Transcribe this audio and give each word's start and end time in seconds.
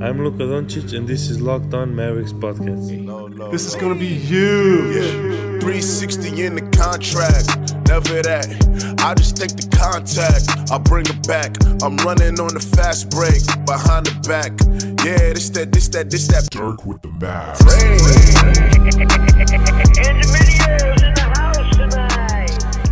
I'm 0.00 0.22
Luka 0.22 0.44
Doncic, 0.44 0.96
and 0.96 1.08
this 1.08 1.28
is 1.28 1.40
Locked 1.40 1.74
On 1.74 1.92
Mavericks 1.92 2.32
podcast. 2.32 3.50
This 3.50 3.66
is 3.66 3.74
gonna 3.74 3.96
be 3.96 4.06
huge. 4.06 4.94
Yeah. 4.94 5.58
360 5.58 6.44
in 6.44 6.54
the 6.54 6.60
contract. 6.70 7.74
Never 7.88 8.22
that. 8.22 8.46
I 9.00 9.14
just 9.14 9.36
take 9.36 9.56
the 9.56 9.66
contact. 9.76 10.70
I 10.70 10.78
bring 10.78 11.06
it 11.06 11.26
back. 11.26 11.56
I'm 11.82 11.96
running 11.98 12.38
on 12.38 12.54
the 12.54 12.60
fast 12.60 13.10
break. 13.10 13.42
Behind 13.66 14.06
the 14.06 14.14
back. 14.28 14.52
Yeah, 15.04 15.34
this 15.34 15.50
that, 15.50 15.72
this 15.72 15.88
that, 15.88 16.10
this 16.10 16.28
that. 16.28 16.48
Dirk 16.50 16.86
with 16.86 17.02
the 17.02 17.08
math. 17.18 17.58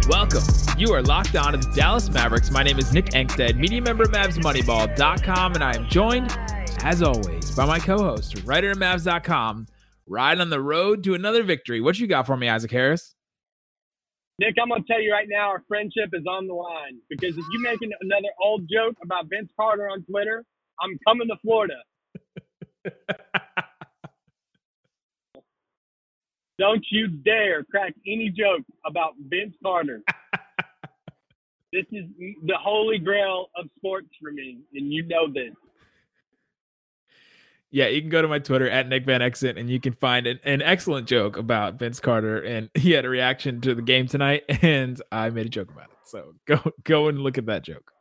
Welcome. 0.09 0.43
You 0.79 0.93
are 0.93 1.03
locked 1.03 1.35
on 1.37 1.53
to 1.53 1.59
the 1.59 1.73
Dallas 1.75 2.11
Mavericks. 2.11 2.51
My 2.51 2.63
name 2.63 2.79
is 2.79 2.93
Nick 2.93 3.07
Angstadt, 3.07 3.57
media 3.57 3.81
member 3.81 4.03
of 4.03 4.11
MavsMoneyball.com, 4.11 5.55
and 5.55 5.65
I 5.65 5.75
am 5.75 5.89
joined, 5.89 6.37
as 6.85 7.03
always, 7.03 7.55
by 7.55 7.67
my 7.67 7.79
co-host, 7.79 8.43
writer 8.45 8.71
at 8.71 8.77
Mavs.com, 8.77 9.67
riding 10.07 10.41
on 10.41 10.51
the 10.51 10.61
road 10.61 11.05
to 11.05 11.15
another 11.15 11.43
victory. 11.43 11.81
What 11.81 11.99
you 11.99 12.07
got 12.07 12.27
for 12.27 12.37
me, 12.37 12.49
Isaac 12.49 12.71
Harris? 12.71 13.15
Nick, 14.39 14.55
I'm 14.61 14.69
gonna 14.69 14.85
tell 14.87 15.01
you 15.01 15.13
right 15.13 15.29
now, 15.29 15.49
our 15.49 15.63
friendship 15.67 16.11
is 16.13 16.27
on 16.29 16.47
the 16.47 16.53
line 16.53 16.99
because 17.09 17.39
if 17.39 17.45
you 17.53 17.61
make 17.63 17.81
another 17.81 18.29
old 18.43 18.69
joke 18.71 18.95
about 19.03 19.31
Vince 19.31 19.51
Carter 19.59 19.89
on 19.89 20.05
Twitter, 20.05 20.45
I'm 20.81 20.99
coming 21.07 21.29
to 21.29 21.37
Florida. 21.43 21.83
Don't 26.59 26.85
you 26.91 27.09
dare 27.09 27.65
crack 27.65 27.95
any 28.07 28.31
joke 28.31 28.63
about 28.85 29.15
Vince 29.29 29.55
Carter. 29.63 30.03
this 31.73 31.85
is 31.93 32.05
the 32.45 32.57
holy 32.59 32.99
grail 32.99 33.49
of 33.57 33.71
sports 33.77 34.09
for 34.21 34.33
me, 34.33 34.59
and 34.75 34.93
you 34.93 35.03
know 35.07 35.33
this. 35.33 35.55
Yeah, 37.77 37.89
you 37.89 38.01
can 38.01 38.09
go 38.09 38.23
to 38.23 38.29
my 38.29 38.39
Twitter 38.39 38.71
at 38.71 38.89
Nick 38.89 39.05
Van 39.05 39.21
Exit 39.21 39.59
and 39.59 39.69
you 39.69 39.79
can 39.79 39.93
find 39.93 40.27
an, 40.27 40.41
an 40.45 40.63
excellent 40.63 41.07
joke 41.07 41.37
about 41.37 41.75
Vince 41.75 42.01
Carter. 42.01 42.41
And 42.41 42.71
he 42.75 42.93
had 42.93 43.05
a 43.05 43.11
reaction 43.11 43.61
to 43.61 43.75
the 43.75 43.83
game 43.83 44.07
tonight, 44.07 44.45
and 44.63 44.99
I 45.13 45.29
made 45.29 45.45
a 45.45 45.51
joke 45.51 45.71
about 45.71 45.91
it. 45.91 45.99
So 46.07 46.33
go 46.47 46.59
go 46.85 47.09
and 47.09 47.19
look 47.19 47.37
at 47.37 47.45
that 47.47 47.65
joke. 47.65 47.93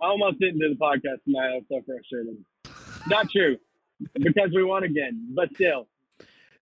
I 0.00 0.06
almost 0.06 0.38
didn't 0.38 0.60
do 0.60 0.68
the 0.68 0.76
podcast 0.76 1.24
tonight. 1.24 1.48
I 1.48 1.54
was 1.54 1.64
so 1.68 1.82
frustrated. 1.84 2.44
Not 3.08 3.28
true, 3.28 3.56
because 4.14 4.50
we 4.54 4.62
won 4.62 4.84
again, 4.84 5.32
but 5.34 5.52
still, 5.52 5.88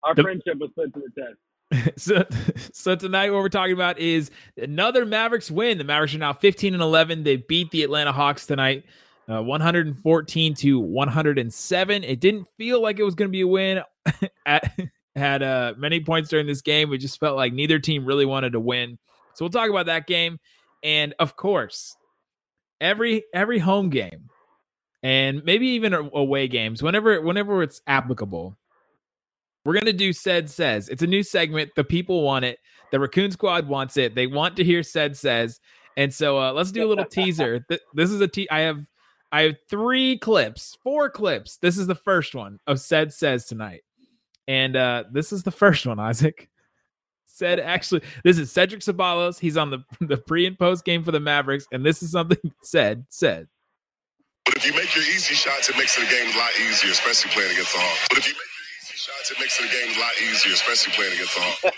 our 0.04 0.16
the, 0.16 0.22
friendship 0.22 0.60
was 0.60 0.70
put 0.74 0.94
to 0.94 1.02
the 1.02 1.84
test. 1.84 2.00
so, 2.00 2.24
so 2.72 2.96
tonight 2.96 3.32
what 3.32 3.42
we're 3.42 3.50
talking 3.50 3.74
about 3.74 4.00
is 4.00 4.32
another 4.56 5.06
Mavericks 5.06 5.52
win. 5.52 5.78
The 5.78 5.84
Mavericks 5.84 6.16
are 6.16 6.20
now 6.20 6.32
15 6.32 6.74
and 6.74 6.82
11. 6.82 7.24
They 7.24 7.36
beat 7.36 7.72
the 7.72 7.84
Atlanta 7.84 8.14
Hawks 8.14 8.46
tonight 8.46 8.86
uh, 9.30 9.42
114 9.42 10.54
to 10.56 10.80
107. 10.80 12.04
It 12.04 12.20
didn't 12.20 12.48
feel 12.58 12.82
like 12.82 13.00
it 13.00 13.04
was 13.04 13.16
going 13.16 13.30
to 13.30 13.32
be 13.32 13.42
a 13.42 13.48
win. 13.48 13.82
At, 14.46 14.72
had 15.16 15.44
uh, 15.44 15.74
many 15.78 16.00
points 16.00 16.30
during 16.30 16.48
this 16.48 16.62
game. 16.62 16.92
It 16.94 17.00
just 17.00 17.20
felt 17.20 17.36
like 17.36 17.54
neither 17.54 17.80
team 17.80 18.06
really 18.06 18.26
wanted 18.26 18.54
to 18.54 18.60
win. 18.60 18.98
So 19.36 19.46
we'll 19.46 19.52
talk 19.52 19.70
about 19.70 19.86
that 19.86 20.08
game, 20.08 20.40
and 20.84 21.14
of 21.20 21.36
course, 21.36 21.96
every 22.80 23.24
every 23.34 23.60
home 23.60 23.90
game, 23.90 24.30
and 25.04 25.44
maybe 25.44 25.68
even 25.68 25.94
away 25.94 26.48
games, 26.48 26.84
whenever 26.84 27.22
whenever 27.22 27.64
it's 27.64 27.82
applicable. 27.88 28.58
We're 29.64 29.76
gonna 29.76 29.94
do 29.94 30.12
Ced 30.12 30.50
says. 30.50 30.90
It's 30.90 31.04
a 31.04 31.08
new 31.08 31.22
segment. 31.22 31.72
The 31.76 31.84
people 31.84 32.24
want 32.24 32.46
it. 32.46 32.58
The 32.92 33.00
Raccoon 33.00 33.30
Squad 33.30 33.68
wants 33.68 33.96
it. 33.96 34.16
They 34.16 34.26
want 34.26 34.58
to 34.58 34.64
hear 34.64 34.82
Ced 34.82 35.16
says. 35.16 35.60
And 35.98 36.12
so 36.12 36.40
uh, 36.40 36.52
let's 36.52 36.72
do 36.72 36.84
a 36.84 36.90
little 36.90 37.06
teaser. 37.06 37.64
This 37.94 38.10
is 38.10 38.22
a 38.22 38.28
te- 38.28 38.50
I 38.50 38.62
have 38.62 38.84
I 39.32 39.44
have 39.44 39.56
three 39.70 40.18
clips, 40.18 40.78
four 40.84 41.10
clips. 41.10 41.58
This 41.58 41.78
is 41.78 41.88
the 41.88 41.96
first 41.96 42.36
one 42.36 42.60
of 42.68 42.78
Ced 42.78 43.14
says 43.14 43.46
tonight. 43.46 43.84
And 44.48 44.76
uh 44.76 45.06
this 45.12 45.32
is 45.32 45.44
the 45.44 45.52
first 45.52 45.86
one, 45.86 46.00
Isaac. 46.10 46.50
Ced 47.26 47.60
actually, 47.60 48.02
this 48.24 48.38
is 48.38 48.52
Cedric 48.52 48.82
Ceballos. 48.82 49.40
He's 49.40 49.58
on 49.58 49.70
the, 49.70 49.80
the 50.02 50.18
pre 50.18 50.46
and 50.46 50.60
post 50.60 50.84
game 50.86 51.04
for 51.04 51.12
the 51.12 51.20
Mavericks, 51.20 51.66
and 51.72 51.86
this 51.86 52.04
is 52.04 52.12
something 52.12 52.38
Ced 52.64 53.06
said. 53.10 53.48
But 54.46 54.58
if 54.58 54.66
you 54.66 54.74
make 54.74 54.94
your 54.96 55.06
easy 55.06 55.36
shots, 55.36 55.70
it 55.70 55.78
makes 55.78 55.96
the 55.96 56.02
game 56.02 56.30
a 56.34 56.38
lot 56.38 56.52
easier, 56.60 56.92
especially 56.92 57.32
playing 57.32 57.52
against 57.52 57.74
the 57.74 57.80
Hawks. 57.80 58.08
But 58.10 58.18
if 58.18 58.28
you 58.28 58.34
make 58.34 58.52
your 58.52 58.66
easy 58.82 58.96
shots, 58.98 59.32
it 59.32 59.40
makes 59.40 59.58
the 59.58 59.68
game 59.68 59.96
a 59.96 60.00
lot 60.00 60.12
easier, 60.20 60.54
especially 60.54 60.94
playing 60.94 61.14
against 61.14 61.36
the 61.36 61.42
Hawks. 61.42 61.72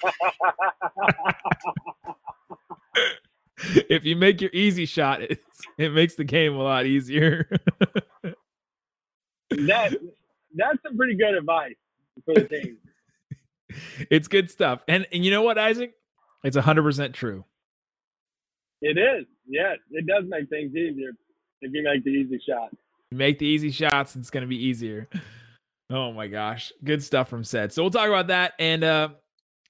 if 3.90 4.06
you 4.06 4.16
make 4.16 4.42
your 4.42 4.50
easy 4.54 4.86
shot, 4.86 5.22
it, 5.22 5.40
it 5.78 5.94
makes 5.94 6.16
the 6.16 6.24
game 6.24 6.56
a 6.56 6.64
lot 6.64 6.86
easier. 6.86 7.50
that 9.50 9.96
that's 10.56 10.84
some 10.84 10.98
pretty 10.98 11.16
good 11.16 11.36
advice 11.36 11.76
for 12.26 12.34
the 12.36 12.48
team. 12.48 12.78
it's 14.10 14.28
good 14.28 14.50
stuff, 14.50 14.84
and 14.88 15.08
and 15.12 15.24
you 15.26 15.32
know 15.32 15.42
what, 15.42 15.58
Isaac? 15.58 15.94
It's 16.44 16.58
hundred 16.58 16.84
percent 16.84 17.14
true. 17.14 17.46
It 18.82 18.98
is. 18.98 19.26
Yes, 19.48 19.78
it 19.92 20.06
does 20.06 20.26
make 20.28 20.50
things 20.50 20.76
easier 20.76 21.12
if 21.62 21.72
you 21.74 21.84
make 21.84 22.04
the 22.04 22.10
easy 22.10 22.40
shot. 22.48 22.70
Make 23.12 23.40
the 23.40 23.46
easy 23.46 23.72
shots, 23.72 24.16
it's 24.16 24.30
going 24.30 24.42
to 24.42 24.48
be 24.48 24.62
easier. 24.62 25.08
Oh 25.90 26.12
my 26.12 26.28
gosh, 26.28 26.72
good 26.84 27.04
stuff 27.04 27.30
from 27.30 27.44
Ced. 27.44 27.72
So 27.72 27.84
we'll 27.84 27.92
talk 27.92 28.08
about 28.08 28.28
that, 28.28 28.54
and 28.60 28.84
uh, 28.84 29.10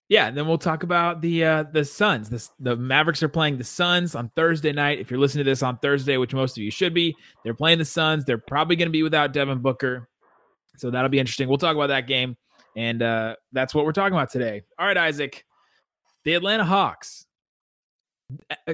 yeah, 0.10 0.28
and 0.28 0.38
then 0.38 0.48
we'll 0.48 0.58
talk 0.58 0.84
about 0.84 1.22
the 1.22 1.46
uh 1.46 1.64
the 1.72 1.86
Suns. 1.86 2.30
The, 2.30 2.48
the 2.60 2.76
Mavericks 2.76 3.24
are 3.24 3.30
playing 3.30 3.58
the 3.58 3.64
Suns 3.64 4.16
on 4.16 4.30
Thursday 4.36 4.72
night. 4.72 5.00
If 5.00 5.10
you're 5.10 5.20
listening 5.20 5.46
to 5.46 5.52
this 5.52 5.64
on 5.64 5.78
Thursday, 5.78 6.18
which 6.18 6.34
most 6.34 6.58
of 6.58 6.64
you 6.64 6.72
should 6.72 6.94
be, 6.94 7.16
they're 7.44 7.54
playing 7.54 7.80
the 7.80 7.86
Suns. 7.86 8.26
They're 8.26 8.38
probably 8.38 8.76
going 8.76 8.90
to 8.90 8.94
be 8.94 9.04
without 9.04 9.34
Devin 9.34 9.60
Booker. 9.60 10.10
So 10.78 10.92
that'll 10.92 11.10
be 11.10 11.20
interesting. 11.20 11.48
We'll 11.48 11.58
talk 11.58 11.76
about 11.76 11.88
that 11.88 12.08
game. 12.08 12.36
And 12.76 13.02
uh 13.02 13.36
that's 13.52 13.74
what 13.74 13.86
we're 13.86 13.92
talking 13.92 14.16
about 14.16 14.32
today. 14.32 14.64
All 14.78 14.86
right, 14.86 14.98
Isaac. 14.98 15.46
The 16.26 16.34
Atlanta 16.34 16.66
Hawks. 16.66 17.26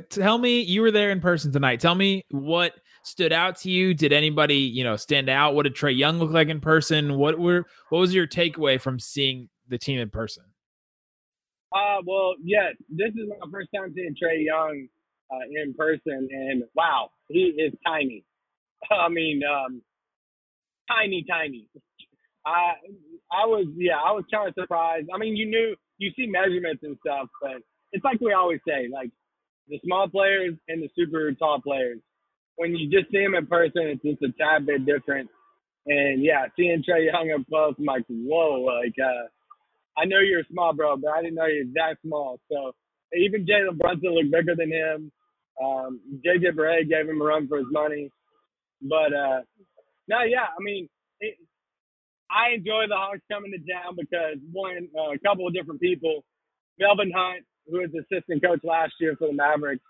Tell 0.09 0.37
me 0.37 0.61
you 0.61 0.81
were 0.81 0.91
there 0.91 1.11
in 1.11 1.19
person 1.19 1.51
tonight. 1.51 1.79
Tell 1.79 1.95
me 1.95 2.25
what 2.31 2.73
stood 3.03 3.33
out 3.33 3.57
to 3.57 3.69
you. 3.69 3.93
Did 3.93 4.13
anybody, 4.13 4.55
you 4.55 4.83
know, 4.83 4.95
stand 4.95 5.29
out? 5.29 5.55
What 5.55 5.63
did 5.63 5.75
Trae 5.75 5.97
Young 5.97 6.19
look 6.19 6.31
like 6.31 6.47
in 6.47 6.61
person? 6.61 7.17
What 7.17 7.39
were 7.39 7.65
what 7.89 7.99
was 7.99 8.13
your 8.13 8.27
takeaway 8.27 8.79
from 8.79 8.99
seeing 8.99 9.49
the 9.67 9.77
team 9.77 9.99
in 9.99 10.09
person? 10.09 10.43
Uh, 11.71 12.01
well, 12.05 12.35
yes, 12.43 12.75
this 12.89 13.09
is 13.13 13.29
my 13.29 13.47
first 13.51 13.69
time 13.75 13.93
seeing 13.95 14.15
Trae 14.15 14.43
Young 14.43 14.87
uh, 15.31 15.61
in 15.63 15.73
person, 15.73 16.27
and 16.31 16.63
wow, 16.75 17.09
he 17.27 17.53
is 17.57 17.73
tiny. 17.85 18.23
I 18.91 19.09
mean, 19.09 19.41
um, 19.43 19.81
tiny, 20.89 21.25
tiny. 21.29 21.67
I 22.45 22.73
I 23.31 23.45
was 23.45 23.67
yeah, 23.75 23.97
I 23.97 24.11
was 24.11 24.23
kind 24.33 24.47
of 24.47 24.55
surprised. 24.55 25.09
I 25.13 25.17
mean, 25.17 25.35
you 25.35 25.45
knew 25.45 25.75
you 25.97 26.11
see 26.15 26.25
measurements 26.27 26.83
and 26.83 26.97
stuff, 27.05 27.27
but 27.41 27.61
it's 27.91 28.03
like 28.03 28.19
we 28.21 28.33
always 28.33 28.59
say, 28.67 28.87
like 28.91 29.11
the 29.67 29.79
small 29.85 30.09
players 30.09 30.55
and 30.67 30.81
the 30.81 30.89
super 30.95 31.31
tall 31.33 31.61
players. 31.61 31.99
When 32.55 32.75
you 32.75 32.89
just 32.89 33.11
see 33.11 33.23
them 33.23 33.35
in 33.35 33.45
person, 33.47 33.83
it's 33.87 34.03
just 34.03 34.21
a 34.23 34.31
tad 34.37 34.65
bit 34.65 34.85
different. 34.85 35.29
And 35.85 36.23
yeah, 36.23 36.45
seeing 36.57 36.83
Trae 36.87 37.05
Young 37.05 37.31
up 37.39 37.47
close, 37.47 37.75
I'm 37.77 37.85
like, 37.85 38.03
whoa, 38.09 38.61
like 38.61 38.95
uh, 39.03 39.27
I 40.01 40.05
know 40.05 40.19
you're 40.19 40.43
small, 40.51 40.73
bro, 40.73 40.97
but 40.97 41.11
I 41.11 41.21
didn't 41.21 41.35
know 41.35 41.47
you're 41.47 41.65
that 41.75 41.97
small. 42.05 42.39
So 42.51 42.73
even 43.13 43.45
Jalen 43.45 43.77
Brunson 43.77 44.11
looked 44.15 44.31
bigger 44.31 44.55
than 44.55 44.71
him. 44.71 45.11
Um, 45.63 46.01
JJ 46.25 46.55
Barea 46.57 46.89
gave 46.89 47.09
him 47.09 47.21
a 47.21 47.25
run 47.25 47.47
for 47.47 47.57
his 47.59 47.67
money. 47.71 48.11
But 48.81 49.13
uh, 49.13 49.41
no, 50.07 50.23
yeah, 50.27 50.47
I 50.57 50.61
mean, 50.63 50.89
it, 51.21 51.35
I 52.31 52.55
enjoy 52.55 52.85
the 52.89 52.95
Hawks 52.95 53.21
coming 53.31 53.51
to 53.51 53.59
town 53.73 53.95
because 53.97 54.37
one, 54.51 54.89
uh, 54.97 55.13
a 55.13 55.19
couple 55.19 55.47
of 55.47 55.53
different 55.53 55.81
people. 55.81 56.23
Melvin 56.79 57.11
Hunt, 57.15 57.45
who 57.67 57.79
was 57.81 57.91
assistant 57.93 58.43
coach 58.43 58.61
last 58.63 58.93
year 58.99 59.15
for 59.17 59.27
the 59.27 59.33
Mavericks, 59.33 59.83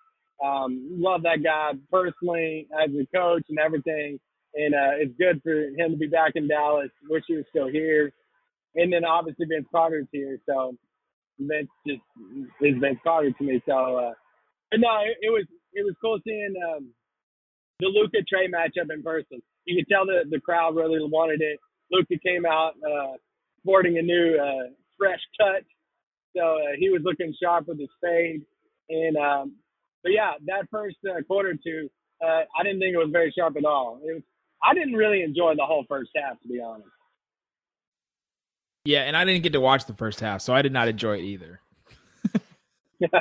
um, 0.43 0.89
love 0.99 1.23
that 1.23 1.43
guy 1.43 1.71
personally 1.91 2.67
as 2.73 2.89
a 2.91 3.05
coach 3.15 3.43
and 3.49 3.59
everything. 3.59 4.19
And 4.55 4.73
uh, 4.75 4.97
it's 4.99 5.13
good 5.19 5.41
for 5.43 5.53
him 5.53 5.91
to 5.91 5.97
be 5.97 6.07
back 6.07 6.33
in 6.35 6.47
Dallas. 6.47 6.89
Wish 7.09 7.23
he 7.27 7.35
was 7.37 7.45
still 7.51 7.69
here 7.69 8.13
and 8.75 8.91
then 8.93 9.05
obviously 9.05 9.45
Vince 9.45 9.67
Carter's 9.71 10.07
here, 10.11 10.39
so 10.47 10.75
Vince 11.39 11.69
just 11.87 12.01
is 12.61 12.75
Vince 12.79 12.99
Carter 13.03 13.31
to 13.31 13.43
me. 13.43 13.61
So, 13.65 13.97
uh, 13.97 14.13
but 14.71 14.79
no, 14.79 14.89
it, 15.05 15.17
it 15.21 15.29
was 15.29 15.45
it 15.73 15.83
was 15.83 15.95
cool 16.01 16.19
seeing 16.23 16.53
um, 16.69 16.89
the 17.79 17.87
Luka 17.87 18.17
Trae 18.17 18.49
matchup 18.51 18.93
in 18.93 19.03
person. 19.03 19.41
You 19.65 19.77
could 19.77 19.91
tell 19.91 20.05
the 20.05 20.23
the 20.29 20.39
crowd 20.39 20.75
really 20.75 20.99
wanted 21.01 21.41
it. 21.41 21.59
Luka 21.91 22.15
came 22.25 22.45
out 22.45 22.73
uh, 22.85 23.17
sporting 23.61 23.97
a 23.97 24.01
new 24.01 24.37
uh, 24.37 24.69
fresh 24.97 25.21
cut, 25.39 25.63
so 26.35 26.41
uh, 26.41 26.75
he 26.77 26.89
was 26.89 27.01
looking 27.03 27.33
sharp 27.41 27.67
with 27.67 27.79
his 27.79 27.89
fade. 28.01 28.41
And 28.89 29.17
um, 29.17 29.55
but 30.03 30.11
yeah, 30.11 30.33
that 30.45 30.67
first 30.71 30.97
uh, 31.09 31.21
quarter 31.23 31.55
two, 31.61 31.89
uh, 32.23 32.43
I 32.57 32.63
didn't 32.63 32.79
think 32.79 32.93
it 32.93 32.97
was 32.97 33.09
very 33.11 33.33
sharp 33.37 33.55
at 33.57 33.65
all. 33.65 33.99
It 34.03 34.13
was 34.13 34.23
I 34.63 34.73
didn't 34.73 34.93
really 34.93 35.23
enjoy 35.23 35.55
the 35.55 35.65
whole 35.65 35.85
first 35.87 36.11
half, 36.15 36.39
to 36.41 36.47
be 36.47 36.61
honest. 36.61 36.89
Yeah, 38.89 39.01
and 39.01 39.15
I 39.15 39.23
didn't 39.23 39.43
get 39.43 39.53
to 39.53 39.61
watch 39.61 39.85
the 39.85 39.93
first 39.93 40.19
half, 40.19 40.41
so 40.41 40.51
I 40.51 40.63
did 40.63 40.73
not 40.73 40.87
enjoy 40.87 41.17
it 41.17 41.23
either. 41.23 41.61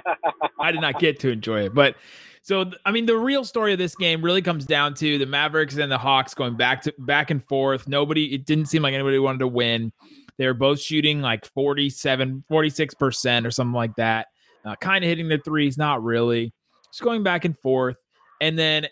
I 0.58 0.72
did 0.72 0.80
not 0.80 0.98
get 0.98 1.20
to 1.20 1.28
enjoy 1.28 1.66
it, 1.66 1.74
but 1.74 1.94
So 2.40 2.70
I 2.86 2.90
mean, 2.90 3.04
the 3.04 3.18
real 3.18 3.44
story 3.44 3.74
of 3.74 3.78
this 3.78 3.94
game 3.94 4.22
really 4.22 4.40
comes 4.40 4.64
down 4.64 4.94
to 4.94 5.18
the 5.18 5.26
Mavericks 5.26 5.76
and 5.76 5.92
the 5.92 5.98
Hawks 5.98 6.32
going 6.32 6.56
back 6.56 6.80
to 6.84 6.94
back 7.00 7.30
and 7.30 7.44
forth. 7.44 7.86
Nobody, 7.86 8.32
it 8.32 8.46
didn't 8.46 8.64
seem 8.64 8.80
like 8.80 8.94
anybody 8.94 9.18
wanted 9.18 9.40
to 9.40 9.46
win. 9.46 9.92
They 10.38 10.46
were 10.46 10.54
both 10.54 10.80
shooting 10.80 11.20
like 11.20 11.44
47, 11.44 12.44
46% 12.50 13.46
or 13.46 13.50
something 13.50 13.74
like 13.74 13.94
that. 13.96 14.28
Uh, 14.64 14.74
kind 14.76 15.04
of 15.04 15.08
hitting 15.10 15.28
the 15.28 15.36
threes, 15.36 15.76
not 15.76 16.02
really. 16.02 16.54
Just 16.90 17.02
going 17.02 17.22
back 17.22 17.44
and 17.44 17.58
forth. 17.58 17.98
And 18.40 18.58
then 18.58 18.86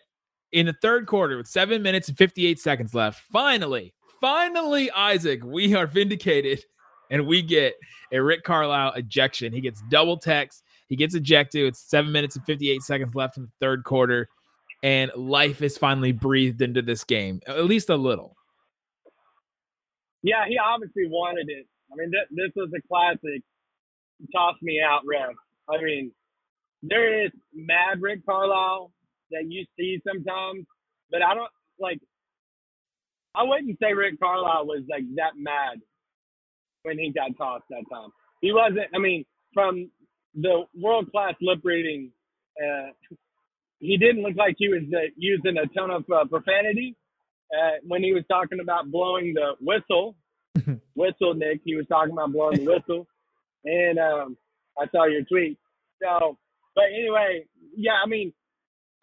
in 0.52 0.66
the 0.66 0.74
third 0.82 1.06
quarter, 1.06 1.38
with 1.38 1.46
seven 1.46 1.80
minutes 1.80 2.10
and 2.10 2.18
58 2.18 2.60
seconds 2.60 2.92
left, 2.92 3.22
finally, 3.32 3.94
finally, 4.20 4.90
Isaac, 4.90 5.42
we 5.44 5.74
are 5.74 5.86
vindicated 5.86 6.64
and 7.10 7.26
we 7.26 7.42
get 7.42 7.74
a 8.12 8.20
Rick 8.20 8.42
Carlisle 8.44 8.92
ejection. 8.94 9.52
He 9.52 9.60
gets 9.60 9.82
double 9.88 10.16
text. 10.16 10.62
He 10.88 10.96
gets 10.96 11.14
ejected. 11.14 11.66
It's 11.66 11.80
seven 11.80 12.12
minutes 12.12 12.36
and 12.36 12.44
58 12.44 12.82
seconds 12.82 13.14
left 13.14 13.36
in 13.36 13.44
the 13.44 13.50
third 13.60 13.84
quarter. 13.84 14.28
And 14.82 15.10
life 15.16 15.62
is 15.62 15.78
finally 15.78 16.12
breathed 16.12 16.62
into 16.62 16.82
this 16.82 17.02
game, 17.04 17.40
at 17.46 17.64
least 17.64 17.88
a 17.90 17.96
little. 17.96 18.36
Yeah, 20.22 20.44
he 20.48 20.58
obviously 20.58 21.06
wanted 21.08 21.48
it. 21.48 21.66
I 21.92 21.96
mean, 21.96 22.10
th- 22.10 22.28
this 22.30 22.52
was 22.54 22.70
a 22.76 22.82
classic 22.88 23.42
toss 24.34 24.56
me 24.62 24.80
out 24.80 25.02
ref. 25.06 25.34
I 25.68 25.82
mean, 25.82 26.12
there 26.82 27.24
is 27.24 27.30
mad 27.54 28.00
Rick 28.00 28.24
Carlisle 28.26 28.90
that 29.30 29.44
you 29.48 29.64
see 29.78 30.00
sometimes, 30.06 30.66
but 31.10 31.22
I 31.22 31.34
don't 31.34 31.50
like. 31.78 31.98
I 33.36 33.42
wouldn't 33.42 33.78
say 33.80 33.92
Rick 33.92 34.18
Carlisle 34.18 34.66
was 34.66 34.82
like 34.88 35.04
that 35.16 35.32
mad 35.36 35.80
when 36.82 36.98
he 36.98 37.12
got 37.12 37.36
tossed 37.36 37.64
that 37.70 37.84
time. 37.92 38.10
He 38.40 38.52
wasn't. 38.52 38.86
I 38.94 38.98
mean, 38.98 39.24
from 39.52 39.90
the 40.34 40.64
world 40.74 41.10
class 41.10 41.34
lip 41.40 41.60
reading, 41.62 42.12
uh, 42.58 42.90
he 43.80 43.96
didn't 43.98 44.22
look 44.22 44.36
like 44.36 44.56
he 44.58 44.68
was 44.68 44.82
uh, 44.94 45.10
using 45.16 45.56
a 45.58 45.66
ton 45.78 45.90
of 45.90 46.04
uh, 46.10 46.24
profanity. 46.24 46.96
Uh, 47.52 47.78
when 47.86 48.02
he 48.02 48.12
was 48.12 48.24
talking 48.28 48.58
about 48.60 48.90
blowing 48.90 49.34
the 49.34 49.52
whistle, 49.60 50.16
whistle, 50.94 51.34
Nick, 51.34 51.60
he 51.64 51.76
was 51.76 51.86
talking 51.86 52.12
about 52.12 52.32
blowing 52.32 52.64
the 52.64 52.72
whistle. 52.72 53.06
And 53.64 53.98
um, 53.98 54.36
I 54.78 54.86
saw 54.90 55.06
your 55.06 55.22
tweet. 55.22 55.58
So, 56.02 56.38
but 56.74 56.84
anyway, 56.92 57.46
yeah, 57.76 57.98
I 58.02 58.08
mean, 58.08 58.32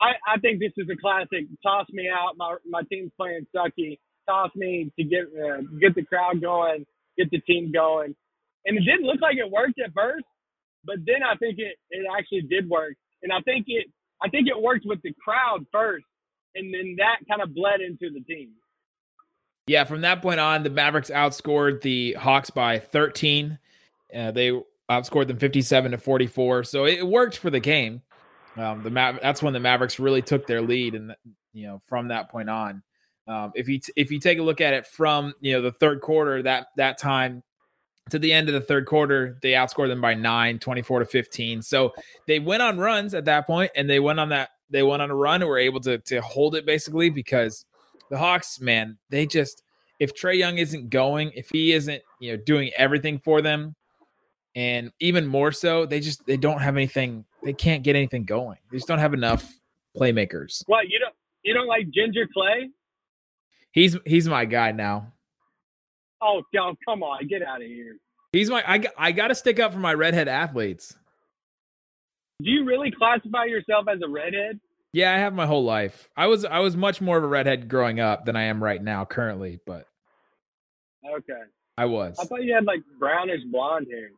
I, 0.01 0.35
I 0.35 0.39
think 0.39 0.59
this 0.59 0.73
is 0.77 0.87
a 0.91 0.97
classic. 0.97 1.47
Toss 1.63 1.87
me 1.91 2.09
out. 2.09 2.35
My 2.37 2.55
my 2.69 2.81
team's 2.91 3.11
playing 3.17 3.47
sucky. 3.55 3.99
Toss 4.27 4.51
me 4.55 4.91
to 4.97 5.03
get 5.03 5.23
uh, 5.23 5.61
get 5.79 5.95
the 5.95 6.03
crowd 6.03 6.41
going, 6.41 6.85
get 7.17 7.29
the 7.31 7.39
team 7.39 7.71
going. 7.71 8.15
And 8.65 8.77
it 8.77 8.81
didn't 8.81 9.05
look 9.05 9.21
like 9.21 9.35
it 9.37 9.51
worked 9.51 9.79
at 9.83 9.93
first, 9.93 10.25
but 10.85 10.95
then 11.05 11.23
I 11.23 11.35
think 11.35 11.59
it 11.59 11.75
it 11.89 12.05
actually 12.17 12.43
did 12.43 12.69
work. 12.69 12.93
And 13.21 13.31
I 13.31 13.41
think 13.41 13.65
it 13.67 13.87
I 14.23 14.29
think 14.29 14.47
it 14.47 14.61
worked 14.61 14.85
with 14.85 15.01
the 15.01 15.13
crowd 15.23 15.65
first, 15.71 16.05
and 16.55 16.73
then 16.73 16.95
that 16.97 17.17
kind 17.29 17.41
of 17.41 17.53
bled 17.53 17.81
into 17.81 18.13
the 18.13 18.21
team. 18.21 18.51
Yeah, 19.67 19.85
from 19.85 20.01
that 20.01 20.21
point 20.21 20.39
on, 20.39 20.63
the 20.63 20.69
Mavericks 20.69 21.09
outscored 21.09 21.81
the 21.81 22.13
Hawks 22.13 22.49
by 22.49 22.79
13. 22.79 23.57
Uh, 24.13 24.31
they 24.31 24.51
outscored 24.89 25.27
them 25.27 25.37
57 25.37 25.91
to 25.91 25.97
44. 25.97 26.65
So 26.65 26.85
it 26.85 27.07
worked 27.07 27.37
for 27.37 27.49
the 27.49 27.61
game. 27.61 28.01
Um, 28.57 28.83
the 28.83 28.89
Ma- 28.89 29.17
that's 29.21 29.41
when 29.41 29.53
the 29.53 29.59
Mavericks 29.59 29.99
really 29.99 30.21
took 30.21 30.47
their 30.47 30.61
lead, 30.61 30.95
and 30.95 31.15
you 31.53 31.67
know 31.67 31.81
from 31.87 32.09
that 32.09 32.29
point 32.29 32.49
on, 32.49 32.83
um, 33.27 33.51
if 33.55 33.67
you 33.67 33.79
t- 33.79 33.93
if 33.95 34.11
you 34.11 34.19
take 34.19 34.39
a 34.39 34.43
look 34.43 34.61
at 34.61 34.73
it 34.73 34.85
from 34.85 35.33
you 35.39 35.53
know 35.53 35.61
the 35.61 35.71
third 35.71 36.01
quarter 36.01 36.43
that 36.43 36.67
that 36.77 36.97
time 36.97 37.43
to 38.09 38.19
the 38.19 38.33
end 38.33 38.49
of 38.49 38.53
the 38.53 38.61
third 38.61 38.85
quarter, 38.85 39.37
they 39.41 39.51
outscored 39.51 39.87
them 39.87 40.01
by 40.01 40.13
nine, 40.13 40.59
24 40.59 40.99
to 40.99 41.05
15. 41.05 41.61
So 41.61 41.93
they 42.27 42.39
went 42.39 42.61
on 42.61 42.77
runs 42.77 43.13
at 43.13 43.25
that 43.25 43.47
point, 43.47 43.71
and 43.75 43.89
they 43.89 43.99
went 43.99 44.19
on 44.19 44.29
that 44.29 44.49
they 44.69 44.83
went 44.83 45.01
on 45.01 45.11
a 45.11 45.15
run 45.15 45.41
and 45.41 45.49
were 45.49 45.59
able 45.59 45.79
to 45.81 45.97
to 45.99 46.21
hold 46.21 46.55
it 46.55 46.65
basically 46.65 47.09
because 47.09 47.65
the 48.09 48.17
Hawks, 48.17 48.59
man, 48.59 48.97
they 49.09 49.25
just 49.25 49.63
if 49.99 50.13
Trae 50.13 50.37
Young 50.37 50.57
isn't 50.57 50.89
going, 50.89 51.31
if 51.33 51.49
he 51.49 51.71
isn't 51.71 52.01
you 52.19 52.33
know 52.33 52.43
doing 52.45 52.71
everything 52.77 53.19
for 53.19 53.41
them, 53.41 53.75
and 54.55 54.91
even 54.99 55.25
more 55.25 55.51
so, 55.51 55.85
they 55.85 55.99
just 55.99 56.25
they 56.25 56.37
don't 56.37 56.59
have 56.59 56.75
anything. 56.75 57.25
They 57.41 57.53
can't 57.53 57.83
get 57.83 57.95
anything 57.95 58.25
going. 58.25 58.57
They 58.71 58.77
just 58.77 58.87
don't 58.87 58.99
have 58.99 59.13
enough 59.13 59.49
playmakers. 59.95 60.63
What 60.65 60.89
you 60.89 60.99
don't 60.99 61.15
you 61.43 61.53
don't 61.53 61.67
like 61.67 61.89
Ginger 61.89 62.27
Clay? 62.33 62.69
He's 63.73 63.97
he's 64.05 64.27
my 64.27 64.45
guy 64.45 64.71
now. 64.71 65.11
Oh, 66.21 66.41
no, 66.53 66.73
come 66.87 67.03
on, 67.03 67.27
get 67.27 67.41
out 67.41 67.61
of 67.61 67.67
here. 67.67 67.97
He's 68.31 68.49
my 68.49 68.63
I 68.65 68.83
I 68.97 69.11
got 69.11 69.27
to 69.27 69.35
stick 69.35 69.59
up 69.59 69.73
for 69.73 69.79
my 69.79 69.93
redhead 69.93 70.27
athletes. 70.27 70.95
Do 72.41 72.49
you 72.49 72.65
really 72.65 72.91
classify 72.91 73.45
yourself 73.45 73.87
as 73.91 73.99
a 74.03 74.09
redhead? 74.09 74.59
Yeah, 74.91 75.13
I 75.13 75.17
have 75.17 75.33
my 75.33 75.45
whole 75.47 75.63
life. 75.63 76.09
I 76.15 76.27
was 76.27 76.45
I 76.45 76.59
was 76.59 76.77
much 76.77 77.01
more 77.01 77.17
of 77.17 77.23
a 77.23 77.27
redhead 77.27 77.67
growing 77.67 77.99
up 77.99 78.25
than 78.25 78.35
I 78.35 78.43
am 78.43 78.63
right 78.63 78.81
now 78.81 79.05
currently, 79.05 79.59
but 79.65 79.87
Okay. 81.05 81.41
I 81.77 81.85
was. 81.85 82.17
I 82.19 82.25
thought 82.25 82.43
you 82.43 82.53
had 82.53 82.65
like 82.65 82.81
brownish 82.99 83.41
blonde 83.51 83.87
hair. 83.91 84.09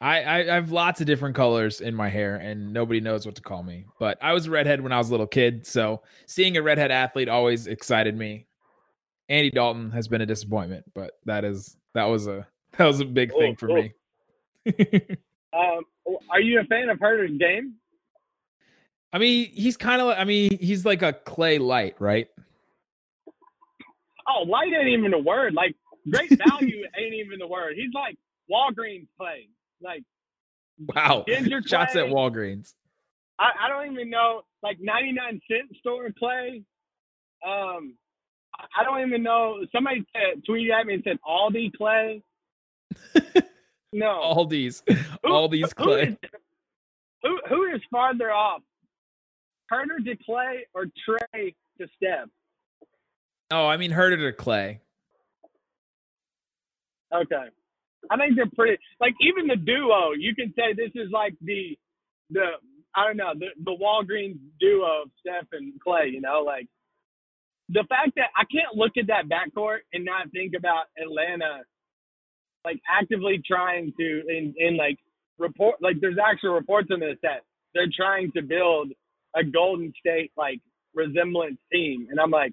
I, 0.00 0.22
I 0.22 0.38
I 0.40 0.54
have 0.54 0.72
lots 0.72 1.00
of 1.00 1.06
different 1.06 1.36
colors 1.36 1.80
in 1.80 1.94
my 1.94 2.08
hair, 2.08 2.36
and 2.36 2.72
nobody 2.72 3.00
knows 3.00 3.24
what 3.26 3.36
to 3.36 3.42
call 3.42 3.62
me. 3.62 3.86
But 3.98 4.18
I 4.22 4.32
was 4.32 4.46
a 4.46 4.50
redhead 4.50 4.80
when 4.80 4.92
I 4.92 4.98
was 4.98 5.08
a 5.08 5.12
little 5.12 5.26
kid, 5.26 5.66
so 5.66 6.02
seeing 6.26 6.56
a 6.56 6.62
redhead 6.62 6.90
athlete 6.90 7.28
always 7.28 7.66
excited 7.66 8.16
me. 8.16 8.46
Andy 9.28 9.50
Dalton 9.50 9.90
has 9.92 10.08
been 10.08 10.20
a 10.20 10.26
disappointment, 10.26 10.84
but 10.94 11.12
that 11.24 11.44
is 11.44 11.76
that 11.94 12.04
was 12.04 12.26
a 12.26 12.46
that 12.76 12.84
was 12.86 13.00
a 13.00 13.04
big 13.04 13.32
thing 13.32 13.52
Oh, 13.52 13.56
for 13.58 13.70
oh. 13.70 13.74
me. 13.74 13.94
Um, 15.54 15.84
are 16.30 16.40
you 16.40 16.58
a 16.58 16.64
fan 16.64 16.88
of 16.88 16.98
Huerter's 16.98 17.38
game? 17.38 17.74
I 19.12 19.18
mean, 19.18 19.50
he's 19.52 19.76
kind 19.76 20.02
of 20.02 20.08
I 20.18 20.24
mean, 20.24 20.58
he's 20.58 20.84
like 20.84 21.02
a 21.02 21.12
clay 21.12 21.58
light, 21.58 21.94
right? 22.00 22.26
Oh, 24.26 24.42
light 24.42 24.72
ain't 24.72 24.88
even 24.88 25.14
a 25.14 25.18
word. 25.18 25.54
Like 25.54 25.76
great 26.10 26.30
value 26.30 26.84
ain't 26.98 27.14
even 27.14 27.38
the 27.38 27.46
word. 27.46 27.74
He's 27.76 27.92
like 27.94 28.16
Walgreens 28.50 29.06
play. 29.16 29.48
Like 29.84 30.02
Wow. 30.78 31.24
Ginger 31.28 31.60
Shots 31.66 31.94
at 31.94 32.06
Walgreens. 32.06 32.74
I, 33.38 33.50
I 33.64 33.68
don't 33.68 33.92
even 33.92 34.10
know 34.10 34.42
like 34.62 34.78
99 34.80 35.40
cent 35.50 35.76
store 35.78 36.08
Clay. 36.18 36.62
Um, 37.46 37.94
I- 38.78 38.82
don't 38.84 39.06
even 39.06 39.22
know. 39.22 39.58
Somebody 39.72 40.04
said, 40.14 40.42
tweeted 40.48 40.72
at 40.72 40.86
me 40.86 40.94
and 40.94 41.02
said 41.04 41.18
Aldi 41.26 41.72
Clay. 41.76 42.22
No, 43.96 44.08
All 44.10 44.44
these, 44.46 44.82
Who- 44.88 45.32
all 45.32 45.48
these 45.48 45.72
clay. 45.72 46.16
is- 46.20 46.30
Who 47.22 47.38
who 47.48 47.64
is 47.72 47.80
farther 47.92 48.32
off, 48.32 48.60
Huerter 49.72 50.04
to 50.04 50.16
Clay 50.26 50.66
or 50.74 50.86
Trae 50.86 51.54
to 51.80 51.86
Steph? 51.96 52.28
Oh, 53.52 53.68
I 53.68 53.76
mean, 53.76 53.92
Huerter 53.92 54.16
to 54.18 54.32
clay. 54.32 54.80
Okay. 57.14 57.44
I 58.10 58.16
think 58.16 58.36
they're 58.36 58.50
pretty 58.54 58.78
like 59.00 59.14
even 59.20 59.46
the 59.46 59.56
duo, 59.56 60.12
you 60.18 60.34
can 60.34 60.52
say 60.56 60.74
this 60.74 60.92
is 60.94 61.10
like 61.12 61.34
the 61.40 61.76
the 62.30 62.58
I 62.94 63.06
don't 63.06 63.16
know, 63.16 63.32
the 63.38 63.48
the 63.64 63.76
Walgreens 63.80 64.38
duo 64.60 65.02
of 65.02 65.10
Steph 65.20 65.48
and 65.52 65.72
Clay, 65.80 66.10
you 66.12 66.20
know, 66.20 66.42
like 66.44 66.66
the 67.68 67.84
fact 67.88 68.12
that 68.16 68.30
I 68.36 68.44
can't 68.52 68.76
look 68.76 68.92
at 68.98 69.06
that 69.08 69.28
backcourt 69.28 69.78
and 69.92 70.04
not 70.04 70.30
think 70.32 70.52
about 70.56 70.86
Atlanta 71.00 71.62
like 72.64 72.80
actively 72.88 73.42
trying 73.46 73.92
to 73.98 74.22
in, 74.28 74.54
in 74.56 74.76
like 74.76 74.98
report 75.38 75.76
like 75.82 75.96
there's 76.00 76.18
actual 76.18 76.54
reports 76.54 76.88
on 76.92 77.00
this 77.00 77.16
that 77.22 77.42
they're 77.74 77.92
trying 77.94 78.32
to 78.32 78.42
build 78.42 78.92
a 79.36 79.44
Golden 79.44 79.92
State 79.98 80.32
like 80.36 80.60
resemblance 80.94 81.58
team. 81.72 82.06
And 82.10 82.20
I'm 82.20 82.30
like 82.30 82.52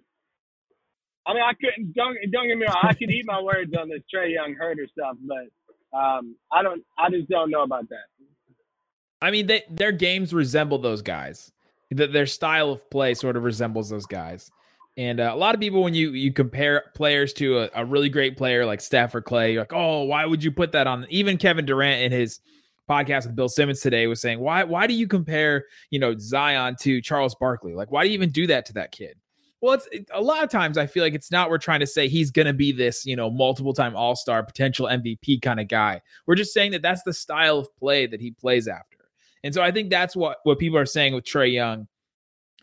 I 1.25 1.33
mean, 1.33 1.43
I 1.43 1.53
couldn't. 1.53 1.93
Don't 1.93 2.17
don't 2.31 2.47
get 2.47 2.57
me 2.57 2.65
wrong. 2.65 2.79
I 2.83 2.93
could 2.93 3.11
eat 3.11 3.25
my 3.25 3.41
words 3.41 3.71
on 3.79 3.89
this 3.89 4.01
Trae 4.13 4.33
Young 4.33 4.55
Huerter 4.55 4.89
stuff, 4.89 5.17
but 5.21 5.97
um, 5.97 6.35
I 6.51 6.63
don't. 6.63 6.83
I 6.97 7.09
just 7.09 7.29
don't 7.29 7.51
know 7.51 7.63
about 7.63 7.89
that. 7.89 8.05
I 9.21 9.29
mean, 9.29 9.47
they, 9.47 9.63
their 9.69 9.91
games 9.91 10.33
resemble 10.33 10.79
those 10.79 11.01
guys. 11.01 11.51
That 11.91 12.13
their 12.13 12.25
style 12.25 12.71
of 12.71 12.89
play 12.89 13.13
sort 13.13 13.35
of 13.35 13.43
resembles 13.43 13.89
those 13.89 14.05
guys. 14.05 14.49
And 14.97 15.19
uh, 15.19 15.31
a 15.33 15.37
lot 15.37 15.55
of 15.55 15.61
people, 15.61 15.83
when 15.83 15.93
you 15.93 16.11
you 16.11 16.33
compare 16.33 16.85
players 16.95 17.33
to 17.33 17.59
a, 17.59 17.69
a 17.75 17.85
really 17.85 18.09
great 18.09 18.37
player 18.37 18.65
like 18.65 18.81
Steph 18.81 19.13
or 19.13 19.21
Clay, 19.21 19.53
you're 19.53 19.61
like, 19.61 19.73
oh, 19.73 20.03
why 20.03 20.25
would 20.25 20.43
you 20.43 20.51
put 20.51 20.71
that 20.71 20.87
on? 20.87 21.05
Even 21.09 21.37
Kevin 21.37 21.65
Durant 21.65 22.01
in 22.01 22.11
his 22.11 22.39
podcast 22.89 23.25
with 23.25 23.35
Bill 23.35 23.47
Simmons 23.47 23.79
today 23.79 24.07
was 24.07 24.21
saying, 24.21 24.39
why 24.39 24.63
why 24.63 24.87
do 24.87 24.93
you 24.93 25.07
compare 25.07 25.65
you 25.91 25.99
know 25.99 26.17
Zion 26.17 26.75
to 26.81 27.01
Charles 27.01 27.35
Barkley? 27.35 27.73
Like, 27.73 27.91
why 27.91 28.03
do 28.03 28.09
you 28.09 28.15
even 28.15 28.31
do 28.31 28.47
that 28.47 28.65
to 28.67 28.73
that 28.73 28.91
kid? 28.91 29.15
Well, 29.61 29.73
it's 29.75 29.87
it, 29.91 30.09
a 30.11 30.21
lot 30.21 30.43
of 30.43 30.49
times 30.49 30.77
I 30.77 30.87
feel 30.87 31.03
like 31.03 31.13
it's 31.13 31.31
not 31.31 31.49
we're 31.49 31.59
trying 31.59 31.81
to 31.81 31.87
say 31.87 32.07
he's 32.07 32.31
going 32.31 32.47
to 32.47 32.53
be 32.53 32.71
this, 32.71 33.05
you 33.05 33.15
know, 33.15 33.29
multiple 33.29 33.73
time 33.73 33.95
All 33.95 34.15
Star, 34.15 34.43
potential 34.43 34.87
MVP 34.87 35.41
kind 35.41 35.59
of 35.59 35.67
guy. 35.67 36.01
We're 36.25 36.35
just 36.35 36.53
saying 36.53 36.71
that 36.71 36.81
that's 36.81 37.03
the 37.03 37.13
style 37.13 37.59
of 37.59 37.75
play 37.77 38.07
that 38.07 38.19
he 38.19 38.31
plays 38.31 38.67
after. 38.67 38.97
And 39.43 39.53
so 39.53 39.61
I 39.61 39.71
think 39.71 39.89
that's 39.89 40.15
what 40.15 40.37
what 40.43 40.59
people 40.59 40.77
are 40.77 40.85
saying 40.85 41.13
with 41.13 41.25
Trae 41.25 41.53
Young 41.53 41.87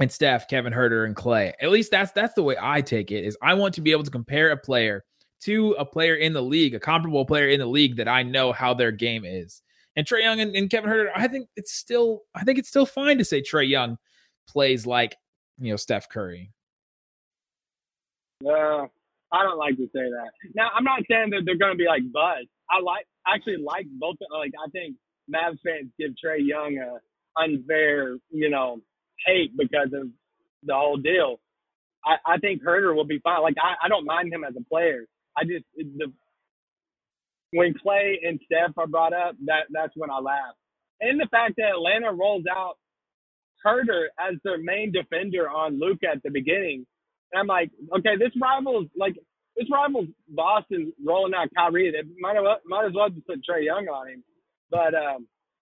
and 0.00 0.10
Steph, 0.10 0.48
Kevin 0.48 0.72
Huerter, 0.72 1.06
and 1.06 1.14
Clay. 1.14 1.54
At 1.60 1.70
least 1.70 1.90
that's 1.90 2.12
that's 2.12 2.34
the 2.34 2.42
way 2.42 2.56
I 2.60 2.80
take 2.80 3.12
it. 3.12 3.24
Is 3.24 3.38
I 3.42 3.54
want 3.54 3.74
to 3.74 3.80
be 3.80 3.92
able 3.92 4.04
to 4.04 4.10
compare 4.10 4.50
a 4.50 4.56
player 4.56 5.04
to 5.40 5.72
a 5.78 5.84
player 5.84 6.16
in 6.16 6.32
the 6.32 6.42
league, 6.42 6.74
a 6.74 6.80
comparable 6.80 7.24
player 7.24 7.48
in 7.48 7.60
the 7.60 7.66
league 7.66 7.96
that 7.96 8.08
I 8.08 8.24
know 8.24 8.52
how 8.52 8.74
their 8.74 8.90
game 8.90 9.24
is. 9.24 9.62
And 9.94 10.06
Trae 10.06 10.22
Young 10.22 10.40
and, 10.40 10.54
and 10.54 10.70
Kevin 10.70 10.90
Huerter, 10.90 11.10
I 11.14 11.28
think 11.28 11.48
it's 11.56 11.72
still, 11.72 12.22
I 12.34 12.44
think 12.44 12.58
it's 12.58 12.68
still 12.68 12.86
fine 12.86 13.18
to 13.18 13.24
say 13.24 13.42
Trae 13.42 13.68
Young 13.68 13.98
plays 14.48 14.86
like 14.86 15.16
you 15.58 15.70
know 15.70 15.76
Steph 15.76 16.08
Curry. 16.08 16.52
Uh, 18.44 18.86
I 19.32 19.42
don't 19.42 19.58
like 19.58 19.76
to 19.76 19.86
say 19.86 20.08
that. 20.08 20.30
Now, 20.54 20.70
I'm 20.76 20.84
not 20.84 21.02
saying 21.10 21.30
that 21.30 21.42
they're 21.44 21.58
going 21.58 21.72
to 21.72 21.78
be 21.78 21.86
like 21.86 22.02
buzz. 22.12 22.46
I 22.70 22.80
like 22.80 23.06
actually 23.26 23.58
like 23.58 23.86
both. 23.98 24.16
Of 24.20 24.38
like 24.38 24.52
I 24.64 24.70
think 24.70 24.96
Mavs 25.32 25.58
fans 25.64 25.90
give 25.98 26.12
Trae 26.12 26.38
Young 26.40 26.78
a 26.78 27.00
unfair, 27.40 28.16
you 28.30 28.50
know, 28.50 28.80
hate 29.26 29.56
because 29.56 29.92
of 29.92 30.08
the 30.64 30.74
whole 30.74 30.96
deal. 30.96 31.40
I, 32.04 32.34
I 32.34 32.38
think 32.38 32.62
Huerter 32.62 32.94
will 32.94 33.06
be 33.06 33.20
fine. 33.20 33.42
Like 33.42 33.56
I, 33.62 33.86
I 33.86 33.88
don't 33.88 34.06
mind 34.06 34.32
him 34.32 34.44
as 34.44 34.54
a 34.56 34.64
player. 34.64 35.04
I 35.36 35.44
just 35.44 35.64
the 35.76 36.12
when 37.52 37.74
Clay 37.82 38.20
and 38.24 38.38
Steph 38.44 38.76
are 38.76 38.86
brought 38.86 39.12
up, 39.12 39.34
that 39.46 39.66
that's 39.70 39.92
when 39.96 40.10
I 40.10 40.18
laugh. 40.18 40.54
And 41.00 41.18
the 41.18 41.28
fact 41.30 41.54
that 41.56 41.70
Atlanta 41.74 42.12
rolls 42.12 42.44
out 42.50 42.76
Huerter 43.64 44.06
as 44.18 44.36
their 44.44 44.58
main 44.58 44.92
defender 44.92 45.48
on 45.48 45.78
Luka 45.78 46.06
at 46.12 46.22
the 46.22 46.30
beginning, 46.30 46.86
and 47.32 47.40
I'm 47.40 47.46
like, 47.46 47.70
okay, 47.98 48.16
this 48.18 48.32
rivals 48.40 48.86
like 48.96 49.14
this 49.56 49.68
rivals 49.70 50.06
Boston 50.28 50.92
rolling 51.04 51.34
out 51.34 51.48
Kyrie. 51.54 51.90
They 51.90 52.06
might 52.20 52.36
have, 52.36 52.44
might 52.66 52.86
as 52.86 52.92
well 52.94 53.10
just 53.10 53.26
put 53.26 53.40
Trae 53.42 53.64
Young 53.64 53.86
on 53.88 54.08
him. 54.08 54.24
But 54.70 54.94
um, 54.94 55.26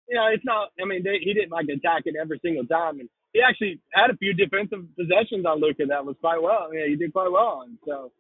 you 0.09 0.17
know, 0.17 0.27
it's 0.33 0.45
not. 0.45 0.71
I 0.81 0.85
mean, 0.85 1.03
they, 1.05 1.19
he 1.23 1.33
didn't 1.35 1.53
like 1.53 1.67
attack 1.67 2.03
it 2.07 2.15
every 2.21 2.41
single 2.43 2.67
time, 2.67 3.01
and 3.01 3.09
he 3.33 3.41
actually 3.41 3.81
had 3.93 4.11
a 4.11 4.17
few 4.17 4.35
defensive 4.35 4.85
possessions 4.97 5.47
on 5.47 5.61
Luka 5.61 5.85
that 5.89 6.05
was 6.05 6.17
quite 6.21 6.43
well. 6.43 6.73
Yeah, 6.73 6.87
he 6.89 6.97
did 6.97 7.13
quite 7.13 7.31
well 7.31 7.65
on. 7.65 7.79
So, 7.87 8.13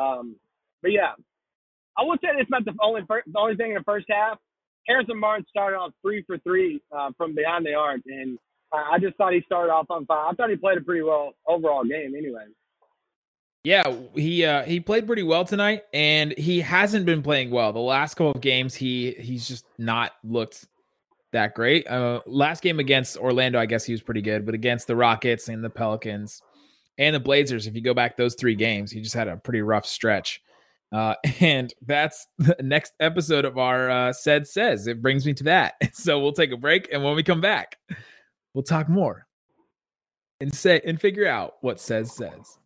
um, 0.00 0.36
but 0.82 0.92
yeah, 0.92 1.12
I 1.98 2.04
would 2.04 2.20
say 2.20 2.28
it's 2.38 2.50
not 2.50 2.64
the 2.64 2.74
only 2.82 3.02
the 3.08 3.38
only 3.38 3.56
thing 3.56 3.70
in 3.70 3.78
the 3.78 3.84
first 3.84 4.06
half. 4.08 4.38
Harrison 4.86 5.20
Barnes 5.20 5.46
started 5.48 5.76
off 5.76 5.92
three 6.02 6.22
for 6.26 6.38
three 6.38 6.80
uh, 6.96 7.10
from 7.16 7.34
behind 7.34 7.66
the 7.66 7.74
arc, 7.74 8.00
and 8.06 8.38
I 8.72 8.98
just 9.00 9.16
thought 9.16 9.32
he 9.32 9.42
started 9.44 9.72
off 9.72 9.86
on 9.90 10.06
fire. 10.06 10.26
I 10.30 10.32
thought 10.34 10.50
he 10.50 10.56
played 10.56 10.78
a 10.78 10.82
pretty 10.82 11.02
well 11.02 11.32
overall 11.46 11.84
game, 11.84 12.14
anyway. 12.16 12.44
Yeah, 13.62 13.94
he 14.14 14.44
uh, 14.44 14.62
he 14.64 14.80
played 14.80 15.06
pretty 15.06 15.22
well 15.22 15.44
tonight, 15.44 15.82
and 15.92 16.32
he 16.38 16.60
hasn't 16.60 17.04
been 17.04 17.22
playing 17.22 17.50
well. 17.50 17.72
The 17.72 17.78
last 17.78 18.14
couple 18.14 18.32
of 18.32 18.40
games, 18.40 18.74
he 18.74 19.12
he's 19.12 19.46
just 19.46 19.66
not 19.78 20.12
looked 20.24 20.66
that 21.32 21.54
great. 21.54 21.86
Uh, 21.86 22.20
last 22.26 22.62
game 22.62 22.80
against 22.80 23.18
Orlando, 23.18 23.58
I 23.58 23.66
guess 23.66 23.84
he 23.84 23.92
was 23.92 24.02
pretty 24.02 24.22
good, 24.22 24.46
but 24.46 24.54
against 24.54 24.86
the 24.86 24.96
Rockets 24.96 25.48
and 25.48 25.62
the 25.62 25.70
Pelicans 25.70 26.42
and 26.98 27.14
the 27.14 27.20
Blazers, 27.20 27.66
if 27.66 27.74
you 27.74 27.82
go 27.82 27.94
back 27.94 28.16
those 28.16 28.34
three 28.34 28.54
games, 28.54 28.90
he 28.90 29.00
just 29.00 29.14
had 29.14 29.28
a 29.28 29.36
pretty 29.36 29.62
rough 29.62 29.86
stretch. 29.86 30.40
Uh, 30.92 31.14
and 31.40 31.72
that's 31.86 32.26
the 32.38 32.56
next 32.62 32.94
episode 32.98 33.44
of 33.44 33.58
our 33.58 33.90
uh, 33.90 34.12
Ced 34.12 34.46
says. 34.46 34.86
It 34.86 35.02
brings 35.02 35.26
me 35.26 35.34
to 35.34 35.44
that. 35.44 35.74
So 35.92 36.18
we'll 36.18 36.32
take 36.32 36.52
a 36.52 36.56
break, 36.56 36.88
and 36.92 37.04
when 37.04 37.14
we 37.14 37.22
come 37.22 37.42
back, 37.42 37.76
we'll 38.54 38.64
talk 38.64 38.88
more 38.88 39.26
and 40.40 40.54
say 40.54 40.80
and 40.84 40.98
figure 40.98 41.26
out 41.26 41.56
what 41.60 41.78
says 41.78 42.14
says. 42.14 42.59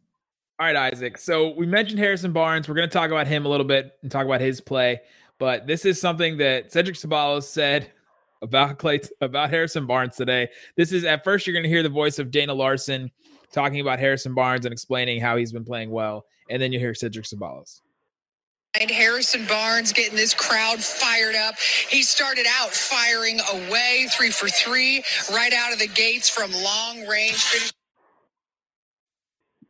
All 0.61 0.67
right, 0.67 0.77
Isaac. 0.77 1.19
So 1.19 1.51
we 1.51 1.67
mentioned 1.67 1.99
Harrison 1.99 2.33
Barnes. 2.33 2.69
We're 2.69 2.77
going 2.77 2.89
to 2.89 2.93
talk 2.93 3.11
about 3.11 3.27
him 3.27 3.45
a 3.45 3.49
little 3.49 3.67
bit 3.67 3.99
and 4.03 4.11
talk 4.11 4.25
about 4.25 4.41
his 4.41 4.61
play. 4.61 5.01
But 5.39 5.67
this 5.67 5.85
is 5.85 6.01
something 6.01 6.37
that 6.39 6.73
Cedric 6.73 6.97
Ceballos 6.97 7.43
said 7.43 7.91
about 8.43 8.79
Clay 8.79 9.01
about 9.21 9.51
Harrison 9.51 9.87
Barnes 9.87 10.15
today. 10.15 10.49
This 10.77 10.93
is 10.93 11.05
at 11.05 11.25
first 11.25 11.47
you're 11.47 11.55
going 11.55 11.65
to 11.65 11.69
hear 11.69 11.83
the 11.83 11.89
voice 11.89 12.21
of 12.21 12.31
Dana 12.31 12.55
Larson 12.55 13.11
talking 13.53 13.81
about 13.81 13.99
Harrison 13.99 14.35
Barnes 14.35 14.65
and 14.65 14.73
explaining 14.73 15.21
how 15.21 15.37
he's 15.37 15.53
been 15.53 15.65
playing 15.65 15.91
well, 15.91 16.27
and 16.51 16.61
then 16.61 16.73
you 16.73 16.79
hear 16.79 16.95
Cedric 16.95 17.25
Ceballos. 17.25 17.81
And 18.81 18.91
Harrison 18.91 19.47
Barnes 19.47 19.93
getting 19.93 20.17
this 20.17 20.35
crowd 20.35 20.83
fired 20.83 21.37
up. 21.37 21.55
He 21.89 22.03
started 22.03 22.47
out 22.49 22.71
firing 22.71 23.39
away, 23.53 24.09
three 24.11 24.31
for 24.31 24.49
three, 24.49 25.05
right 25.33 25.53
out 25.53 25.73
of 25.73 25.79
the 25.79 25.87
gates 25.87 26.29
from 26.29 26.53
long 26.53 27.07
range. 27.07 27.73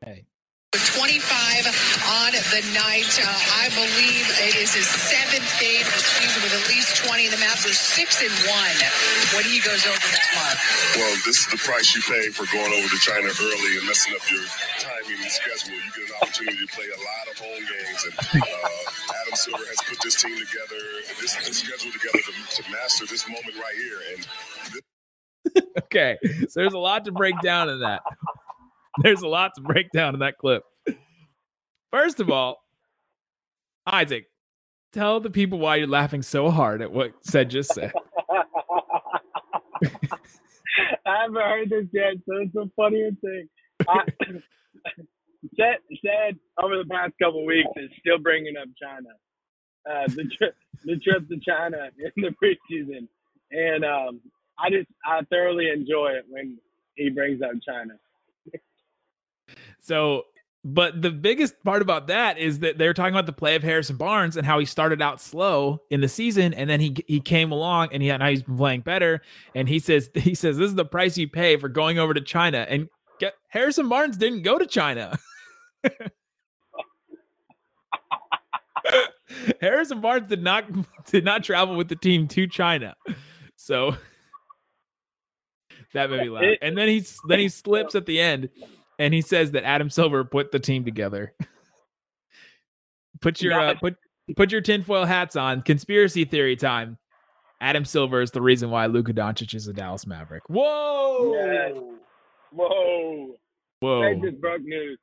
Hey. 0.04 0.24
25 0.82 1.22
on 2.10 2.32
the 2.34 2.62
night. 2.74 3.10
Uh, 3.20 3.26
I 3.62 3.70
believe 3.74 4.26
it 4.42 4.54
is 4.58 4.74
his 4.74 4.88
seventh 4.88 5.46
game 5.62 5.84
of 5.86 5.92
the 5.94 6.02
season 6.02 6.42
with 6.42 6.54
at 6.54 6.64
least 6.70 6.98
20. 7.06 7.28
The 7.30 7.38
Mavs 7.38 7.62
are 7.68 7.74
six 7.76 8.22
and 8.22 8.32
one 8.50 8.78
when 9.38 9.44
he 9.46 9.62
goes 9.62 9.86
over 9.86 10.08
that 10.14 10.28
mark. 10.34 10.58
Well, 10.98 11.14
this 11.26 11.46
is 11.46 11.48
the 11.50 11.60
price 11.62 11.94
you 11.94 12.02
pay 12.02 12.30
for 12.34 12.46
going 12.50 12.72
over 12.74 12.88
to 12.90 13.00
China 13.02 13.28
early 13.30 13.72
and 13.78 13.86
messing 13.86 14.14
up 14.18 14.24
your 14.30 14.44
timing 14.82 15.18
and 15.22 15.30
schedule. 15.30 15.74
You 15.78 15.90
get 15.94 16.10
an 16.10 16.16
opportunity 16.22 16.58
to 16.66 16.70
play 16.74 16.88
a 16.90 17.00
lot 17.00 17.24
of 17.30 17.34
home 17.38 17.64
games, 17.64 18.00
and 18.10 18.14
uh, 18.42 19.14
Adam 19.22 19.34
Silver 19.38 19.64
has 19.70 19.80
put 19.86 19.98
this 20.02 20.16
team 20.20 20.34
together, 20.38 20.80
this, 21.20 21.34
this 21.46 21.58
schedule 21.62 21.92
together 21.92 22.20
to, 22.22 22.32
to 22.32 22.62
master 22.70 23.06
this 23.06 23.26
moment 23.28 23.54
right 23.56 23.78
here. 23.78 23.98
And 24.14 24.18
this- 24.74 24.82
okay, 25.84 26.18
so 26.48 26.60
there's 26.60 26.72
a 26.72 26.78
lot 26.78 27.04
to 27.04 27.12
break 27.12 27.34
down 27.42 27.68
in 27.68 27.80
that. 27.80 28.02
There's 29.02 29.22
a 29.22 29.28
lot 29.28 29.52
to 29.56 29.60
break 29.60 29.90
down 29.92 30.14
in 30.14 30.20
that 30.20 30.38
clip. 30.38 30.62
First 31.90 32.20
of 32.20 32.30
all, 32.30 32.58
Isaac, 33.86 34.26
tell 34.92 35.20
the 35.20 35.30
people 35.30 35.58
why 35.58 35.76
you're 35.76 35.86
laughing 35.86 36.22
so 36.22 36.50
hard 36.50 36.82
at 36.82 36.92
what 36.92 37.12
Ced 37.24 37.50
just 37.50 37.72
said. 37.74 37.92
I 41.06 41.22
haven't 41.22 41.36
heard 41.36 41.70
this 41.70 41.86
yet, 41.92 42.14
so 42.26 42.36
it's 42.38 42.54
a 42.56 42.68
funnier 42.76 43.10
thing. 43.20 43.48
Ced, 45.58 45.76
Ced 46.04 46.38
over 46.62 46.78
the 46.78 46.88
past 46.90 47.12
couple 47.22 47.44
weeks 47.44 47.68
is 47.76 47.90
still 48.00 48.18
bringing 48.18 48.54
up 48.56 48.68
China. 48.80 49.10
Uh, 49.88 50.06
the 50.08 50.24
trip, 50.38 50.54
the 50.84 50.96
trip 50.96 51.28
to 51.28 51.38
China 51.46 51.90
in 51.98 52.22
the 52.22 52.34
preseason, 52.42 53.06
and 53.50 53.84
um, 53.84 54.20
I 54.58 54.70
just 54.70 54.88
I 55.04 55.20
thoroughly 55.30 55.68
enjoy 55.68 56.12
it 56.12 56.24
when 56.28 56.58
he 56.94 57.10
brings 57.10 57.42
up 57.42 57.52
China. 57.66 57.94
So, 59.84 60.22
but 60.64 61.02
the 61.02 61.10
biggest 61.10 61.62
part 61.62 61.82
about 61.82 62.06
that 62.06 62.38
is 62.38 62.60
that 62.60 62.78
they're 62.78 62.94
talking 62.94 63.12
about 63.12 63.26
the 63.26 63.34
play 63.34 63.54
of 63.54 63.62
Harrison 63.62 63.98
Barnes 63.98 64.34
and 64.34 64.46
how 64.46 64.58
he 64.58 64.64
started 64.64 65.02
out 65.02 65.20
slow 65.20 65.82
in 65.90 66.00
the 66.00 66.08
season, 66.08 66.54
and 66.54 66.70
then 66.70 66.80
he 66.80 66.96
he 67.06 67.20
came 67.20 67.52
along 67.52 67.90
and 67.92 68.02
he 68.02 68.08
now 68.08 68.30
he's 68.30 68.42
been 68.42 68.56
playing 68.56 68.80
better. 68.80 69.20
And 69.54 69.68
he 69.68 69.78
says 69.78 70.10
he 70.14 70.34
says 70.34 70.56
this 70.56 70.70
is 70.70 70.74
the 70.74 70.86
price 70.86 71.18
you 71.18 71.28
pay 71.28 71.58
for 71.58 71.68
going 71.68 71.98
over 71.98 72.14
to 72.14 72.22
China. 72.22 72.64
And 72.66 72.88
get, 73.20 73.34
Harrison 73.48 73.90
Barnes 73.90 74.16
didn't 74.16 74.40
go 74.40 74.58
to 74.58 74.66
China. 74.66 75.18
Harrison 79.60 80.00
Barnes 80.00 80.28
did 80.28 80.42
not 80.42 80.64
did 81.10 81.26
not 81.26 81.44
travel 81.44 81.76
with 81.76 81.88
the 81.88 81.96
team 81.96 82.26
to 82.28 82.46
China. 82.46 82.96
So 83.56 83.96
that 85.92 86.10
made 86.10 86.22
me 86.22 86.30
laugh. 86.30 86.56
And 86.62 86.78
then 86.78 86.88
he's 86.88 87.18
then 87.28 87.38
he 87.38 87.50
slips 87.50 87.94
at 87.94 88.06
the 88.06 88.18
end 88.18 88.48
and 88.98 89.14
he 89.14 89.20
says 89.20 89.52
that 89.52 89.64
Adam 89.64 89.90
Silver 89.90 90.24
put 90.24 90.52
the 90.52 90.58
team 90.58 90.84
together. 90.84 91.34
put 93.20 93.40
your 93.42 93.58
uh, 93.58 93.74
put 93.74 93.96
put 94.36 94.52
your 94.52 94.60
tinfoil 94.60 95.04
hats 95.04 95.36
on. 95.36 95.62
Conspiracy 95.62 96.24
theory 96.24 96.56
time. 96.56 96.98
Adam 97.60 97.84
Silver 97.84 98.20
is 98.20 98.30
the 98.32 98.42
reason 98.42 98.70
why 98.70 98.86
Luka 98.86 99.12
Doncic 99.12 99.54
is 99.54 99.68
a 99.68 99.72
Dallas 99.72 100.06
Maverick. 100.06 100.42
Whoa! 100.48 101.34
Yes. 101.34 101.82
Whoa! 102.52 103.36
Whoa! 103.80 104.02
They 104.02 104.30
just 104.30 104.40
broke 104.40 104.62
news. 104.62 104.98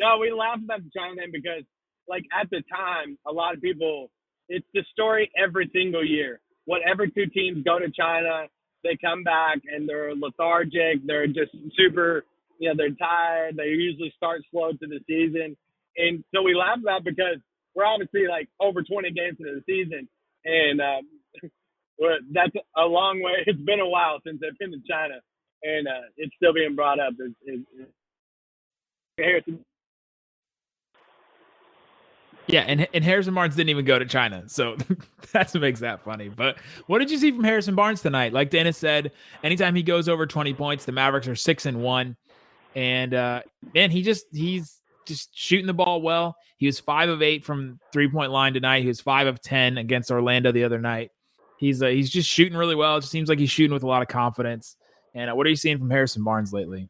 No, 0.00 0.18
we 0.18 0.32
laughed 0.32 0.62
about 0.64 0.80
the 0.82 0.90
China 0.96 1.16
thing 1.16 1.30
because, 1.32 1.62
like, 2.08 2.24
at 2.38 2.48
the 2.50 2.62
time, 2.72 3.18
a 3.26 3.32
lot 3.32 3.54
of 3.54 3.60
people, 3.60 4.10
it's 4.48 4.66
the 4.74 4.82
story 4.92 5.30
every 5.36 5.70
single 5.74 6.04
year. 6.04 6.40
Whatever 6.64 7.06
two 7.06 7.26
teams 7.26 7.62
go 7.64 7.78
to 7.78 7.90
China, 7.90 8.46
they 8.82 8.96
come 9.00 9.22
back 9.22 9.58
and 9.72 9.88
they're 9.88 10.14
lethargic. 10.14 11.06
They're 11.06 11.26
just 11.26 11.52
super, 11.76 12.24
you 12.58 12.68
know, 12.68 12.74
they're 12.76 12.94
tired. 12.94 13.56
They 13.56 13.68
usually 13.68 14.12
start 14.16 14.42
slow 14.50 14.72
to 14.72 14.86
the 14.86 15.00
season. 15.06 15.56
And 15.96 16.24
so 16.34 16.42
we 16.42 16.54
laugh 16.54 16.78
about 16.82 17.04
because 17.04 17.38
we're 17.74 17.84
obviously 17.86 18.26
like 18.28 18.48
over 18.60 18.82
20 18.82 19.10
games 19.12 19.36
into 19.38 19.54
the 19.54 19.62
season. 19.66 20.08
And 20.44 20.80
um, 20.80 21.08
that's 22.32 22.52
a 22.76 22.82
long 22.82 23.22
way. 23.22 23.32
It's 23.46 23.60
been 23.60 23.80
a 23.80 23.88
while 23.88 24.18
since 24.26 24.38
they've 24.40 24.58
been 24.58 24.72
to 24.72 24.80
China. 24.88 25.14
And 25.62 25.88
uh, 25.88 26.08
it's 26.16 26.34
still 26.36 26.52
being 26.52 26.74
brought 26.74 27.00
up. 27.00 27.14
It's, 27.18 27.34
it's, 27.44 27.62
it's, 27.78 27.90
Harrison 29.18 29.64
Yeah, 32.48 32.62
and 32.62 32.86
and 32.92 33.04
Harrison 33.04 33.34
Barnes 33.34 33.54
didn't 33.54 33.70
even 33.70 33.84
go 33.84 33.98
to 33.98 34.04
China, 34.04 34.42
so 34.48 34.76
that's 35.32 35.54
what 35.54 35.60
makes 35.60 35.80
that 35.80 36.02
funny. 36.02 36.28
But 36.28 36.58
what 36.86 36.98
did 36.98 37.10
you 37.10 37.18
see 37.18 37.30
from 37.30 37.44
Harrison 37.44 37.74
Barnes 37.74 38.02
tonight? 38.02 38.32
Like 38.32 38.50
Dennis 38.50 38.76
said, 38.76 39.12
anytime 39.42 39.74
he 39.74 39.82
goes 39.82 40.08
over 40.08 40.26
twenty 40.26 40.52
points, 40.52 40.84
the 40.84 40.92
Mavericks 40.92 41.28
are 41.28 41.36
six 41.36 41.64
and 41.64 41.80
one, 41.80 42.16
and 42.74 43.14
uh, 43.14 43.42
man, 43.74 43.90
he 43.90 44.02
just 44.02 44.26
he's 44.32 44.80
just 45.06 45.36
shooting 45.36 45.66
the 45.66 45.74
ball 45.74 46.02
well. 46.02 46.36
He 46.56 46.66
was 46.66 46.80
five 46.80 47.08
of 47.08 47.22
eight 47.22 47.44
from 47.44 47.78
three 47.92 48.08
point 48.08 48.32
line 48.32 48.54
tonight. 48.54 48.82
He 48.82 48.88
was 48.88 49.00
five 49.00 49.26
of 49.26 49.40
ten 49.40 49.78
against 49.78 50.10
Orlando 50.10 50.52
the 50.52 50.64
other 50.64 50.80
night. 50.80 51.10
He's 51.58 51.82
uh, 51.82 51.88
he's 51.88 52.10
just 52.10 52.28
shooting 52.28 52.56
really 52.56 52.74
well. 52.74 52.96
It 52.96 53.00
just 53.02 53.12
seems 53.12 53.28
like 53.28 53.38
he's 53.38 53.50
shooting 53.50 53.72
with 53.72 53.82
a 53.82 53.86
lot 53.88 54.02
of 54.02 54.08
confidence. 54.08 54.76
And 55.14 55.30
uh, 55.30 55.34
what 55.34 55.46
are 55.46 55.50
you 55.50 55.56
seeing 55.56 55.78
from 55.78 55.90
Harrison 55.90 56.24
Barnes 56.24 56.52
lately? 56.52 56.88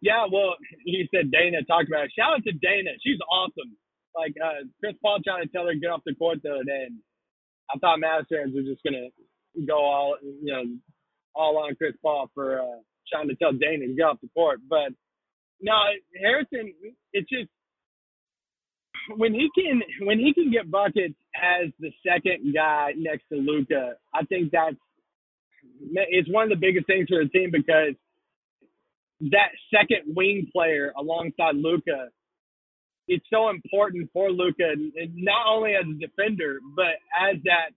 Yeah, 0.00 0.26
well, 0.32 0.54
he 0.84 1.08
said 1.14 1.30
Dana 1.30 1.62
talked 1.64 1.88
about 1.88 2.04
it. 2.04 2.12
Shout 2.16 2.34
out 2.34 2.44
to 2.44 2.52
Dana. 2.52 2.90
She's 3.04 3.18
awesome. 3.30 3.76
Like 4.16 4.34
uh, 4.44 4.66
Chris 4.80 4.94
Paul 5.02 5.18
trying 5.24 5.44
to 5.44 5.48
tell 5.48 5.66
her 5.66 5.72
to 5.72 5.78
get 5.78 5.90
off 5.90 6.02
the 6.04 6.14
court 6.14 6.38
the 6.42 6.50
other 6.50 6.64
day, 6.64 6.86
and 6.86 6.98
I 7.70 7.78
thought 7.78 7.98
Mavs 7.98 8.26
were 8.30 8.62
just 8.62 8.82
gonna 8.84 9.08
go 9.66 9.78
all 9.78 10.16
you 10.22 10.52
know 10.52 10.64
all 11.34 11.58
on 11.58 11.74
Chris 11.76 11.94
Paul 12.02 12.30
for 12.34 12.60
uh, 12.60 12.80
trying 13.10 13.28
to 13.28 13.34
tell 13.36 13.52
Dana 13.52 13.86
to 13.86 13.94
get 13.94 14.02
off 14.02 14.20
the 14.22 14.28
court, 14.34 14.60
but 14.68 14.92
no, 15.60 15.72
Harrison. 16.20 16.72
It's 17.12 17.28
just 17.28 17.48
when 19.16 19.32
he 19.32 19.48
can 19.54 19.82
when 20.06 20.18
he 20.18 20.34
can 20.34 20.50
get 20.50 20.70
buckets 20.70 21.14
as 21.34 21.70
the 21.80 21.90
second 22.06 22.54
guy 22.54 22.92
next 22.96 23.24
to 23.32 23.38
Luka, 23.38 23.94
I 24.14 24.24
think 24.24 24.50
that's 24.52 24.76
it's 25.92 26.28
one 26.30 26.44
of 26.44 26.50
the 26.50 26.56
biggest 26.56 26.86
things 26.86 27.08
for 27.08 27.22
the 27.22 27.30
team 27.30 27.50
because 27.52 27.94
that 29.30 29.50
second 29.70 30.14
wing 30.16 30.48
player 30.52 30.92
alongside 30.98 31.54
Luka, 31.54 32.08
it's 33.06 33.24
so 33.32 33.50
important 33.50 34.10
for 34.12 34.30
Luka, 34.30 34.74
not 35.14 35.46
only 35.48 35.74
as 35.74 35.84
a 35.88 35.98
defender 35.98 36.58
but 36.76 36.98
as 37.18 37.36
that 37.44 37.70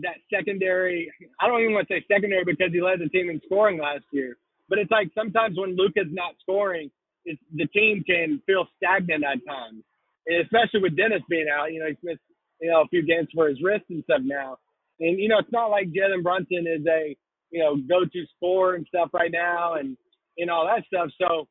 that 0.00 0.16
secondary. 0.32 1.12
I 1.40 1.46
don't 1.46 1.60
even 1.60 1.74
want 1.74 1.88
to 1.88 1.94
say 1.94 2.04
secondary 2.10 2.44
because 2.44 2.72
he 2.72 2.80
led 2.80 3.00
the 3.00 3.08
team 3.08 3.30
in 3.30 3.40
scoring 3.44 3.78
last 3.78 4.04
year, 4.12 4.36
but 4.72 4.78
it's 4.78 4.90
like 4.90 5.10
sometimes 5.14 5.58
when 5.58 5.76
Luka's 5.76 6.08
not 6.08 6.32
scoring, 6.40 6.90
the 7.26 7.66
team 7.76 8.02
can 8.08 8.40
feel 8.46 8.64
stagnant 8.78 9.22
at 9.22 9.44
times, 9.44 9.84
and 10.26 10.40
especially 10.40 10.80
with 10.80 10.96
Dennis 10.96 11.20
being 11.28 11.44
out. 11.52 11.72
You 11.72 11.80
know, 11.80 11.88
he's 11.88 12.00
missed 12.02 12.24
you 12.58 12.70
know 12.70 12.80
a 12.80 12.88
few 12.88 13.04
games 13.04 13.28
for 13.34 13.48
his 13.48 13.60
wrist 13.62 13.84
and 13.90 14.02
stuff 14.04 14.22
now, 14.24 14.56
and 14.98 15.20
you 15.20 15.28
know 15.28 15.40
it's 15.40 15.52
not 15.52 15.68
like 15.68 15.92
Jalen 15.92 16.22
Brunson 16.22 16.64
is 16.64 16.86
a 16.88 17.14
you 17.50 17.60
know 17.60 17.76
go-to 17.76 18.24
scorer 18.34 18.76
and 18.76 18.86
stuff 18.88 19.10
right 19.12 19.30
now, 19.30 19.74
and 19.74 19.94
and 20.38 20.48
all 20.48 20.64
that 20.64 20.86
stuff. 20.86 21.10
So 21.20 21.48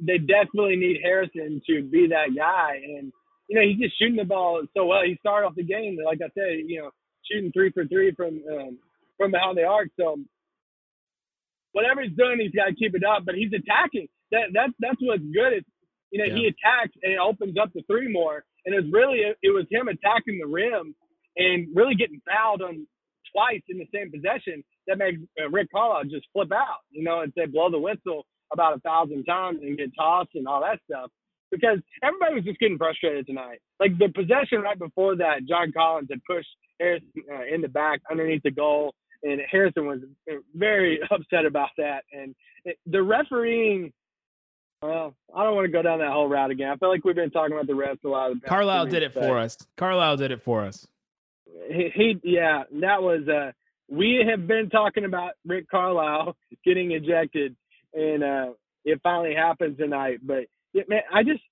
they 0.00 0.16
definitely 0.16 0.76
need 0.76 1.00
Harrison 1.02 1.60
to 1.68 1.82
be 1.82 2.08
that 2.08 2.34
guy. 2.36 2.80
And, 2.98 3.12
you 3.48 3.56
know, 3.56 3.62
he's 3.62 3.78
just 3.78 3.98
shooting 3.98 4.16
the 4.16 4.24
ball 4.24 4.62
so 4.76 4.86
well. 4.86 5.02
He 5.04 5.16
started 5.20 5.46
off 5.46 5.54
the 5.54 5.62
game, 5.62 5.98
like 6.04 6.20
I 6.24 6.28
said, 6.34 6.64
you 6.66 6.80
know, 6.80 6.90
shooting 7.30 7.52
three 7.52 7.70
for 7.70 7.86
three 7.86 8.12
from 8.12 8.40
um, 8.50 8.78
from 9.16 9.30
behind 9.30 9.56
the 9.56 9.64
arc. 9.64 9.88
So 9.98 10.18
whatever 11.76 12.00
he's 12.00 12.16
doing, 12.16 12.40
he's 12.40 12.56
got 12.56 12.72
to 12.72 12.74
keep 12.74 12.96
it 12.96 13.04
up. 13.04 13.28
But 13.28 13.36
he's 13.36 13.52
attacking. 13.52 14.08
That 14.32 14.56
that's 14.56 14.72
that's 14.80 14.96
what's 15.04 15.22
good. 15.28 15.60
It's 15.60 15.68
you 16.10 16.18
know 16.18 16.32
yeah. 16.32 16.40
he 16.40 16.42
attacks 16.48 16.96
and 17.04 17.12
it 17.12 17.20
opens 17.20 17.60
up 17.60 17.68
the 17.76 17.84
three 17.84 18.08
more. 18.08 18.42
And 18.64 18.74
it's 18.74 18.88
really 18.90 19.20
it 19.20 19.52
was 19.52 19.68
him 19.70 19.86
attacking 19.86 20.40
the 20.40 20.48
rim 20.48 20.96
and 21.36 21.68
really 21.76 21.94
getting 21.94 22.20
fouled 22.24 22.62
on 22.62 22.88
twice 23.30 23.62
in 23.68 23.76
the 23.78 23.86
same 23.92 24.10
possession 24.10 24.64
that 24.88 24.96
makes 24.96 25.20
uh, 25.38 25.50
Rick 25.50 25.68
Carlisle 25.70 26.04
just 26.04 26.26
flip 26.32 26.50
out, 26.50 26.80
you 26.90 27.04
know, 27.04 27.20
and 27.20 27.32
say 27.36 27.44
blow 27.46 27.70
the 27.70 27.78
whistle 27.78 28.24
about 28.52 28.76
a 28.76 28.80
thousand 28.80 29.24
times 29.24 29.58
and 29.62 29.76
get 29.76 29.90
tossed 29.94 30.30
and 30.34 30.48
all 30.48 30.62
that 30.62 30.80
stuff. 30.88 31.10
Because 31.52 31.78
everybody 32.02 32.34
was 32.34 32.44
just 32.44 32.58
getting 32.58 32.78
frustrated 32.78 33.26
tonight. 33.26 33.60
Like 33.78 33.98
the 33.98 34.08
possession 34.08 34.62
right 34.62 34.78
before 34.78 35.16
that, 35.16 35.46
John 35.46 35.70
Collins 35.70 36.08
had 36.10 36.24
pushed 36.24 36.48
Harrison 36.80 37.08
uh, 37.30 37.44
in 37.52 37.60
the 37.60 37.68
back 37.68 38.00
underneath 38.10 38.42
the 38.42 38.50
goal, 38.50 38.94
and 39.22 39.40
Harrison 39.50 39.86
was 39.86 40.00
very 40.54 41.00
upset 41.10 41.46
about 41.46 41.70
that. 41.78 42.04
And 42.12 42.34
it, 42.64 42.78
the 42.86 43.02
refereeing, 43.02 43.92
well, 44.82 45.14
I 45.34 45.44
don't 45.44 45.54
want 45.54 45.66
to 45.66 45.72
go 45.72 45.82
down 45.82 45.98
that 46.00 46.10
whole 46.10 46.28
route 46.28 46.50
again. 46.50 46.70
I 46.70 46.76
feel 46.76 46.88
like 46.88 47.04
we've 47.04 47.14
been 47.14 47.30
talking 47.30 47.54
about 47.54 47.66
the 47.66 47.72
refs 47.72 48.04
a 48.04 48.08
lot. 48.08 48.32
Of 48.32 48.40
the 48.40 48.46
Carlisle 48.46 48.86
did 48.86 49.02
it 49.02 49.12
for 49.12 49.38
us. 49.38 49.56
Carlisle 49.76 50.16
did 50.18 50.30
it 50.30 50.42
for 50.42 50.64
us. 50.64 50.86
He, 51.68 51.90
he 51.94 52.20
yeah, 52.22 52.64
that 52.80 53.02
was 53.02 53.26
uh 53.28 53.52
we 53.88 54.24
have 54.28 54.46
been 54.46 54.68
talking 54.68 55.04
about 55.04 55.32
Rick 55.46 55.68
Carlisle 55.70 56.36
getting 56.64 56.92
ejected, 56.92 57.56
and 57.94 58.22
uh, 58.22 58.46
it 58.84 59.00
finally 59.02 59.34
happened 59.34 59.78
tonight. 59.78 60.18
But 60.22 60.44
it, 60.74 60.88
man, 60.88 61.02
I 61.12 61.22
just 61.22 61.42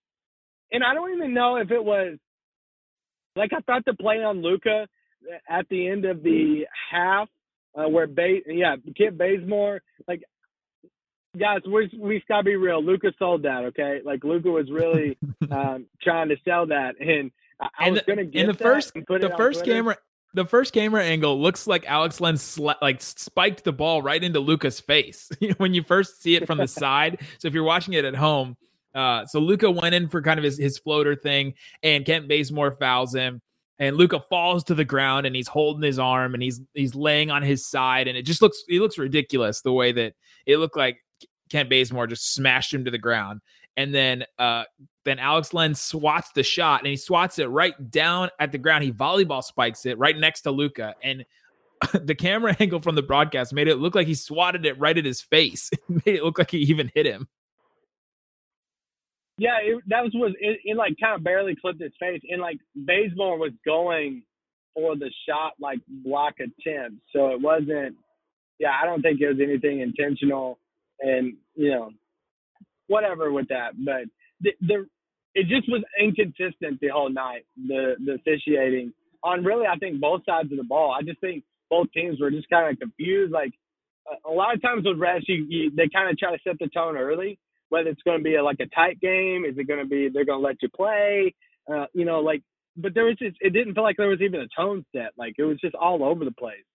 and 0.73 0.83
I 0.83 0.95
don't 0.95 1.15
even 1.15 1.35
know 1.35 1.57
if 1.57 1.71
it 1.71 1.83
was 1.83 2.19
like 3.37 3.53
I 3.53 3.61
thought 3.61 3.85
the 3.85 3.95
play 3.95 4.23
on 4.23 4.43
Luka 4.43 4.87
at 5.49 5.67
the 5.69 5.89
end 5.89 6.05
of 6.05 6.23
the 6.23 6.67
half 6.91 7.29
uh, 7.75 7.89
where 7.89 8.07
Bay 8.07 8.43
yeah 8.47 8.77
Kent 8.97 9.19
Bazemore 9.19 9.83
like 10.09 10.23
guys 11.39 11.61
we 11.67 11.91
we 11.99 12.23
gotta 12.29 12.45
be 12.45 12.57
real. 12.57 12.83
Luka 12.83 13.13
sold 13.19 13.43
that 13.43 13.65
okay? 13.67 14.01
Like 14.05 14.25
Luka 14.25 14.51
was 14.51 14.71
really 14.71 15.19
um, 15.51 15.87
trying 16.03 16.29
to 16.29 16.37
sell 16.45 16.67
that 16.67 16.95
and 17.01 17.31
I, 17.61 17.69
I 17.79 17.91
was 17.91 18.03
gonna 18.07 18.25
get 18.25 18.43
in 18.43 18.47
the 18.47 18.55
first 18.55 18.95
the 18.95 19.35
first 19.37 19.65
camera 19.65 19.97
the 20.35 20.45
first 20.45 20.75
camera 20.75 21.03
angle 21.03 21.41
looks 21.41 21.67
like 21.67 21.87
Alex 21.87 22.21
Len 22.21 22.35
sla- 22.35 22.81
like 22.83 23.01
spiked 23.01 23.65
the 23.65 23.73
ball 23.73 24.03
right 24.03 24.23
into 24.23 24.41
Luka's 24.41 24.81
face 24.81 25.31
when 25.59 25.73
you 25.75 25.83
first 25.83 26.21
see 26.23 26.35
it 26.35 26.47
from 26.47 26.59
the 26.59 26.69
side. 26.69 27.21
So 27.39 27.49
if 27.49 27.55
you're 27.55 27.65
watching 27.65 27.95
it 27.95 28.05
at 28.05 28.17
home, 28.17 28.57
uh, 28.95 29.27
so 29.27 29.39
Luka 29.39 29.71
went 29.71 29.95
in 29.95 30.09
for 30.09 30.23
kind 30.23 30.39
of 30.39 30.45
his, 30.45 30.59
his 30.59 30.79
floater 30.79 31.15
thing, 31.15 31.55
and 31.83 32.05
Kent 32.05 32.29
Bazemore 32.29 32.73
fouls 32.73 33.15
him, 33.15 33.41
and 33.79 33.97
Luka 33.97 34.21
falls 34.21 34.65
to 34.65 34.75
the 34.75 34.85
ground, 34.85 35.27
and 35.27 35.35
he's 35.35 35.49
holding 35.49 35.83
his 35.83 35.99
arm, 35.99 36.35
and 36.35 36.43
he's 36.43 36.61
he's 36.75 36.95
laying 36.95 37.31
on 37.31 37.43
his 37.43 37.67
side, 37.67 38.09
and 38.09 38.17
it 38.17 38.23
just 38.23 38.43
looks 38.43 38.63
he 38.69 38.81
looks 38.81 38.99
ridiculous 38.99 39.61
the 39.63 39.73
way 39.73 39.93
that 39.93 40.15
it 40.47 40.59
looked 40.59 40.77
like 40.77 40.99
Kent 41.51 41.71
Bazemore 41.71 42.07
just 42.07 42.35
smashed 42.35 42.73
him 42.73 42.85
to 42.85 42.91
the 42.91 42.99
ground, 42.99 43.41
and 43.77 43.95
then 43.95 44.25
uh, 44.39 44.65
then 45.05 45.19
Alex 45.19 45.53
Len 45.53 45.75
swats 45.75 46.31
the 46.33 46.43
shot 46.43 46.81
and 46.81 46.89
he 46.89 46.97
swats 46.97 47.39
it 47.39 47.47
right 47.47 47.75
down 47.91 48.31
at 48.39 48.53
the 48.53 48.59
ground. 48.59 48.85
He 48.85 48.93
volleyball 48.93 49.43
spikes 49.43 49.87
it 49.87 49.99
right 49.99 50.17
next 50.17 50.43
to 50.43 50.51
Luka 50.51 50.95
And 51.03 51.25
the 52.05 52.15
camera 52.15 52.57
angle 52.61 52.81
from 52.81 52.95
the 52.95 53.03
broadcast 53.03 53.53
made 53.53 53.69
it 53.69 53.77
look 53.77 53.95
like 53.95 54.07
he 54.07 54.15
swatted 54.15 54.67
it 54.67 54.79
right 54.79 54.97
at 54.97 55.05
his 55.05 55.21
face. 55.21 55.71
It 55.89 56.07
made 56.07 56.17
it 56.17 56.25
look 56.25 56.39
like 56.39 56.51
he 56.51 56.59
even 56.59 56.91
hit 56.95 57.07
him. 57.07 57.29
Yeah, 59.39 59.59
it, 59.63 59.83
that 59.89 60.03
was 60.05 60.13
was 60.15 60.33
it, 60.39 60.61
it 60.65 60.77
like 60.77 60.95
kind 61.01 61.17
of 61.17 61.25
barely 61.25 61.57
clipped 61.57 61.81
his 61.83 61.93
face, 61.99 62.21
and 62.29 62.41
like 62.41 62.59
Bazemore 62.77 63.39
was 63.39 63.53
going 63.65 64.23
for 64.75 64.97
the 64.97 65.11
shot 65.29 65.55
like 65.61 65.81
block 65.89 66.35
attempt, 66.39 67.03
so 67.13 67.29
it 67.31 67.41
wasn't. 67.41 67.97
Yeah, 68.61 68.73
I 68.81 68.87
don't 68.87 69.03
think 69.03 69.21
it 69.21 69.29
was 69.29 69.39
anything 69.43 69.81
intentional, 69.81 70.59
and 71.01 71.35
you 71.57 71.71
know, 71.71 71.91
whatever 72.87 73.33
with 73.33 73.49
that. 73.49 73.73
But 73.85 74.05
the, 74.41 74.53
the 74.61 74.87
it 75.35 75.49
just 75.49 75.69
was 75.69 75.83
inconsistent 76.01 76.81
the 76.81 76.89
whole 76.89 77.11
night. 77.11 77.45
The 77.57 77.95
the 78.05 78.13
officiating 78.15 78.93
on 79.25 79.43
really, 79.45 79.67
I 79.67 79.77
think 79.77 80.01
both 80.01 80.23
sides 80.27 80.53
of 80.53 80.59
the 80.59 80.65
ball. 80.65 80.95
I 80.97 81.03
just 81.03 81.21
think 81.21 81.43
both 81.71 81.91
teams 81.93 82.21
were 82.21 82.31
just 82.31 82.49
kind 82.51 82.71
of 82.71 82.79
confused. 82.79 83.33
Like 83.33 83.53
a, 84.07 84.31
a 84.31 84.33
lot 84.33 84.55
of 84.55 84.63
times 84.63 84.85
with 84.85 84.99
refs, 84.99 85.23
you, 85.27 85.45
you 85.49 85.71
they 85.75 85.89
kind 85.93 86.09
of 86.09 86.19
try 86.19 86.31
to 86.37 86.43
set 86.45 86.59
the 86.61 86.69
tone 86.69 86.97
early. 86.97 87.39
Whether 87.75 87.91
it's 87.91 88.03
going 88.03 88.19
to 88.19 88.25
be 88.25 88.37
a, 88.37 88.43
like 88.43 88.61
a 88.61 88.75
tight 88.75 89.01
game, 89.01 89.45
is 89.45 89.59
it 89.59 89.69
going 89.69 89.81
to 89.81 89.87
be 89.87 90.09
they're 90.09 90.25
going 90.25 90.41
to 90.41 90.47
let 90.47 90.63
you 90.63 90.69
play? 90.75 91.35
Uh, 91.73 91.87
you 91.93 92.05
know, 92.05 92.21
like. 92.21 92.43
But 92.77 92.93
there 92.93 93.05
was 93.05 93.17
just 93.19 93.37
it 93.41 93.51
didn't 93.51 93.75
feel 93.75 93.85
like 93.85 93.97
there 93.97 94.09
was 94.09 94.21
even 94.21 94.41
a 94.41 94.49
tone 94.57 94.85
set. 94.91 95.13
Like 95.17 95.35
it 95.39 95.45
was 95.45 95.61
just 95.61 95.77
all 95.77 96.03
over 96.03 96.25
the 96.25 96.33
place 96.33 96.67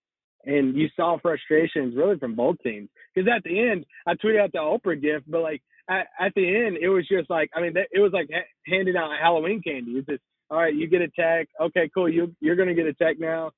and 0.45 0.75
you 0.75 0.87
saw 0.95 1.17
frustrations 1.21 1.95
really 1.95 2.17
from 2.17 2.35
both 2.35 2.55
teams. 2.63 2.89
Because 3.13 3.29
at 3.35 3.43
the 3.43 3.59
end, 3.59 3.85
I 4.07 4.13
tweeted 4.13 4.41
out 4.41 4.51
the 4.51 4.59
Oprah 4.59 5.01
gift, 5.01 5.29
but 5.29 5.41
like 5.41 5.61
at, 5.89 6.07
at 6.19 6.33
the 6.35 6.47
end, 6.47 6.77
it 6.81 6.89
was 6.89 7.07
just 7.07 7.29
like 7.29 7.49
I 7.55 7.61
mean, 7.61 7.73
it 7.75 7.99
was 7.99 8.13
like 8.13 8.29
handing 8.65 8.95
out 8.95 9.11
Halloween 9.21 9.61
candy. 9.61 9.91
It's 9.91 10.07
just 10.07 10.23
all 10.49 10.57
right, 10.57 10.73
you 10.73 10.87
get 10.87 11.01
a 11.01 11.09
tech. 11.09 11.47
Okay, 11.61 11.89
cool. 11.93 12.09
You 12.09 12.33
you're 12.39 12.55
gonna 12.55 12.73
get 12.73 12.87
a 12.87 12.93
tech 12.93 13.19
now. 13.19 13.51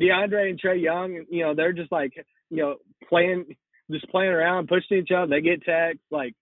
DeAndre 0.00 0.50
and 0.50 0.60
Trae 0.60 0.82
Young, 0.82 1.24
you 1.30 1.44
know, 1.44 1.54
they're 1.54 1.72
just 1.72 1.92
like 1.92 2.12
you 2.50 2.58
know 2.58 2.76
playing, 3.08 3.44
just 3.90 4.08
playing 4.08 4.30
around, 4.30 4.68
pushing 4.68 4.98
each 4.98 5.10
other. 5.16 5.28
They 5.28 5.40
get 5.40 5.64
techs 5.64 5.98
like. 6.10 6.34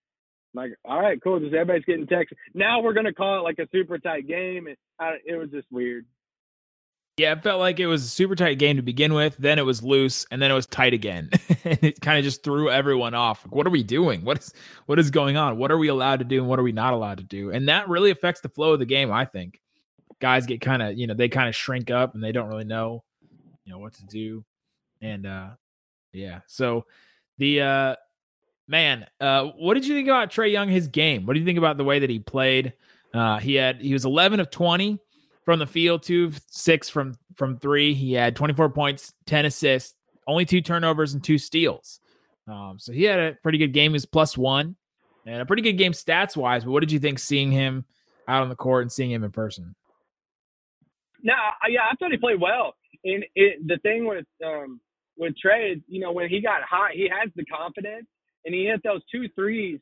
Like, 0.55 0.73
all 0.85 1.01
right, 1.01 1.23
cool. 1.23 1.41
Just 1.41 1.55
everybody's 1.55 1.85
getting 1.85 2.07
texts. 2.07 2.37
Now 2.55 2.81
we're 2.81 2.93
gonna 2.93 3.13
call 3.13 3.39
it 3.39 3.43
like 3.43 3.59
a 3.59 3.69
super 3.73 3.99
tight 3.99 4.27
game, 4.27 4.67
and 4.67 4.77
I, 4.99 5.17
it 5.27 5.37
was 5.37 5.51
just 5.51 5.67
weird. 5.71 6.07
Yeah, 7.19 7.33
it 7.33 7.43
felt 7.43 7.61
like 7.61 7.79
it 7.79 7.87
was 7.87 8.05
a 8.05 8.09
super 8.09 8.35
tight 8.35 8.59
game 8.59 8.77
to 8.77 8.83
begin 8.83 9.13
with. 9.13 9.37
Then 9.37 9.59
it 9.59 9.67
was 9.67 9.83
loose, 9.83 10.27
and 10.31 10.41
then 10.41 10.51
it 10.51 10.55
was 10.55 10.67
tight 10.67 10.95
again. 10.95 11.29
and 11.65 11.79
it 11.83 12.01
kind 12.01 12.19
of 12.19 12.25
just 12.25 12.43
threw 12.43 12.71
everyone 12.71 13.15
off. 13.15 13.45
Like, 13.45 13.55
what 13.55 13.67
are 13.67 13.71
we 13.71 13.83
doing? 13.83 14.25
What 14.25 14.39
is 14.39 14.53
what 14.87 14.99
is 14.99 15.11
going 15.11 15.37
on? 15.37 15.59
What 15.59 15.71
are 15.71 15.79
we 15.79 15.89
allowed 15.89 16.21
to 16.21 16.25
do, 16.25 16.39
and 16.39 16.49
what 16.49 16.59
are 16.59 16.63
we 16.63 16.73
not 16.73 16.95
allowed 16.95 17.19
to 17.19 17.25
do? 17.25 17.51
And 17.51 17.69
that 17.69 17.89
really 17.89 18.11
affects 18.11 18.41
the 18.41 18.49
flow 18.49 18.73
of 18.73 18.79
the 18.79 18.87
game. 18.87 19.13
I 19.13 19.25
think 19.25 19.61
guys 20.21 20.47
get 20.47 20.61
kind 20.61 20.83
of 20.83 20.97
you 20.97 21.07
know 21.07 21.15
they 21.15 21.29
kind 21.29 21.49
of 21.49 21.55
shrink 21.55 21.91
up 21.91 22.15
and 22.15 22.23
they 22.23 22.31
don't 22.31 22.49
really 22.49 22.65
know 22.65 23.03
you 23.65 23.73
know 23.73 23.79
what 23.79 23.95
to 23.95 24.07
do. 24.07 24.45
And 25.01 25.27
uh 25.27 25.51
yeah, 26.13 26.41
so 26.47 26.87
the 27.39 27.61
uh 27.61 27.97
man, 28.73 29.07
uh 29.21 29.45
what 29.59 29.75
did 29.75 29.87
you 29.87 29.95
think 29.95 30.09
about 30.09 30.31
Trae 30.31 30.51
Young? 30.51 30.69
His 30.69 30.89
game. 30.89 31.27
What 31.27 31.35
do 31.35 31.41
you 31.41 31.47
think 31.47 31.59
about 31.59 31.77
the 31.77 31.85
way 31.85 32.01
that 32.01 32.11
he 32.11 32.19
played? 32.19 32.73
Uh, 33.15 33.39
he 33.39 33.55
had 33.55 33.81
he 33.81 33.93
was 33.93 34.05
11 34.05 34.41
of 34.41 34.51
20 34.51 34.99
from 35.45 35.59
the 35.59 35.67
field, 35.67 36.03
two 36.03 36.33
six 36.49 36.89
from 36.89 37.15
from 37.37 37.59
three. 37.59 37.95
He 37.95 38.15
had 38.15 38.35
24 38.35 38.71
points, 38.71 39.13
10 39.27 39.45
assists, 39.45 39.95
only 40.27 40.45
two 40.45 40.63
turnovers 40.63 41.13
and 41.15 41.23
two 41.23 41.39
steals. 41.39 42.01
Um, 42.49 42.79
so 42.79 42.93
he 42.93 43.05
had 43.05 43.21
a 43.21 43.33
pretty 43.43 43.59
good 43.59 43.73
game. 43.73 43.93
He 43.93 43.95
was 43.95 44.07
plus 44.07 44.37
one 44.37 44.75
and 45.27 45.43
a 45.43 45.47
pretty 45.47 45.63
good 45.63 45.75
game 45.75 45.93
stats 45.93 46.37
wise. 46.37 46.65
But 46.65 46.73
what 46.73 46.81
did 46.81 46.91
you 46.91 46.99
think 46.99 47.19
seeing 47.19 47.53
him 47.53 47.85
out 48.27 48.43
on 48.43 48.49
the 48.49 48.57
court 48.57 48.83
and 48.83 48.91
seeing 48.91 49.11
him 49.11 49.23
in 49.23 49.31
person? 49.31 49.75
No, 51.23 51.35
yeah, 51.69 51.83
I 51.91 51.95
thought 51.97 52.11
he 52.11 52.17
played 52.17 52.41
well. 52.41 52.75
And 53.05 53.25
it, 53.37 53.67
the 53.67 53.79
thing 53.79 54.07
with 54.07 54.27
um, 54.45 54.81
with 55.17 55.35
Trae, 55.45 55.81
you 55.87 56.01
know, 56.01 56.13
when 56.13 56.29
he 56.29 56.41
got 56.41 56.63
hot, 56.63 56.93
he 56.93 57.03
has 57.03 57.31
the 57.37 57.45
confidence 57.45 58.07
and 58.45 58.55
he 58.55 58.65
hit 58.65 58.83
those 58.83 59.03
two 59.11 59.29
threes. 59.35 59.81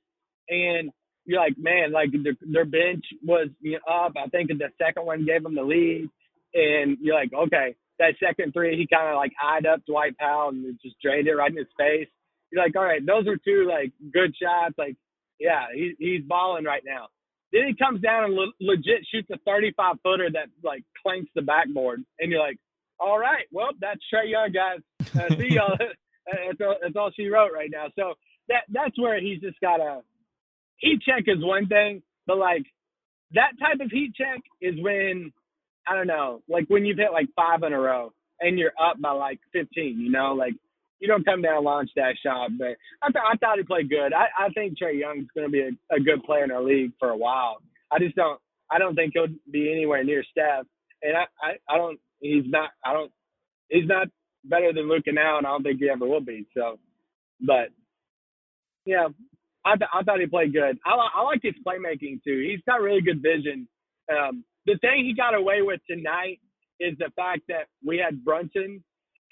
And 0.49 0.91
you're 1.25 1.41
like, 1.41 1.55
man, 1.59 1.93
like 1.93 2.11
their, 2.13 2.37
their 2.41 2.65
bench 2.65 3.05
was 3.25 3.49
you 3.61 3.73
know, 3.73 3.93
up. 3.93 4.13
I 4.17 4.29
think 4.29 4.49
the 4.49 4.69
second 4.83 5.07
one 5.07 5.25
gave 5.25 5.43
them 5.43 5.55
the 5.55 5.63
lead, 5.63 6.09
and 6.55 6.97
you're 7.01 7.15
like, 7.15 7.33
okay, 7.33 7.75
that 7.99 8.15
second 8.23 8.53
three, 8.53 8.77
he 8.77 8.87
kind 8.87 9.09
of 9.09 9.17
like 9.17 9.33
eyed 9.43 9.67
up 9.67 9.85
Dwight 9.87 10.17
Powell 10.19 10.49
and 10.49 10.79
just 10.83 10.97
drained 11.01 11.29
it 11.29 11.35
right 11.35 11.51
in 11.51 11.57
his 11.57 11.67
face. 11.79 12.09
You're 12.51 12.65
like, 12.65 12.75
all 12.75 12.85
right, 12.85 13.05
those 13.05 13.27
are 13.29 13.37
two 13.37 13.69
like 13.69 13.93
good 14.13 14.35
shots. 14.41 14.75
Like, 14.77 14.97
yeah, 15.39 15.67
he, 15.73 15.95
he's 15.99 16.23
balling 16.27 16.65
right 16.65 16.83
now. 16.85 17.09
Then 17.53 17.63
he 17.67 17.75
comes 17.75 18.01
down 18.01 18.25
and 18.25 18.35
le- 18.35 18.53
legit 18.61 19.07
shoots 19.11 19.29
a 19.33 19.39
35 19.45 19.97
footer 20.03 20.31
that 20.33 20.49
like 20.65 20.83
clanks 21.03 21.31
the 21.35 21.43
backboard, 21.43 22.03
and 22.19 22.31
you're 22.31 22.41
like, 22.41 22.59
all 22.99 23.19
right, 23.19 23.47
well, 23.51 23.71
that's 23.81 24.01
Trae 24.13 24.31
Young, 24.31 24.53
guys. 24.53 24.81
Uh, 25.15 25.35
see 25.37 25.55
y'all. 25.55 25.77
that's, 26.27 26.61
all, 26.61 26.77
that's 26.83 26.97
all 26.97 27.11
she 27.15 27.29
wrote 27.29 27.53
right 27.53 27.71
now. 27.73 27.87
So 27.99 28.15
that 28.51 28.65
that's 28.71 28.99
where 29.01 29.21
he's 29.21 29.41
just 29.43 29.61
got 29.63 29.81
a 29.81 30.03
heat 30.79 31.01
check 31.07 31.25
is 31.29 31.45
one 31.45 31.69
thing, 31.69 32.03
but 32.27 32.39
like 32.39 32.65
that 33.35 33.53
type 33.61 33.81
of 33.81 33.91
heat 33.91 34.15
check 34.17 34.43
is 34.61 34.75
when 34.83 35.33
I 35.89 35.95
don't 35.97 36.07
know, 36.07 36.43
like 36.49 36.67
when 36.69 36.85
you've 36.85 36.99
hit 36.99 37.13
like 37.13 37.29
five 37.37 37.63
in 37.65 37.73
a 37.73 37.81
row 37.81 38.13
and 38.41 38.59
you're 38.59 38.73
up 38.81 39.01
by 39.01 39.13
like 39.13 39.41
15. 39.53 40.01
You 40.01 40.11
know, 40.11 40.35
like 40.35 40.55
you 41.01 41.09
don't 41.09 41.25
come 41.25 41.43
down 41.43 41.65
launch 41.65 41.91
that 41.97 42.17
shot. 42.25 42.51
But 42.59 42.77
I, 43.03 43.09
th- 43.11 43.25
I 43.33 43.37
thought 43.39 43.59
he 43.59 43.65
played 43.65 43.91
good. 43.91 44.13
I, 44.15 44.27
I 44.47 44.51
think 44.51 44.79
Trae 44.79 44.99
Young's 44.99 45.29
going 45.35 45.47
to 45.47 45.53
be 45.53 45.61
a, 45.63 45.97
a 45.97 46.01
good 46.01 46.23
player 46.25 46.45
in 46.45 46.51
our 46.53 46.63
league 46.63 46.93
for 46.99 47.11
a 47.11 47.17
while. 47.17 47.59
I 47.93 47.99
just 47.99 48.17
don't. 48.17 48.41
I 48.71 48.79
don't 48.79 48.95
think 48.97 49.13
he'll 49.15 49.29
be 49.53 49.71
anywhere 49.73 50.05
near 50.05 50.25
Steph, 50.31 50.67
and 51.03 51.17
I, 51.17 51.25
I, 51.43 51.75
I 51.75 51.79
don't. 51.79 52.01
He's 52.21 52.45
not. 52.47 52.71
I 52.85 52.93
don't. 52.95 53.13
He's 53.69 53.87
not 53.89 54.09
better 54.45 54.73
than 54.73 54.89
Luka 54.89 55.13
now, 55.13 55.39
and 55.39 55.47
I 55.47 55.51
don't 55.51 55.63
think 55.63 55.81
he 55.81 55.91
ever 55.91 56.07
will 56.07 56.21
be. 56.21 56.47
So, 56.57 56.79
but 57.41 57.71
yeah, 58.85 59.09
I, 59.65 59.77
th- 59.77 59.91
I 59.93 60.03
thought 60.03 60.21
he 60.21 60.27
played 60.27 60.53
good. 60.53 60.79
I, 60.85 60.91
I 60.91 61.23
like 61.23 61.41
his 61.43 61.55
playmaking 61.67 62.23
too. 62.25 62.47
He's 62.49 62.61
got 62.67 62.81
really 62.81 63.01
good 63.01 63.23
vision. 63.23 63.69
Um, 64.11 64.45
the 64.67 64.77
thing 64.81 65.05
he 65.05 65.15
got 65.15 65.35
away 65.35 65.63
with 65.63 65.81
tonight 65.89 66.41
is 66.79 66.97
the 66.99 67.11
fact 67.17 67.43
that 67.49 67.67
we 67.85 67.99
had 67.99 68.25
Brunson 68.25 68.83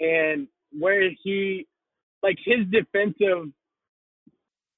and 0.01 0.47
where 0.79 1.11
he, 1.23 1.67
like 2.23 2.37
his 2.45 2.67
defensive, 2.71 3.51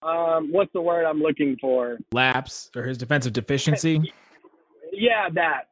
um, 0.02 0.50
what's 0.50 0.72
the 0.72 0.80
word 0.80 1.04
I'm 1.04 1.20
looking 1.20 1.56
for? 1.60 1.98
Lapse 2.12 2.70
or 2.74 2.84
his 2.84 2.98
defensive 2.98 3.32
deficiency. 3.32 4.12
Yeah, 4.92 5.28
that 5.34 5.68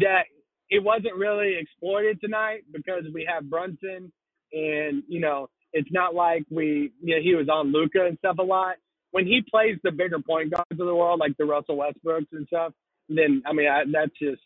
that 0.00 0.22
it 0.70 0.82
wasn't 0.82 1.14
really 1.14 1.56
exploited 1.60 2.18
tonight 2.22 2.62
because 2.72 3.04
we 3.12 3.28
have 3.30 3.50
Brunson 3.50 4.10
and 4.52 5.02
you 5.08 5.20
know 5.20 5.50
it's 5.72 5.90
not 5.90 6.14
like 6.14 6.44
we 6.50 6.92
you 7.02 7.16
know 7.16 7.22
he 7.22 7.34
was 7.34 7.48
on 7.48 7.72
Luka 7.72 8.06
and 8.06 8.18
stuff 8.18 8.36
a 8.38 8.42
lot. 8.42 8.76
When 9.10 9.26
he 9.26 9.42
plays 9.50 9.76
the 9.82 9.92
bigger 9.92 10.18
point 10.20 10.52
guards 10.52 10.70
of 10.70 10.78
the 10.78 10.94
world 10.94 11.20
like 11.20 11.36
the 11.36 11.44
Russell 11.44 11.76
Westbrooks 11.76 12.32
and 12.32 12.46
stuff, 12.46 12.72
then 13.08 13.42
I 13.46 13.52
mean 13.52 13.68
I, 13.68 13.82
that's 13.90 14.16
just 14.20 14.42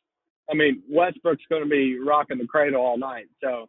I 0.50 0.54
mean 0.54 0.82
Westbrook's 0.88 1.44
going 1.48 1.62
to 1.62 1.68
be 1.68 1.98
rocking 1.98 2.38
the 2.38 2.46
cradle 2.46 2.80
all 2.80 2.98
night. 2.98 3.26
So 3.42 3.68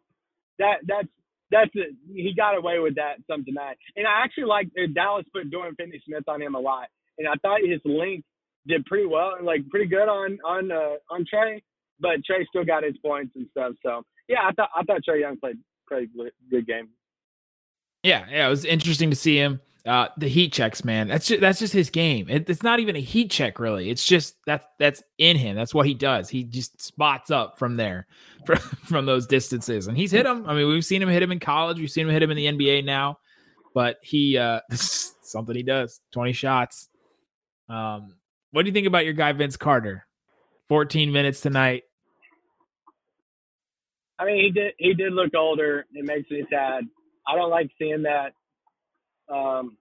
that 0.58 0.78
that's 0.86 1.08
that's. 1.50 1.70
He 2.12 2.34
got 2.36 2.56
away 2.56 2.78
with 2.78 2.96
that 2.96 3.16
some 3.30 3.44
tonight. 3.44 3.78
And 3.96 4.06
I 4.06 4.22
actually 4.22 4.44
like 4.44 4.68
uh, 4.76 4.86
Dallas 4.94 5.24
put 5.32 5.50
Dorian 5.50 5.74
Finney-Smith 5.76 6.24
on 6.28 6.42
him 6.42 6.54
a 6.54 6.60
lot, 6.60 6.88
and 7.16 7.26
I 7.26 7.34
thought 7.42 7.60
his 7.64 7.80
length 7.84 8.26
did 8.66 8.84
pretty 8.84 9.06
well 9.06 9.34
and 9.36 9.46
like 9.46 9.68
pretty 9.70 9.86
good 9.86 10.08
on 10.08 10.38
on 10.44 10.70
uh, 10.70 10.96
on 11.10 11.24
Trae, 11.32 11.62
but 12.00 12.20
Trae 12.28 12.46
still 12.48 12.64
got 12.64 12.84
his 12.84 12.96
points 12.98 13.32
and 13.34 13.46
stuff. 13.50 13.72
So 13.84 14.02
yeah, 14.28 14.40
I 14.46 14.52
thought 14.52 14.70
I 14.76 14.82
thought 14.84 15.00
Trae 15.08 15.20
Young 15.20 15.38
played 15.38 15.56
pretty 15.86 16.08
good 16.50 16.66
game. 16.66 16.88
Yeah, 18.02 18.26
yeah, 18.30 18.46
it 18.46 18.50
was 18.50 18.64
interesting 18.64 19.10
to 19.10 19.16
see 19.16 19.36
him. 19.36 19.60
Uh, 19.86 20.08
the 20.18 20.28
heat 20.28 20.52
checks, 20.52 20.84
man. 20.84 21.08
That's 21.08 21.26
just, 21.26 21.40
that's 21.40 21.58
just 21.58 21.72
his 21.72 21.88
game. 21.88 22.28
It, 22.28 22.50
it's 22.50 22.62
not 22.62 22.78
even 22.78 22.94
a 22.94 23.00
heat 23.00 23.30
check, 23.30 23.58
really. 23.58 23.88
It's 23.88 24.04
just 24.04 24.36
that's 24.44 24.66
that's 24.78 25.02
in 25.16 25.36
him. 25.36 25.56
That's 25.56 25.72
what 25.72 25.86
he 25.86 25.94
does. 25.94 26.28
He 26.28 26.44
just 26.44 26.80
spots 26.82 27.30
up 27.30 27.58
from 27.58 27.76
there, 27.76 28.06
from, 28.46 28.58
from 28.58 29.06
those 29.06 29.26
distances, 29.26 29.86
and 29.86 29.96
he's 29.96 30.10
hit 30.10 30.26
him. 30.26 30.44
I 30.46 30.54
mean, 30.54 30.68
we've 30.68 30.84
seen 30.84 31.00
him 31.00 31.08
hit 31.08 31.22
him 31.22 31.32
in 31.32 31.40
college. 31.40 31.78
We've 31.78 31.90
seen 31.90 32.06
him 32.06 32.12
hit 32.12 32.22
him 32.22 32.30
in 32.30 32.36
the 32.36 32.46
NBA 32.46 32.84
now, 32.84 33.18
but 33.74 33.96
he 34.02 34.36
uh, 34.36 34.60
something 34.72 35.56
he 35.56 35.62
does. 35.62 36.00
Twenty 36.12 36.32
shots. 36.32 36.88
Um, 37.68 38.14
what 38.50 38.64
do 38.64 38.68
you 38.68 38.74
think 38.74 38.86
about 38.86 39.04
your 39.04 39.14
guy 39.14 39.32
Vince 39.32 39.56
Carter? 39.56 40.06
Fourteen 40.68 41.12
minutes 41.12 41.40
tonight. 41.40 41.84
I 44.18 44.26
mean, 44.26 44.44
he 44.44 44.50
did 44.50 44.74
he 44.76 44.92
did 44.92 45.14
look 45.14 45.34
older. 45.34 45.86
It 45.94 46.04
makes 46.04 46.30
me 46.30 46.44
sad. 46.50 46.84
I 47.28 47.36
don't 47.36 47.50
like 47.50 47.70
seeing 47.78 48.04
that. 48.04 48.32
Um, 49.32 49.76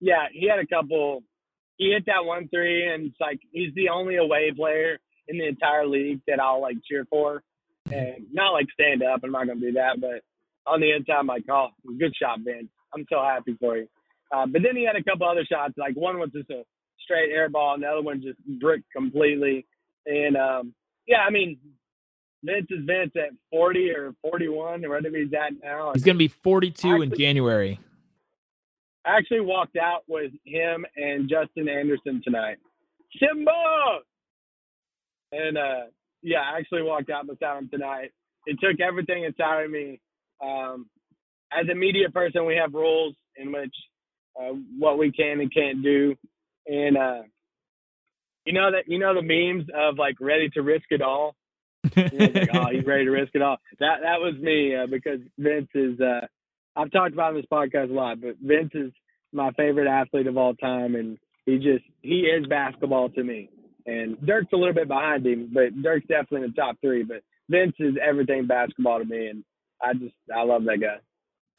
yeah, 0.00 0.26
he 0.32 0.48
had 0.48 0.58
a 0.58 0.66
couple. 0.66 1.22
He 1.76 1.92
hit 1.92 2.06
that 2.06 2.24
one 2.24 2.48
three, 2.48 2.88
and 2.88 3.06
it's 3.06 3.20
like 3.20 3.38
he's 3.52 3.74
the 3.74 3.90
only 3.90 4.16
away 4.16 4.52
player 4.56 4.98
in 5.28 5.38
the 5.38 5.46
entire 5.46 5.86
league 5.86 6.20
that 6.26 6.40
I'll 6.40 6.62
like 6.62 6.76
cheer 6.88 7.04
for, 7.10 7.42
and 7.92 8.26
not 8.32 8.52
like 8.52 8.66
stand 8.72 9.02
up. 9.02 9.20
I'm 9.22 9.32
not 9.32 9.46
gonna 9.46 9.60
do 9.60 9.72
that, 9.72 10.00
but 10.00 10.22
on 10.66 10.80
the 10.80 10.92
inside, 10.92 11.18
I'm 11.18 11.26
like, 11.26 11.44
oh, 11.50 11.68
good 11.98 12.14
shot, 12.16 12.44
Ben. 12.44 12.68
I'm 12.94 13.06
so 13.10 13.22
happy 13.22 13.56
for 13.60 13.76
you. 13.76 13.88
Uh, 14.34 14.46
but 14.46 14.62
then 14.62 14.76
he 14.76 14.84
had 14.84 14.96
a 14.96 15.04
couple 15.04 15.28
other 15.28 15.44
shots. 15.44 15.74
Like 15.76 15.94
one 15.94 16.18
was 16.18 16.30
just 16.32 16.50
a 16.50 16.62
straight 17.00 17.30
air 17.30 17.48
ball, 17.48 17.74
and 17.74 17.82
the 17.82 17.88
other 17.88 18.02
one 18.02 18.22
just 18.22 18.38
bricked 18.60 18.90
completely. 18.94 19.66
And 20.06 20.36
um, 20.36 20.74
yeah, 21.06 21.20
I 21.26 21.30
mean, 21.30 21.58
Vince 22.46 22.66
is 22.70 22.84
Vince 22.84 23.12
at 23.16 23.30
40 23.50 23.90
or 23.90 24.14
41 24.22 24.84
or 24.84 24.90
whatever 24.90 25.16
he's 25.16 25.32
at 25.32 25.52
now. 25.62 25.92
He's 25.92 26.04
going 26.04 26.16
to 26.16 26.18
be 26.18 26.28
42 26.28 26.88
Actually- 26.88 27.06
in 27.06 27.18
January. 27.18 27.80
I 29.04 29.18
actually 29.18 29.40
walked 29.40 29.76
out 29.76 30.02
with 30.08 30.32
him 30.44 30.84
and 30.96 31.28
Justin 31.28 31.68
Anderson 31.68 32.20
tonight. 32.24 32.56
Simba! 33.20 33.52
And 35.30 35.56
uh, 35.56 35.86
yeah, 36.22 36.40
I 36.40 36.58
actually 36.58 36.82
walked 36.82 37.08
out 37.10 37.26
beside 37.28 37.58
him 37.58 37.68
tonight. 37.68 38.10
It 38.46 38.58
took 38.60 38.80
everything 38.80 39.22
inside 39.22 39.64
of 39.64 39.70
me. 39.70 40.00
Um, 40.42 40.86
as 41.52 41.68
a 41.70 41.74
media 41.74 42.10
person, 42.10 42.46
we 42.46 42.56
have 42.56 42.74
rules 42.74 43.14
in 43.36 43.52
which 43.52 43.74
uh, 44.38 44.54
what 44.76 44.98
we 44.98 45.12
can 45.12 45.40
and 45.40 45.54
can't 45.54 45.84
do. 45.84 46.16
And 46.66 46.96
uh, 46.96 47.22
you 48.44 48.52
know 48.52 48.72
that 48.72 48.88
you 48.88 48.98
know 48.98 49.14
the 49.14 49.22
memes 49.22 49.68
of 49.72 49.98
like 49.98 50.16
ready 50.20 50.48
to 50.50 50.62
risk 50.62 50.86
it 50.90 51.02
all. 51.02 51.36
Like, 51.96 52.48
oh, 52.54 52.66
he's 52.72 52.84
ready 52.84 53.04
to 53.04 53.10
risk 53.10 53.34
it 53.34 53.42
all. 53.42 53.56
That 53.80 54.00
that 54.02 54.20
was 54.20 54.34
me 54.40 54.74
uh, 54.76 54.86
because 54.86 55.20
Vince 55.38 55.68
is. 55.74 56.00
Uh, 56.00 56.26
I've 56.76 56.90
talked 56.90 57.14
about 57.14 57.34
this 57.34 57.46
podcast 57.50 57.90
a 57.90 57.94
lot, 57.94 58.20
but 58.20 58.36
Vince 58.42 58.72
is 58.74 58.92
my 59.32 59.50
favorite 59.52 59.88
athlete 59.88 60.26
of 60.26 60.36
all 60.36 60.54
time, 60.54 60.94
and 60.94 61.18
he 61.46 61.56
just 61.56 61.84
he 62.02 62.20
is 62.20 62.46
basketball 62.46 63.08
to 63.10 63.22
me. 63.22 63.50
And 63.86 64.20
Dirk's 64.26 64.52
a 64.52 64.56
little 64.56 64.74
bit 64.74 64.88
behind 64.88 65.24
him, 65.24 65.50
but 65.52 65.82
Dirk's 65.82 66.06
definitely 66.06 66.44
in 66.46 66.52
the 66.54 66.60
top 66.60 66.76
three. 66.80 67.02
But 67.02 67.22
Vince 67.48 67.74
is 67.78 67.94
everything 68.02 68.46
basketball 68.46 68.98
to 68.98 69.04
me, 69.04 69.28
and 69.28 69.44
I 69.82 69.94
just 69.94 70.14
I 70.34 70.42
love 70.42 70.64
that 70.64 70.80
guy. 70.80 70.98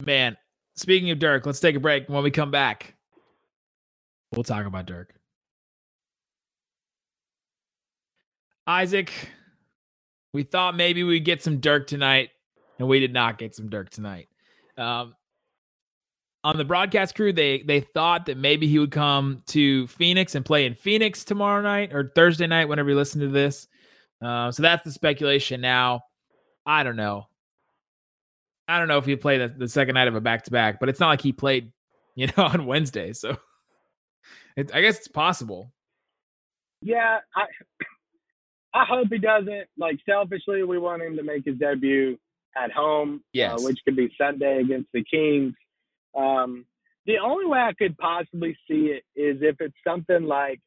Man, 0.04 0.36
speaking 0.76 1.10
of 1.10 1.18
Dirk, 1.18 1.46
let's 1.46 1.60
take 1.60 1.74
a 1.74 1.80
break. 1.80 2.08
When 2.08 2.22
we 2.22 2.30
come 2.30 2.50
back, 2.50 2.94
we'll 4.32 4.44
talk 4.44 4.66
about 4.66 4.86
Dirk. 4.86 5.14
Isaac, 8.66 9.10
we 10.38 10.44
thought 10.44 10.76
maybe 10.76 11.02
we'd 11.02 11.24
get 11.24 11.42
some 11.42 11.58
Dirk 11.58 11.88
tonight, 11.88 12.30
and 12.78 12.86
we 12.86 13.00
did 13.00 13.12
not 13.12 13.38
get 13.38 13.56
some 13.56 13.68
Dirk 13.68 13.90
tonight. 13.90 14.28
Um, 14.76 15.16
on 16.44 16.56
the 16.56 16.64
broadcast 16.64 17.16
crew, 17.16 17.32
they 17.32 17.62
they 17.62 17.80
thought 17.80 18.26
that 18.26 18.38
maybe 18.38 18.68
he 18.68 18.78
would 18.78 18.92
come 18.92 19.42
to 19.46 19.88
Phoenix 19.88 20.36
and 20.36 20.44
play 20.44 20.64
in 20.64 20.76
Phoenix 20.76 21.24
tomorrow 21.24 21.60
night 21.60 21.92
or 21.92 22.12
Thursday 22.14 22.46
night, 22.46 22.68
whenever 22.68 22.88
you 22.88 22.94
listen 22.94 23.20
to 23.20 23.26
this. 23.26 23.66
Uh, 24.22 24.52
so 24.52 24.62
that's 24.62 24.84
the 24.84 24.92
speculation 24.92 25.60
now. 25.60 26.02
I 26.64 26.84
don't 26.84 26.94
know. 26.94 27.26
I 28.68 28.78
don't 28.78 28.86
know 28.86 28.98
if 28.98 29.06
he 29.06 29.16
played 29.16 29.40
the, 29.40 29.48
the 29.48 29.68
second 29.68 29.94
night 29.94 30.06
of 30.06 30.14
a 30.14 30.20
back 30.20 30.44
to 30.44 30.52
back, 30.52 30.78
but 30.78 30.88
it's 30.88 31.00
not 31.00 31.08
like 31.08 31.20
he 31.20 31.32
played, 31.32 31.72
you 32.14 32.28
know, 32.28 32.44
on 32.44 32.64
Wednesday. 32.64 33.12
So 33.12 33.36
it, 34.56 34.72
I 34.72 34.82
guess 34.82 34.98
it's 34.98 35.08
possible. 35.08 35.72
Yeah, 36.80 37.18
I 37.34 37.46
I 38.74 38.84
hope 38.84 39.08
he 39.10 39.18
doesn't. 39.18 39.66
Like 39.78 39.98
selfishly, 40.06 40.62
we 40.62 40.78
want 40.78 41.02
him 41.02 41.16
to 41.16 41.22
make 41.22 41.44
his 41.44 41.58
debut 41.58 42.18
at 42.56 42.70
home, 42.72 43.22
Yes. 43.32 43.52
uh, 43.52 43.62
which 43.64 43.78
could 43.84 43.96
be 43.96 44.10
Sunday 44.18 44.58
against 44.60 44.88
the 44.92 45.04
Kings. 45.04 45.54
Um, 46.16 46.64
the 47.06 47.18
only 47.18 47.46
way 47.46 47.58
I 47.60 47.72
could 47.72 47.96
possibly 47.98 48.56
see 48.68 48.88
it 48.96 49.04
is 49.16 49.38
if 49.42 49.56
it's 49.60 49.76
something 49.86 50.24
like, 50.24 50.60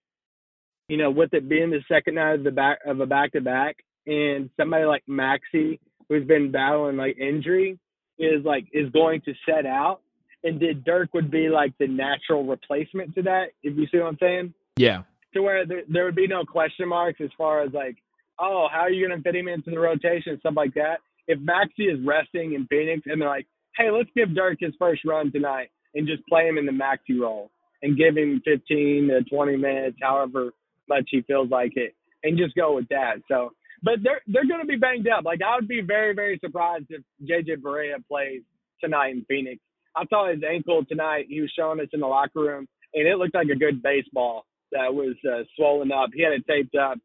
you 0.87 0.97
know, 0.97 1.11
with 1.11 1.33
it 1.33 1.47
being 1.47 1.69
the 1.69 1.83
second 1.87 2.15
night 2.15 2.33
of 2.33 2.43
the 2.43 2.51
back 2.51 2.79
of 2.85 2.99
a 2.99 3.05
back 3.05 3.31
to 3.33 3.41
back, 3.41 3.77
and 4.07 4.49
somebody 4.57 4.85
like 4.85 5.03
Maxi, 5.07 5.79
who's 6.09 6.25
been 6.25 6.51
battling 6.51 6.97
like 6.97 7.17
injury, 7.17 7.77
is 8.17 8.43
like 8.43 8.65
is 8.73 8.89
going 8.91 9.21
to 9.21 9.33
set 9.47 9.65
out, 9.65 10.01
and 10.43 10.59
did 10.59 10.83
Dirk 10.83 11.13
would 11.13 11.29
be 11.31 11.49
like 11.49 11.73
the 11.79 11.87
natural 11.87 12.43
replacement 12.45 13.13
to 13.15 13.21
that? 13.23 13.49
If 13.63 13.77
you 13.77 13.85
see 13.91 13.99
what 13.99 14.07
I'm 14.07 14.17
saying 14.19 14.53
Yeah. 14.77 15.03
To 15.33 15.41
where 15.41 15.65
there, 15.65 15.83
there 15.87 16.05
would 16.05 16.15
be 16.15 16.27
no 16.27 16.43
question 16.43 16.87
marks 16.89 17.19
as 17.21 17.29
far 17.37 17.61
as 17.61 17.73
like, 17.73 17.97
oh, 18.39 18.67
how 18.71 18.81
are 18.81 18.89
you 18.89 19.07
going 19.07 19.17
to 19.17 19.23
fit 19.23 19.35
him 19.35 19.47
into 19.47 19.71
the 19.71 19.79
rotation 19.79 20.31
and 20.31 20.39
stuff 20.39 20.53
like 20.55 20.73
that. 20.73 20.97
If 21.27 21.39
Maxi 21.39 21.91
is 21.91 21.99
resting 22.05 22.53
in 22.53 22.67
Phoenix 22.67 23.03
and 23.05 23.21
they're 23.21 23.29
like, 23.29 23.47
hey, 23.77 23.91
let's 23.91 24.09
give 24.15 24.35
Dirk 24.35 24.57
his 24.59 24.73
first 24.79 25.05
run 25.05 25.31
tonight 25.31 25.69
and 25.93 26.07
just 26.07 26.25
play 26.27 26.47
him 26.47 26.57
in 26.57 26.65
the 26.65 26.71
Maxi 26.71 27.19
role 27.19 27.51
and 27.81 27.97
give 27.97 28.17
him 28.17 28.41
15 28.45 29.09
to 29.09 29.23
20 29.23 29.57
minutes, 29.57 29.97
however 30.01 30.51
much 30.89 31.07
he 31.09 31.21
feels 31.21 31.49
like 31.49 31.73
it, 31.75 31.95
and 32.23 32.37
just 32.37 32.55
go 32.55 32.75
with 32.75 32.87
that. 32.89 33.15
So 33.27 33.51
but 33.83 33.95
they're 34.03 34.21
they're 34.27 34.47
going 34.47 34.61
to 34.61 34.67
be 34.67 34.75
banged 34.75 35.07
up. 35.07 35.23
Like 35.25 35.39
I 35.41 35.55
would 35.55 35.67
be 35.67 35.81
very 35.81 36.13
very 36.13 36.39
surprised 36.43 36.85
if 36.89 37.01
JJ 37.23 37.61
Barea 37.61 37.95
plays 38.07 38.41
tonight 38.83 39.15
in 39.15 39.25
Phoenix. 39.27 39.59
I 39.95 40.05
saw 40.07 40.29
his 40.31 40.41
ankle 40.47 40.85
tonight. 40.85 41.25
He 41.29 41.41
was 41.41 41.51
showing 41.57 41.79
us 41.79 41.87
in 41.93 41.99
the 41.99 42.07
locker 42.07 42.39
room, 42.39 42.67
and 42.93 43.07
it 43.07 43.17
looked 43.17 43.35
like 43.35 43.49
a 43.49 43.57
good 43.57 43.81
baseball 43.81 44.45
that 44.71 44.93
was 44.93 45.15
uh, 45.29 45.43
swollen 45.55 45.91
up. 45.91 46.10
He 46.13 46.23
had 46.23 46.34
it 46.34 46.45
taped 46.47 46.75
up. 46.75 46.97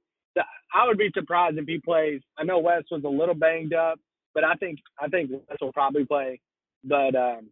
I 0.74 0.86
would 0.86 0.98
be 0.98 1.10
surprised 1.14 1.58
if 1.58 1.66
he 1.66 1.78
plays. 1.78 2.20
I 2.36 2.44
know 2.44 2.58
Wes 2.58 2.82
was 2.90 3.02
a 3.04 3.08
little 3.08 3.34
banged 3.34 3.72
up, 3.72 3.98
but 4.34 4.44
I 4.44 4.54
think 4.54 4.78
I 5.00 5.08
think 5.08 5.30
Wes 5.30 5.58
will 5.60 5.72
probably 5.72 6.04
play. 6.04 6.40
But 6.84 7.14
um, 7.14 7.48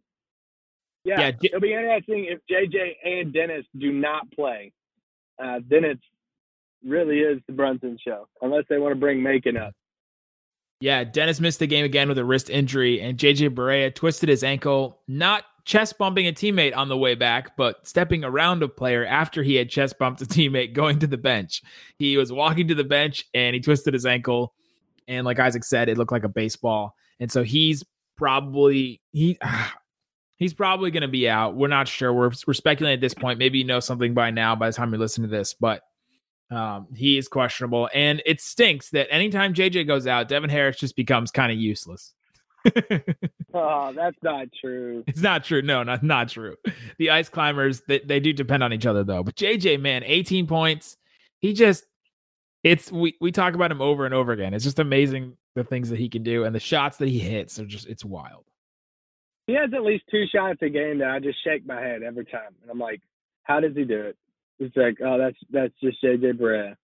yeah, 1.03 1.19
Yeah, 1.19 1.31
it'll 1.43 1.61
be 1.61 1.73
interesting 1.73 2.27
if 2.29 2.39
JJ 2.49 2.95
and 3.03 3.33
Dennis 3.33 3.65
do 3.77 3.91
not 3.91 4.29
play. 4.31 4.71
Uh, 5.41 5.59
then 5.69 5.83
it's 5.83 6.03
really 6.85 7.19
is 7.19 7.41
the 7.47 7.53
Brunson 7.53 7.97
show, 8.05 8.27
unless 8.41 8.63
they 8.69 8.77
want 8.77 8.93
to 8.93 8.99
bring 8.99 9.21
Macon 9.21 9.57
up. 9.57 9.73
Yeah, 10.79 11.03
Dennis 11.03 11.39
missed 11.39 11.59
the 11.59 11.67
game 11.67 11.85
again 11.85 12.09
with 12.09 12.17
a 12.17 12.25
wrist 12.25 12.49
injury, 12.49 13.01
and 13.01 13.17
JJ 13.17 13.51
Barea 13.51 13.93
twisted 13.93 14.29
his 14.29 14.43
ankle, 14.43 14.99
not 15.07 15.43
chest 15.65 15.97
bumping 15.97 16.27
a 16.27 16.31
teammate 16.31 16.75
on 16.77 16.87
the 16.89 16.97
way 16.97 17.15
back, 17.15 17.57
but 17.57 17.85
stepping 17.87 18.23
around 18.23 18.63
a 18.63 18.67
player 18.67 19.05
after 19.05 19.43
he 19.43 19.55
had 19.55 19.69
chest 19.69 19.97
bumped 19.99 20.21
a 20.21 20.25
teammate 20.25 20.73
going 20.73 20.99
to 20.99 21.07
the 21.07 21.17
bench. 21.17 21.61
He 21.97 22.17
was 22.17 22.31
walking 22.31 22.67
to 22.69 22.75
the 22.75 22.83
bench 22.83 23.25
and 23.33 23.53
he 23.53 23.59
twisted 23.59 23.93
his 23.93 24.05
ankle. 24.05 24.53
And 25.07 25.25
like 25.25 25.39
Isaac 25.39 25.63
said, 25.63 25.89
it 25.89 25.97
looked 25.97 26.11
like 26.11 26.23
a 26.23 26.29
baseball. 26.29 26.95
And 27.19 27.31
so 27.31 27.43
he's 27.43 27.83
probably 28.15 29.01
he 29.11 29.37
he's 30.37 30.53
probably 30.53 30.91
going 30.91 31.01
to 31.01 31.07
be 31.07 31.27
out. 31.27 31.55
We're 31.55 31.67
not 31.67 31.87
sure. 31.87 32.13
We're, 32.13 32.31
we're 32.45 32.53
speculating 32.53 32.97
at 32.97 33.01
this 33.01 33.13
point. 33.13 33.39
Maybe 33.39 33.59
you 33.59 33.63
know 33.63 33.79
something 33.79 34.13
by 34.13 34.31
now 34.31 34.55
by 34.55 34.69
the 34.69 34.73
time 34.73 34.93
you 34.93 34.99
listen 34.99 35.23
to 35.23 35.29
this, 35.29 35.53
but 35.53 35.81
um, 36.51 36.87
he 36.95 37.17
is 37.17 37.27
questionable. 37.27 37.89
And 37.93 38.21
it 38.25 38.39
stinks 38.39 38.91
that 38.91 39.07
anytime 39.11 39.53
JJ 39.53 39.87
goes 39.87 40.05
out, 40.05 40.27
Devin 40.27 40.49
Harris 40.49 40.77
just 40.77 40.95
becomes 40.95 41.31
kind 41.31 41.51
of 41.51 41.57
useless. 41.57 42.13
Oh, 43.57 43.93
that's 43.93 44.17
not 44.21 44.47
true. 44.59 45.05
It's 45.07 45.21
not 45.21 45.45
true. 45.45 45.61
No, 45.61 45.81
not 45.81 46.03
not 46.03 46.27
true. 46.27 46.57
The 46.97 47.09
ice 47.11 47.29
climbers 47.29 47.81
they, 47.87 47.99
they 47.99 48.19
do 48.19 48.33
depend 48.33 48.63
on 48.63 48.73
each 48.73 48.85
other 48.85 49.05
though. 49.05 49.23
But 49.23 49.35
JJ, 49.35 49.79
man, 49.79 50.03
18 50.03 50.45
points. 50.45 50.97
He 51.39 51.53
just 51.53 51.85
it's 52.63 52.91
we 52.91 53.15
we 53.21 53.31
talk 53.31 53.53
about 53.53 53.71
him 53.71 53.81
over 53.81 54.05
and 54.05 54.13
over 54.13 54.33
again. 54.33 54.53
It's 54.53 54.65
just 54.65 54.77
amazing 54.79 55.37
the 55.55 55.63
things 55.63 55.89
that 55.89 55.99
he 55.99 56.09
can 56.09 56.21
do 56.21 56.43
and 56.43 56.53
the 56.53 56.59
shots 56.59 56.97
that 56.97 57.07
he 57.07 57.19
hits 57.19 57.57
are 57.57 57.65
just 57.65 57.87
it's 57.87 58.03
wild. 58.03 58.43
He 59.47 59.53
has 59.53 59.69
at 59.73 59.83
least 59.83 60.03
two 60.11 60.25
shots 60.33 60.59
a 60.61 60.69
game 60.69 60.97
that 60.97 61.11
I 61.11 61.19
just 61.19 61.41
shake 61.43 61.65
my 61.65 61.79
head 61.79 62.03
every 62.03 62.25
time, 62.25 62.55
and 62.61 62.69
I'm 62.69 62.79
like, 62.79 63.01
how 63.43 63.61
does 63.61 63.75
he 63.75 63.85
do 63.85 64.01
it? 64.01 64.17
It's 64.59 64.75
like, 64.75 64.97
oh, 65.05 65.17
that's 65.17 65.37
that's 65.49 65.73
just 65.81 66.03
JJ 66.03 66.33
Barea. 66.33 66.75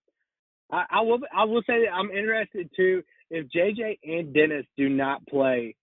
I, 0.70 0.84
I 0.88 1.00
will 1.02 1.18
I 1.36 1.44
will 1.44 1.62
say 1.66 1.84
that 1.84 1.92
I'm 1.92 2.10
interested 2.10 2.70
too. 2.74 3.02
If 3.34 3.46
JJ 3.48 3.98
and 4.04 4.34
Dennis 4.34 4.66
do 4.76 4.90
not 4.90 5.26
play, 5.26 5.74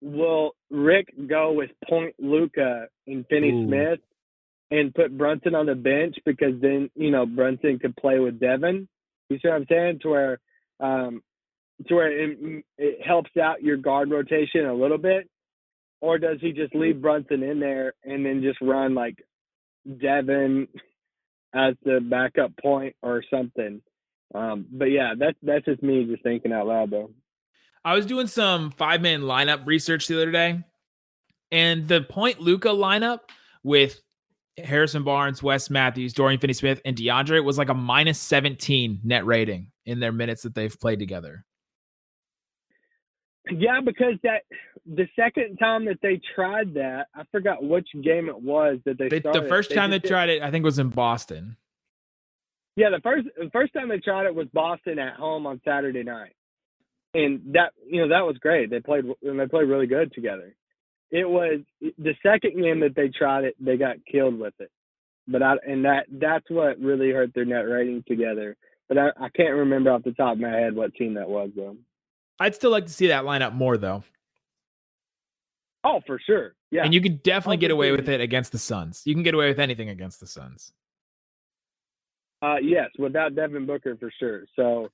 will 0.00 0.52
Rick 0.70 1.12
go 1.28 1.52
with 1.52 1.70
Point 1.88 2.14
Luka 2.20 2.86
and 3.08 3.26
Finney 3.28 3.50
Ooh. 3.50 3.66
Smith 3.66 3.98
and 4.70 4.94
put 4.94 5.18
Brunson 5.18 5.56
on 5.56 5.66
the 5.66 5.74
bench 5.74 6.14
because 6.24 6.54
then 6.60 6.88
you 6.94 7.10
know 7.10 7.26
Brunson 7.26 7.80
could 7.80 7.96
play 7.96 8.20
with 8.20 8.38
Devin. 8.38 8.88
You 9.28 9.38
see 9.38 9.48
what 9.48 9.56
I'm 9.56 9.66
saying? 9.68 9.98
To 10.02 10.08
where 10.08 10.40
um, 10.78 11.22
to 11.88 11.94
where 11.96 12.12
it, 12.12 12.64
it 12.78 13.04
helps 13.04 13.36
out 13.36 13.62
your 13.62 13.78
guard 13.78 14.12
rotation 14.12 14.66
a 14.66 14.74
little 14.74 14.96
bit, 14.96 15.28
or 16.00 16.18
does 16.18 16.38
he 16.40 16.52
just 16.52 16.72
leave 16.72 17.02
Brunson 17.02 17.42
in 17.42 17.58
there 17.58 17.94
and 18.04 18.24
then 18.24 18.42
just 18.42 18.60
run 18.60 18.94
like 18.94 19.16
Devin 20.00 20.68
as 21.52 21.74
the 21.84 21.98
backup 22.00 22.56
point 22.58 22.94
or 23.02 23.24
something? 23.28 23.82
Um, 24.34 24.66
but 24.70 24.86
yeah, 24.86 25.14
that's 25.18 25.36
that's 25.42 25.64
just 25.64 25.82
me 25.82 26.04
just 26.04 26.22
thinking 26.22 26.52
out 26.52 26.66
loud 26.66 26.90
though. 26.90 27.10
I 27.84 27.94
was 27.94 28.06
doing 28.06 28.26
some 28.26 28.70
five 28.70 29.02
man 29.02 29.22
lineup 29.22 29.66
research 29.66 30.06
the 30.06 30.16
other 30.16 30.30
day, 30.30 30.62
and 31.50 31.88
the 31.88 32.02
point 32.02 32.40
Luka 32.40 32.68
lineup 32.68 33.20
with 33.62 34.00
Harrison 34.58 35.02
Barnes, 35.02 35.42
Wes 35.42 35.70
Matthews, 35.70 36.12
Dorian 36.12 36.40
Finney 36.40 36.52
Smith, 36.52 36.80
and 36.84 36.96
DeAndre 36.96 37.42
was 37.44 37.58
like 37.58 37.68
a 37.68 37.74
minus 37.74 38.18
17 38.20 39.00
net 39.02 39.24
rating 39.24 39.70
in 39.86 40.00
their 40.00 40.12
minutes 40.12 40.42
that 40.42 40.54
they've 40.54 40.78
played 40.78 40.98
together. 40.98 41.44
Yeah, 43.50 43.80
because 43.84 44.14
that 44.22 44.42
the 44.86 45.08
second 45.16 45.56
time 45.56 45.84
that 45.86 45.98
they 46.00 46.20
tried 46.34 46.74
that, 46.74 47.08
I 47.14 47.24
forgot 47.32 47.62
which 47.62 47.88
game 48.02 48.28
it 48.28 48.40
was 48.40 48.78
that 48.84 48.98
they, 48.98 49.08
They, 49.08 49.18
the 49.18 49.46
first 49.48 49.72
time 49.72 49.90
they 49.90 49.98
tried 49.98 50.28
it, 50.28 50.42
I 50.42 50.50
think, 50.50 50.64
was 50.64 50.78
in 50.78 50.90
Boston. 50.90 51.56
Yeah, 52.76 52.90
the 52.90 53.00
first 53.02 53.28
the 53.36 53.50
first 53.50 53.72
time 53.74 53.88
they 53.88 53.98
tried 53.98 54.26
it 54.26 54.34
was 54.34 54.48
Boston 54.52 54.98
at 54.98 55.14
home 55.14 55.46
on 55.46 55.60
Saturday 55.64 56.02
night, 56.02 56.34
and 57.14 57.40
that 57.54 57.72
you 57.86 58.00
know 58.00 58.08
that 58.08 58.26
was 58.26 58.38
great. 58.38 58.70
They 58.70 58.80
played 58.80 59.04
and 59.22 59.38
they 59.38 59.46
played 59.46 59.68
really 59.68 59.86
good 59.86 60.12
together. 60.12 60.54
It 61.10 61.28
was 61.28 61.60
the 61.80 62.14
second 62.22 62.60
game 62.60 62.80
that 62.80 62.94
they 62.96 63.08
tried 63.08 63.44
it, 63.44 63.56
they 63.60 63.76
got 63.76 63.96
killed 64.10 64.38
with 64.38 64.54
it. 64.58 64.70
But 65.28 65.42
I 65.42 65.56
and 65.66 65.84
that 65.84 66.06
that's 66.10 66.48
what 66.48 66.80
really 66.80 67.10
hurt 67.10 67.34
their 67.34 67.44
net 67.44 67.68
rating 67.68 68.04
together. 68.08 68.56
But 68.88 68.98
I, 68.98 69.08
I 69.20 69.28
can't 69.28 69.54
remember 69.54 69.90
off 69.90 70.04
the 70.04 70.12
top 70.12 70.34
of 70.34 70.40
my 70.40 70.50
head 70.50 70.74
what 70.74 70.94
team 70.94 71.14
that 71.14 71.28
was 71.28 71.50
though. 71.54 71.76
I'd 72.42 72.56
still 72.56 72.72
like 72.72 72.86
to 72.86 72.92
see 72.92 73.06
that 73.06 73.24
lineup 73.24 73.54
more, 73.54 73.76
though. 73.76 74.02
Oh, 75.84 76.00
for 76.06 76.20
sure. 76.24 76.54
Yeah. 76.70 76.84
And 76.84 76.92
you 76.92 77.00
could 77.00 77.22
definitely 77.22 77.58
oh, 77.58 77.60
get 77.60 77.70
away 77.70 77.92
with 77.92 78.08
it 78.08 78.20
against 78.20 78.50
the 78.50 78.58
Suns. 78.58 79.02
You 79.04 79.14
can 79.14 79.22
get 79.22 79.34
away 79.34 79.48
with 79.48 79.60
anything 79.60 79.88
against 79.88 80.18
the 80.18 80.26
Suns. 80.26 80.72
Uh, 82.42 82.56
yes, 82.60 82.90
without 82.98 83.36
Devin 83.36 83.66
Booker 83.66 83.96
for 83.96 84.12
sure. 84.18 84.42
So, 84.56 84.88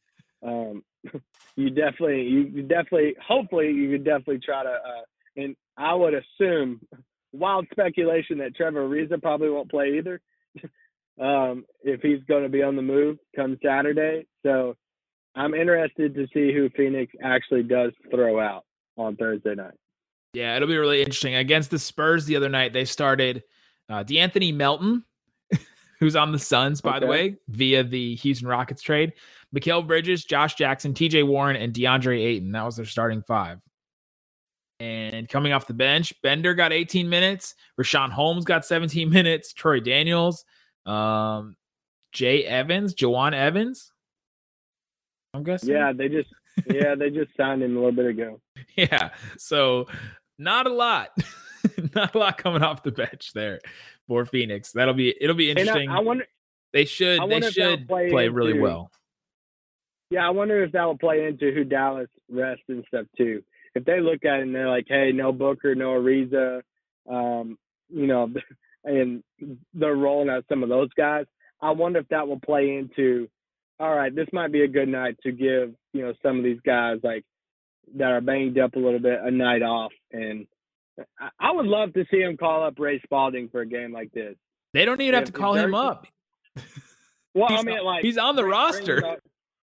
um, 0.46 0.84
you 1.56 1.70
definitely, 1.70 2.22
you, 2.22 2.62
definitely, 2.62 3.16
hopefully, 3.26 3.70
you 3.70 3.90
could 3.90 4.04
definitely 4.04 4.40
try 4.44 4.62
to. 4.62 4.70
Uh, 4.70 5.02
and 5.36 5.56
I 5.76 5.94
would 5.94 6.14
assume, 6.14 6.80
wild 7.32 7.66
speculation 7.70 8.38
that 8.38 8.54
Trevor 8.54 8.88
Ariza 8.88 9.20
probably 9.20 9.50
won't 9.50 9.70
play 9.70 9.98
either, 9.98 10.20
um, 11.20 11.64
if 11.82 12.00
he's 12.02 12.22
going 12.28 12.42
to 12.42 12.48
be 12.48 12.62
on 12.62 12.76
the 12.76 12.82
move 12.82 13.18
come 13.34 13.58
Saturday. 13.64 14.26
So, 14.44 14.76
I'm 15.34 15.54
interested 15.54 16.14
to 16.14 16.26
see 16.34 16.52
who 16.52 16.68
Phoenix 16.76 17.12
actually 17.22 17.62
does 17.62 17.92
throw 18.10 18.40
out 18.40 18.64
on 18.96 19.16
Thursday 19.16 19.54
night. 19.54 19.74
Yeah, 20.34 20.56
it'll 20.56 20.68
be 20.68 20.76
really 20.76 21.00
interesting. 21.00 21.34
Against 21.34 21.70
the 21.70 21.78
Spurs 21.78 22.26
the 22.26 22.36
other 22.36 22.48
night, 22.48 22.72
they 22.72 22.84
started 22.84 23.44
uh, 23.88 24.04
DeAnthony 24.04 24.52
Melton, 24.52 25.04
who's 25.98 26.16
on 26.16 26.32
the 26.32 26.38
Suns, 26.38 26.80
by 26.80 26.98
the 26.98 27.06
way, 27.06 27.36
via 27.48 27.82
the 27.82 28.14
Houston 28.16 28.48
Rockets 28.48 28.82
trade. 28.82 29.12
Mikal 29.54 29.86
Bridges, 29.86 30.24
Josh 30.24 30.54
Jackson, 30.54 30.94
TJ 30.94 31.26
Warren, 31.26 31.56
and 31.56 31.72
DeAndre 31.72 32.20
Ayton. 32.24 32.52
That 32.52 32.64
was 32.64 32.76
their 32.76 32.86
starting 32.86 33.22
five. 33.22 33.58
And 34.80 35.28
coming 35.28 35.52
off 35.52 35.66
the 35.66 35.74
bench, 35.74 36.12
Bender 36.22 36.54
got 36.54 36.72
18 36.72 37.08
minutes. 37.08 37.54
Richaun 37.80 38.10
Holmes 38.10 38.44
got 38.44 38.64
17 38.64 39.10
minutes. 39.12 39.52
Troy 39.52 39.80
Daniels, 39.80 40.44
um, 40.86 41.56
Jay 42.12 42.44
Evans, 42.44 42.94
Jawun 42.94 43.34
Evans. 43.34 43.90
I'm 45.34 45.42
guessing. 45.42 45.70
Yeah, 45.70 45.92
they 45.92 46.08
just, 46.08 46.28
yeah, 46.70 46.94
they 46.94 47.10
just 47.10 47.36
signed 47.36 47.62
him 47.62 47.76
a 47.76 47.80
little 47.80 47.92
bit 47.92 48.06
ago. 48.06 48.40
Yeah. 48.76 49.10
So 49.38 49.88
not 50.38 50.68
a 50.68 50.72
lot. 50.72 51.08
not 51.96 52.14
a 52.14 52.18
lot 52.18 52.38
coming 52.38 52.62
off 52.62 52.84
the 52.84 52.92
bench 52.92 53.32
there 53.34 53.58
for 54.08 54.24
Phoenix. 54.24 54.72
That'll 54.72 54.94
be 54.94 55.14
it'll 55.20 55.36
be 55.36 55.50
And 55.50 55.58
I, 55.58 55.62
interesting. 55.62 55.90
I 55.90 56.00
wonder, 56.00 56.24
they 56.72 56.84
should 56.84 57.20
they 57.20 57.24
wonder 57.24 57.50
they'll 57.50 57.76
should 57.76 57.86
play 57.86 58.10
play, 58.10 58.28
really 58.28 58.50
into- 58.52 58.62
well. 58.62 58.90
Yeah, 60.10 60.26
I 60.26 60.30
wonder 60.30 60.64
if 60.64 60.72
that 60.72 60.84
will 60.84 60.96
play 60.98 61.26
into 61.26 61.52
who 61.52 61.64
Dallas 61.64 62.08
rests 62.30 62.64
and 62.68 62.82
stuff 62.88 63.06
too. 63.16 63.42
If 63.74 63.84
they 63.84 64.00
look 64.00 64.24
at 64.24 64.40
it 64.40 64.42
and 64.42 64.54
they're 64.54 64.68
like, 64.68 64.86
"Hey, 64.88 65.12
no 65.12 65.32
Booker, 65.32 65.74
no 65.74 65.90
Ariza," 65.90 66.62
um, 67.08 67.58
you 67.90 68.06
know, 68.06 68.32
and 68.84 69.22
they're 69.74 69.94
rolling 69.94 70.30
out 70.30 70.46
some 70.48 70.62
of 70.62 70.70
those 70.70 70.88
guys. 70.96 71.26
I 71.60 71.72
wonder 71.72 71.98
if 71.98 72.08
that 72.08 72.26
will 72.26 72.40
play 72.40 72.76
into, 72.76 73.28
all 73.78 73.94
right, 73.94 74.14
this 74.14 74.28
might 74.32 74.52
be 74.52 74.62
a 74.62 74.68
good 74.68 74.88
night 74.88 75.16
to 75.24 75.30
give 75.32 75.74
you 75.92 76.02
know 76.02 76.14
some 76.22 76.38
of 76.38 76.44
these 76.44 76.60
guys 76.64 76.98
like 77.02 77.24
that 77.96 78.10
are 78.10 78.20
banged 78.22 78.58
up 78.58 78.74
a 78.76 78.78
little 78.78 79.00
bit 79.00 79.20
a 79.22 79.30
night 79.30 79.62
off. 79.62 79.92
And 80.12 80.46
I, 81.20 81.28
I 81.40 81.52
would 81.52 81.66
love 81.66 81.92
to 81.94 82.04
see 82.10 82.18
him 82.18 82.36
call 82.36 82.64
up 82.64 82.74
Ray 82.78 83.00
Spalding 83.04 83.48
for 83.50 83.60
a 83.60 83.66
game 83.66 83.92
like 83.92 84.12
this. 84.12 84.34
They 84.74 84.84
don't 84.84 85.00
even 85.00 85.14
have 85.14 85.24
to 85.24 85.32
call 85.32 85.54
him 85.54 85.74
up. 85.74 86.06
Well, 87.34 87.48
He's 87.48 87.60
I 87.60 87.62
mean, 87.62 87.78
on- 87.78 87.84
like 87.84 88.04
he's 88.04 88.18
on 88.18 88.36
the 88.36 88.42
bring- 88.42 88.52
roster. 88.52 89.16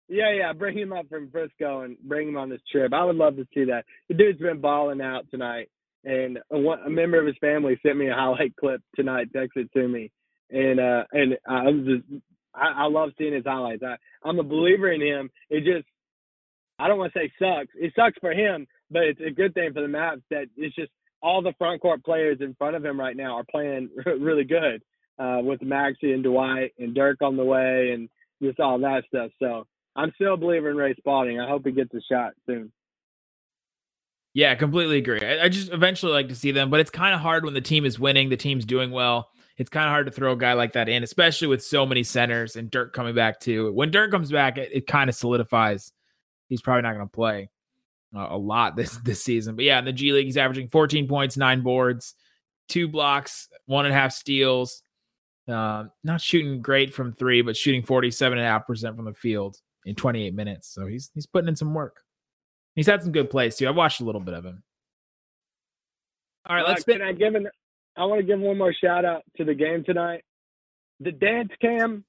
Yeah, 0.08 0.32
yeah, 0.34 0.54
bring 0.54 0.78
him 0.78 0.94
up 0.94 1.10
from 1.10 1.32
Frisco 1.32 1.82
and 1.82 1.98
bring 2.04 2.28
him 2.30 2.38
on 2.38 2.48
this 2.48 2.62
trip. 2.72 2.94
I 2.94 3.04
would 3.04 3.16
love 3.16 3.38
to 3.38 3.48
see 3.56 3.64
that. 3.66 3.86
The 4.08 4.14
dude's 4.14 4.40
been 4.40 4.62
balling 4.62 5.02
out 5.02 5.26
tonight, 5.32 5.68
and 6.04 6.38
a, 6.52 6.56
a 6.58 6.90
member 6.92 7.20
of 7.20 7.26
his 7.26 7.36
family 7.42 7.80
sent 7.84 7.98
me 7.98 8.08
a 8.10 8.14
highlight 8.14 8.56
clip 8.60 8.82
tonight, 8.96 9.34
texted 9.34 9.72
to 9.72 9.88
me, 9.88 10.12
and 10.52 10.80
uh, 10.80 11.06
and 11.12 11.36
I'm 11.48 11.86
just, 11.86 12.22
I, 12.54 12.84
I 12.84 12.88
love 12.88 13.10
seeing 13.18 13.34
his 13.34 13.46
highlights. 13.48 13.82
I, 13.84 13.96
I'm 14.24 14.38
a 14.38 14.44
believer 14.44 14.92
in 14.92 15.02
him. 15.02 15.32
It 15.50 15.64
just, 15.64 15.88
I 16.78 16.88
don't 16.88 17.00
want 17.00 17.12
to 17.14 17.20
say 17.20 17.32
sucks. 17.40 17.72
It 17.74 17.92
sucks 17.96 18.18
for 18.22 18.32
him, 18.32 18.68
but 18.92 19.04
it's 19.06 19.22
a 19.26 19.32
good 19.32 19.56
thing 19.56 19.74
for 19.74 19.82
the 19.82 19.88
Mavs 19.88 20.22
that 20.30 20.46
it's 20.56 20.76
just 20.76 20.92
all 21.26 21.42
the 21.42 21.54
front 21.58 21.82
court 21.82 22.06
players 22.06 22.38
in 22.40 22.54
front 22.54 22.76
of 22.76 22.86
him 22.86 23.00
right 23.00 23.18
now 23.18 23.36
are 23.36 23.46
playing 23.50 23.90
really 24.06 24.44
good 24.44 24.82
uh, 25.18 25.40
with 25.42 25.60
Maxi 25.62 26.14
and 26.14 26.24
Dwight 26.24 26.72
and 26.78 26.94
Dirk 26.94 27.22
on 27.22 27.36
the 27.36 27.44
way 27.44 27.92
and 27.94 28.08
just 28.42 28.60
all 28.60 28.78
that 28.80 29.04
stuff. 29.08 29.32
So 29.42 29.66
I'm 29.96 30.12
still 30.16 30.36
a 30.36 30.38
believer 30.38 30.70
in 30.70 30.78
Ray 30.78 30.94
Spalding. 30.94 31.40
I 31.40 31.50
hope 31.50 31.66
he 31.66 31.72
gets 31.72 31.94
a 31.96 32.02
shot 32.02 32.34
soon. 32.46 32.72
Yeah, 34.36 34.54
completely 34.54 34.98
agree. 34.98 35.22
I, 35.22 35.46
I 35.46 35.50
just 35.50 35.72
eventually 35.72 36.12
like 36.12 36.28
to 36.28 36.36
see 36.36 36.52
them, 36.52 36.70
but 36.70 36.80
it's 36.80 36.92
kind 36.92 37.16
of 37.16 37.22
hard 37.22 37.44
when 37.44 37.56
the 37.56 37.62
team 37.62 37.86
is 37.86 37.98
winning, 37.98 38.30
the 38.30 38.38
team's 38.38 38.66
doing 38.66 38.92
well. 38.92 39.30
It's 39.58 39.70
kind 39.70 39.86
of 39.86 39.92
hard 39.92 40.06
to 40.06 40.12
throw 40.12 40.34
a 40.34 40.38
guy 40.38 40.54
like 40.54 40.74
that 40.74 40.90
in, 40.90 41.02
especially 41.02 41.48
with 41.48 41.64
so 41.64 41.86
many 41.88 42.04
centers 42.04 42.56
and 42.56 42.70
Dirk 42.70 42.94
coming 42.94 43.16
back 43.16 43.40
too. 43.40 43.72
When 43.74 43.90
Dirk 43.90 44.12
comes 44.12 44.32
back, 44.32 44.58
it, 44.58 44.70
it 44.72 44.86
kind 44.86 45.10
of 45.10 45.16
solidifies 45.16 45.92
he's 46.50 46.62
probably 46.62 46.84
not 46.84 46.94
going 46.94 47.08
to 47.08 47.12
play 47.12 47.50
uh, 48.16 48.28
a 48.30 48.38
lot 48.38 48.76
this 48.76 48.98
this 48.98 49.24
season. 49.24 49.56
But 49.56 49.66
yeah, 49.66 49.80
in 49.80 49.86
the 49.86 49.94
G 49.94 50.12
League, 50.12 50.26
he's 50.26 50.38
averaging 50.38 50.70
14 50.70 51.08
points, 51.08 51.38
nine 51.38 51.62
boards, 51.62 52.16
two 52.68 52.88
blocks, 52.88 53.50
one 53.66 53.86
and 53.86 53.94
a 53.94 53.98
half 53.98 54.12
steals. 54.12 54.82
Uh, 55.48 55.86
not 56.04 56.22
shooting 56.22 56.62
great 56.62 56.94
from 56.94 57.14
three, 57.14 57.42
but 57.42 57.56
shooting 57.56 57.84
47.5% 57.84 58.96
from 58.96 59.06
the 59.06 59.14
field 59.14 59.58
in 59.86 59.94
28 59.94 60.34
minutes. 60.34 60.68
So 60.74 60.88
he's 60.88 61.12
he's 61.14 61.28
putting 61.28 61.48
in 61.48 61.56
some 61.56 61.74
work. 61.74 62.02
He's 62.76 62.88
had 62.88 63.02
some 63.02 63.12
good 63.12 63.30
plays 63.30 63.56
too. 63.56 63.68
I 63.68 63.72
watched 63.72 64.02
a 64.02 64.04
little 64.04 64.22
bit 64.22 64.34
of 64.34 64.46
him. 64.46 64.64
All 66.48 66.56
right, 66.56 66.68
let's 66.68 66.84
can. 66.84 67.02
I 67.02 67.14
give 67.14 67.36
an, 67.36 67.48
I 67.98 68.06
want 68.06 68.20
to 68.20 68.26
give 68.26 68.40
one 68.40 68.58
more 68.58 68.74
shout 68.74 69.06
out 69.06 69.24
to 69.38 69.46
the 69.46 69.54
game 69.54 69.84
tonight. 69.84 70.24
The 71.00 71.12
dance 71.12 71.52
cam, 71.62 72.04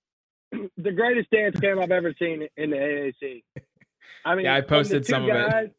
the 0.52 0.92
greatest 0.92 1.30
dance 1.30 1.58
cam 1.60 1.78
I've 1.78 1.90
ever 1.90 2.14
seen 2.18 2.46
in 2.56 2.70
the 2.70 2.76
AAC. 2.76 3.42
I 4.24 4.34
mean, 4.34 4.44
Yeah, 4.46 4.56
I 4.56 4.60
posted 4.60 5.06
some 5.06 5.24
of 5.24 5.36
it. 5.36 5.74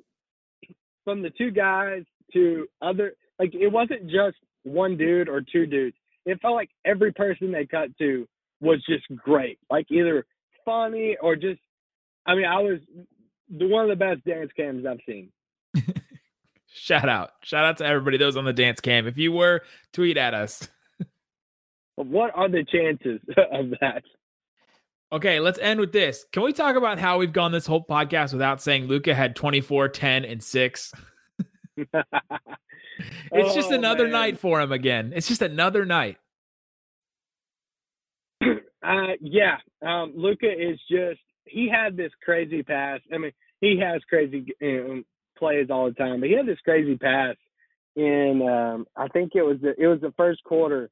From 1.08 1.22
the 1.22 1.30
two 1.30 1.52
guys 1.52 2.04
to 2.34 2.68
other, 2.82 3.14
like 3.40 3.56
it 3.56 3.72
wasn't 3.72 4.08
just 4.08 4.36
one 4.64 4.98
dude 4.98 5.30
or 5.30 5.40
two 5.40 5.66
dudes. 5.66 5.96
It 6.26 6.42
felt 6.42 6.56
like 6.56 6.70
every 6.84 7.14
person 7.14 7.50
they 7.50 7.66
cut 7.66 7.98
to 8.00 8.28
was 8.60 8.84
just 8.86 9.06
great. 9.16 9.58
Like 9.72 9.86
either 9.90 10.26
funny 10.66 11.16
or 11.22 11.38
just. 11.38 11.62
I 12.26 12.36
mean, 12.36 12.44
I 12.44 12.60
was 12.60 12.80
the 13.50 13.68
one 13.70 13.90
of 13.90 13.90
the 13.90 13.96
best 13.96 14.26
dance 14.26 14.52
cams 14.58 14.86
I've 14.86 15.00
seen. 15.08 15.32
Shout 16.68 17.08
out. 17.08 17.32
Shout 17.42 17.64
out 17.64 17.78
to 17.78 17.86
everybody 17.86 18.18
that 18.18 18.26
was 18.26 18.36
on 18.36 18.44
the 18.44 18.52
dance 18.52 18.82
cam. 18.82 19.08
If 19.08 19.18
you 19.18 19.32
were, 19.32 19.62
tweet 19.94 20.18
at 20.18 20.34
us. 20.34 20.68
What 21.96 22.30
are 22.36 22.48
the 22.48 22.64
chances 22.64 23.20
of 23.52 23.72
that? 23.82 24.04
Okay, 25.12 25.40
let's 25.40 25.58
end 25.60 25.80
with 25.80 25.94
this. 25.94 26.26
Can 26.34 26.44
we 26.44 26.52
talk 26.52 26.76
about 26.76 27.00
how 27.00 27.18
we've 27.18 27.32
gone 27.32 27.52
this 27.54 27.66
whole 27.66 27.84
podcast 27.84 28.34
without 28.34 28.62
saying 28.62 28.88
Luka 28.88 29.16
had 29.16 29.36
24, 29.36 29.88
10, 29.90 30.26
and 30.26 30.44
6? 30.44 30.94
It's 33.32 33.54
just 33.54 33.72
Oh, 33.72 33.76
another 33.76 34.06
man. 34.06 34.12
night 34.14 34.40
for 34.40 34.60
him 34.60 34.72
again. 34.72 35.14
It's 35.16 35.28
just 35.28 35.44
another 35.44 35.86
night. 35.86 36.18
Uh, 38.84 39.14
yeah, 39.20 39.58
um, 39.86 40.14
Luka 40.16 40.46
is 40.50 40.80
just 40.90 41.20
he 41.46 41.68
had 41.70 41.98
this 41.98 42.12
crazy 42.24 42.64
pass. 42.64 43.02
I 43.14 43.18
mean, 43.18 43.34
he 43.60 43.78
has 43.80 44.02
crazy 44.08 44.46
um, 44.64 45.04
plays 45.38 45.68
all 45.70 45.86
the 45.90 45.94
time, 45.96 46.22
but 46.22 46.30
he 46.30 46.36
had 46.36 46.46
this 46.46 46.60
crazy 46.64 46.96
pass 46.96 47.36
in 47.98 48.42
um, 48.48 48.86
I 48.96 49.10
think 49.10 49.32
it 49.36 49.42
was 49.42 49.58
the, 49.62 49.74
it 49.78 49.88
was 49.88 50.00
the 50.00 50.14
first 50.16 50.42
quarter 50.46 50.90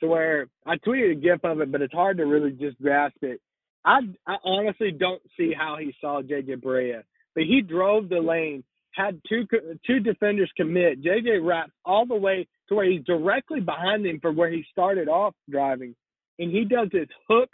to 0.00 0.06
where 0.06 0.46
I 0.66 0.76
tweeted 0.76 1.12
a 1.12 1.14
gif 1.16 1.44
of 1.44 1.60
it, 1.60 1.72
but 1.72 1.82
it's 1.82 1.92
hard 1.94 2.18
to 2.18 2.26
really 2.26 2.52
just 2.52 2.80
grasp 2.80 3.16
it. 3.22 3.40
I, 3.84 4.00
I 4.26 4.36
honestly 4.44 4.92
don't 4.92 5.22
see 5.36 5.52
how 5.56 5.76
he 5.78 5.94
saw 6.00 6.22
JJ 6.22 6.62
Barea, 6.62 7.02
but 7.34 7.44
he 7.44 7.62
drove 7.62 8.08
the 8.08 8.20
lane, 8.20 8.64
had 8.92 9.20
two 9.28 9.46
two 9.86 10.00
defenders 10.00 10.50
commit. 10.56 11.02
JJ 11.02 11.44
wraps 11.44 11.72
all 11.84 12.06
the 12.06 12.16
way 12.16 12.46
to 12.68 12.74
where 12.74 12.90
he's 12.90 13.04
directly 13.04 13.60
behind 13.60 14.06
him 14.06 14.20
from 14.20 14.36
where 14.36 14.50
he 14.50 14.64
started 14.70 15.08
off 15.08 15.34
driving, 15.50 15.94
and 16.38 16.50
he 16.52 16.64
does 16.64 16.88
this 16.92 17.08
hook 17.28 17.50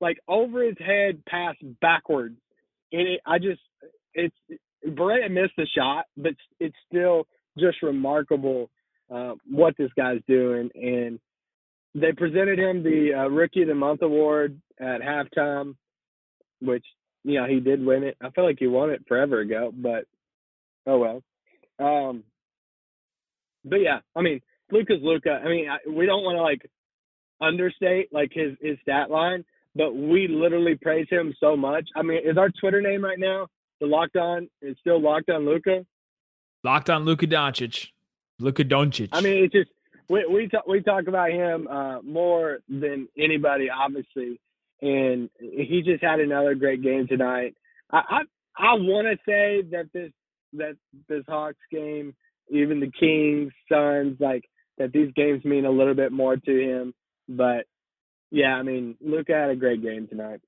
like 0.00 0.18
over 0.28 0.64
his 0.64 0.76
head 0.78 1.22
pass 1.28 1.54
backwards, 1.80 2.36
and 2.92 3.02
it, 3.08 3.20
I 3.26 3.38
just 3.38 3.60
it's 4.14 4.34
Barea 4.86 5.30
missed 5.30 5.54
the 5.56 5.66
shot, 5.76 6.06
but 6.16 6.32
it's 6.58 6.76
still 6.88 7.26
just 7.58 7.82
remarkable 7.82 8.70
uh, 9.14 9.34
what 9.48 9.76
this 9.76 9.90
guy's 9.96 10.20
doing 10.26 10.70
and 10.74 11.20
they 11.94 12.12
presented 12.12 12.58
him 12.58 12.82
the 12.82 13.14
uh, 13.14 13.28
Rookie 13.28 13.62
of 13.62 13.68
the 13.68 13.74
Month 13.74 14.02
award 14.02 14.60
at 14.80 15.00
halftime, 15.00 15.74
which 16.60 16.84
you 17.24 17.40
know 17.40 17.46
he 17.46 17.60
did 17.60 17.84
win 17.84 18.04
it. 18.04 18.16
I 18.20 18.30
feel 18.30 18.44
like 18.44 18.58
he 18.58 18.66
won 18.66 18.90
it 18.90 19.04
forever 19.08 19.40
ago, 19.40 19.72
but 19.74 20.04
oh 20.86 20.98
well. 20.98 21.22
Um, 21.78 22.24
but 23.64 23.76
yeah, 23.76 24.00
I 24.16 24.22
mean, 24.22 24.40
Luka's 24.70 25.00
Luka. 25.02 25.40
I 25.44 25.48
mean, 25.48 25.68
I, 25.68 25.78
we 25.88 26.06
don't 26.06 26.22
want 26.22 26.36
to 26.36 26.42
like 26.42 26.70
understate 27.40 28.12
like 28.12 28.30
his 28.32 28.52
his 28.60 28.78
stat 28.82 29.10
line, 29.10 29.44
but 29.74 29.94
we 29.94 30.28
literally 30.28 30.76
praise 30.76 31.06
him 31.10 31.34
so 31.40 31.56
much. 31.56 31.88
I 31.96 32.02
mean, 32.02 32.20
is 32.24 32.38
our 32.38 32.50
Twitter 32.50 32.80
name 32.80 33.04
right 33.04 33.18
now 33.18 33.48
the 33.80 33.86
Locked 33.86 34.16
On? 34.16 34.48
Is 34.62 34.76
still 34.80 35.00
Locked 35.00 35.30
On 35.30 35.44
Luka? 35.44 35.84
Locked 36.62 36.90
on 36.90 37.04
Luka 37.04 37.26
Doncic. 37.26 37.88
Luka 38.38 38.64
Doncic. 38.64 39.08
I 39.12 39.20
mean, 39.22 39.44
it's 39.44 39.52
just 39.52 39.70
we 40.10 40.26
we 40.26 40.48
talk 40.48 40.66
we 40.66 40.82
talk 40.82 41.06
about 41.06 41.30
him 41.30 41.68
uh, 41.68 42.02
more 42.02 42.58
than 42.68 43.08
anybody, 43.16 43.68
obviously, 43.70 44.40
and 44.82 45.30
he 45.38 45.82
just 45.84 46.02
had 46.02 46.18
another 46.18 46.54
great 46.56 46.82
game 46.82 47.06
tonight. 47.06 47.54
I 47.92 47.98
I, 47.98 48.20
I 48.56 48.74
want 48.74 49.06
to 49.06 49.16
say 49.24 49.62
that 49.70 49.88
this 49.94 50.10
that 50.54 50.76
this 51.08 51.22
Hawks 51.28 51.58
game, 51.70 52.14
even 52.48 52.80
the 52.80 52.90
Kings, 52.90 53.52
Suns, 53.70 54.16
like 54.18 54.44
that 54.78 54.92
these 54.92 55.12
games 55.14 55.44
mean 55.44 55.64
a 55.64 55.70
little 55.70 55.94
bit 55.94 56.10
more 56.10 56.36
to 56.36 56.60
him. 56.60 56.92
But 57.28 57.66
yeah, 58.32 58.56
I 58.56 58.64
mean, 58.64 58.96
Luka 59.00 59.32
had 59.32 59.50
a 59.50 59.56
great 59.56 59.80
game 59.80 60.08
tonight. 60.08 60.40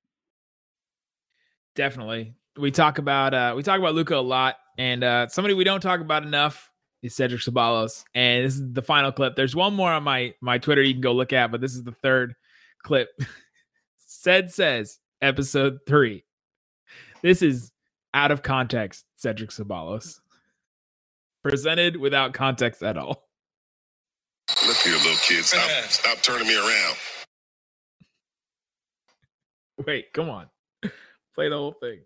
Definitely. 1.76 2.34
We 2.58 2.72
talk 2.72 2.98
about 2.98 3.32
uh 3.32 3.54
we 3.56 3.62
talk 3.62 3.78
about 3.78 3.94
Luka 3.94 4.16
a 4.16 4.18
lot, 4.18 4.56
and 4.76 5.04
uh 5.04 5.28
somebody 5.28 5.54
we 5.54 5.62
don't 5.62 5.80
talk 5.80 6.00
about 6.00 6.24
enough 6.24 6.71
is 7.02 7.14
Cedric 7.14 7.40
Ceballos. 7.40 8.04
And 8.14 8.46
this 8.46 8.54
is 8.54 8.72
the 8.72 8.82
final 8.82 9.12
clip. 9.12 9.36
There's 9.36 9.56
one 9.56 9.74
more 9.74 9.92
on 9.92 10.02
my 10.04 10.34
my 10.40 10.58
Twitter 10.58 10.82
you 10.82 10.94
can 10.94 11.00
go 11.00 11.12
look 11.12 11.32
at, 11.32 11.50
but 11.50 11.60
this 11.60 11.74
is 11.74 11.84
the 11.84 11.92
third 12.02 12.34
clip. 12.82 13.08
Ced 14.08 14.52
says 14.52 14.98
episode 15.20 15.80
three. 15.86 16.24
This 17.22 17.42
is 17.42 17.72
out 18.14 18.30
of 18.30 18.42
context, 18.42 19.04
Cedric 19.16 19.50
Ceballos. 19.50 20.20
Presented 21.42 21.96
without 21.96 22.34
context 22.34 22.82
at 22.82 22.96
all. 22.96 23.28
Look 24.66 24.76
here, 24.76 24.94
little 24.94 25.12
kid. 25.26 25.44
Stop, 25.44 25.70
stop 25.90 26.18
turning 26.22 26.46
me 26.46 26.56
around. 26.56 26.96
Wait, 29.86 30.12
come 30.12 30.30
on. 30.30 30.46
Play 31.34 31.48
the 31.48 31.56
whole 31.56 31.72
thing. 31.72 32.00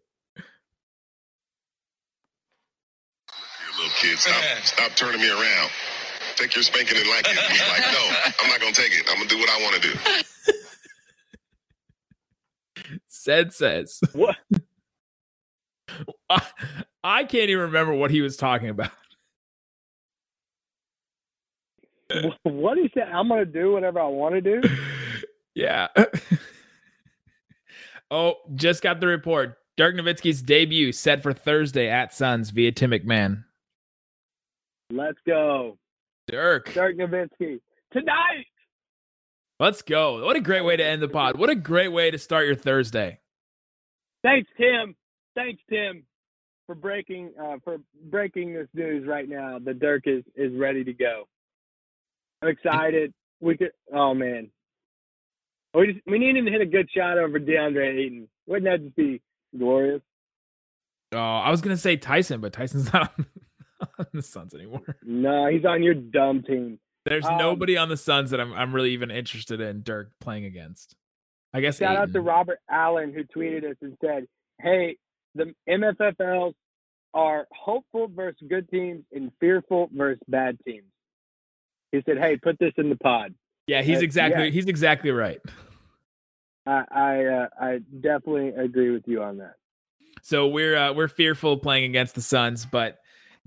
Here, 3.59 3.77
little 3.77 3.86
kid. 3.97 4.19
Stop, 4.19 4.43
stop 4.63 4.97
turning 4.97 5.21
me 5.21 5.31
around. 5.31 5.71
Take 6.37 6.55
your 6.55 6.63
spanking 6.63 6.99
and 6.99 7.09
like 7.09 7.27
it. 7.27 7.37
He's 7.37 7.69
like, 7.69 7.83
no, 7.93 7.99
I'm 8.43 8.51
not 8.51 8.61
gonna 8.61 8.73
take 8.73 8.93
it. 8.93 9.05
I'm 9.09 9.17
gonna 9.17 9.29
do 9.29 9.39
what 9.39 9.51
I 9.51 9.63
want 9.63 9.75
to 9.77 9.83
do. 9.83 9.95
Ced 13.11 13.53
says. 13.53 14.01
What? 14.13 14.37
I, 16.29 16.43
I 17.03 17.25
can't 17.25 17.49
even 17.51 17.65
remember 17.65 17.95
what 17.95 18.11
he 18.11 18.21
was 18.21 18.37
talking 18.37 18.69
about. 18.69 18.91
what 22.43 22.77
he 22.79 22.91
said, 22.95 23.09
I'm 23.13 23.29
gonna 23.29 23.45
do 23.45 23.73
whatever 23.73 24.01
I 24.01 24.07
want 24.07 24.35
to 24.35 24.41
do. 24.41 24.63
yeah. 25.55 25.89
oh, 28.11 28.35
just 28.55 28.83
got 28.83 29.01
the 29.01 29.07
report. 29.07 29.59
Dirk 29.77 29.95
Nowitzki's 29.95 30.43
debut 30.43 30.93
set 30.93 31.23
for 31.23 31.33
Thursday 31.33 31.89
at 31.89 32.15
Suns 32.15 32.51
via 32.51 32.73
Tim 32.73 32.91
McMahon. 32.91 33.45
Let's 34.91 35.19
go, 35.27 35.79
Dirk, 36.29 36.73
Dirk 36.73 36.97
Nowitzki 36.97 37.61
tonight. 37.93 38.47
let's 39.59 39.83
go. 39.83 40.25
What 40.25 40.37
a 40.37 40.41
great 40.41 40.65
way 40.65 40.77
to 40.77 40.85
end 40.85 41.03
the 41.03 41.09
pod. 41.09 41.39
What 41.39 41.51
a 41.51 41.57
great 41.57 41.89
way 41.89 42.11
to 42.11 42.19
start 42.19 42.47
your 42.47 42.55
Thursday. 42.55 43.19
Thanks, 44.23 44.49
Tim. 44.57 44.95
Thanks, 45.35 45.61
Tim, 45.69 46.05
for 46.67 46.75
breaking 46.75 47.33
uh, 47.41 47.57
for 47.65 47.79
breaking 48.11 48.55
this 48.55 48.69
news 48.75 49.07
right 49.07 49.29
now. 49.29 49.59
that 49.59 49.81
Dirk 49.81 50.05
is 50.07 50.23
is 50.37 50.53
ready 50.57 50.85
to 50.85 50.93
go. 50.93 51.25
I'm 52.43 52.49
excited. 52.49 53.13
We 53.41 53.57
could. 53.57 53.73
Oh 53.93 54.15
man, 54.15 54.51
we 55.75 55.93
just, 55.95 56.07
we 56.07 56.19
need 56.19 56.37
him 56.37 56.45
to 56.47 56.51
hit 56.51 56.61
a 56.61 56.67
good 56.67 56.89
shot 56.97 57.19
over 57.19 57.39
DeAndre 57.41 57.99
Ayton. 58.05 58.29
Wouldn't 58.47 58.65
that 58.71 58.85
just 58.85 58.97
be 58.97 59.21
glorious? 59.59 60.01
Oh, 61.13 61.19
I 61.19 61.51
was 61.51 61.61
gonna 61.61 61.77
say 61.77 61.97
Tyson, 61.97 62.41
but 62.41 62.53
Tyson's 62.53 62.93
not 62.93 63.13
on, 63.99 64.07
the 64.13 64.23
Suns 64.23 64.55
anymore. 64.55 64.97
No, 65.03 65.47
he's 65.47 65.65
on 65.65 65.83
your 65.83 65.95
dumb 65.95 66.43
team. 66.43 66.79
There's 67.05 67.25
Um, 67.25 67.39
nobody 67.39 67.77
on 67.77 67.89
the 67.89 67.97
Suns 67.97 68.31
that 68.31 68.41
I'm 68.41 68.53
I'm 68.53 68.75
really 68.75 68.91
even 68.93 69.11
interested 69.11 69.61
in 69.61 69.83
Dirk 69.83 70.11
playing 70.21 70.45
against. 70.45 70.97
I 71.55 71.61
guess 71.61 71.79
Shout 71.79 71.97
out 71.97 72.13
to 72.13 72.21
Robert 72.21 72.59
Allen 72.71 73.13
who 73.15 73.25
tweeted 73.25 73.65
us 73.71 73.77
and 73.81 73.97
said, 74.05 74.27
"Hey, 74.61 74.97
the 75.35 75.55
MFFLs 75.69 76.55
are 77.15 77.47
hopeful 77.53 78.09
versus 78.09 78.47
good 78.49 78.69
teams 78.69 79.05
and 79.13 79.31
fearful 79.41 79.89
versus 79.93 80.21
bad 80.29 80.59
teams." 80.67 80.87
He 81.93 82.03
said, 82.05 82.19
"Hey, 82.19 82.37
put 82.37 82.59
this 82.59 82.73
in 82.77 82.91
the 82.91 82.97
pod." 82.97 83.35
Yeah, 83.69 83.83
he's 83.83 83.99
Uh, 83.99 84.03
exactly 84.05 84.45
yeah. 84.45 84.51
he's 84.51 84.67
exactly 84.67 85.11
right. 85.13 85.41
I 86.67 86.85
I, 86.91 87.25
uh, 87.25 87.49
I 87.61 87.79
definitely 88.01 88.49
agree 88.49 88.91
with 88.91 89.05
you 89.07 89.23
on 89.23 89.39
that. 89.39 89.55
So 90.23 90.49
we're 90.49 90.77
uh, 90.77 90.93
we're 90.93 91.09
fearful 91.09 91.57
playing 91.59 91.85
against 91.85 92.15
the 92.17 92.21
Suns, 92.21 92.67
but 92.67 92.99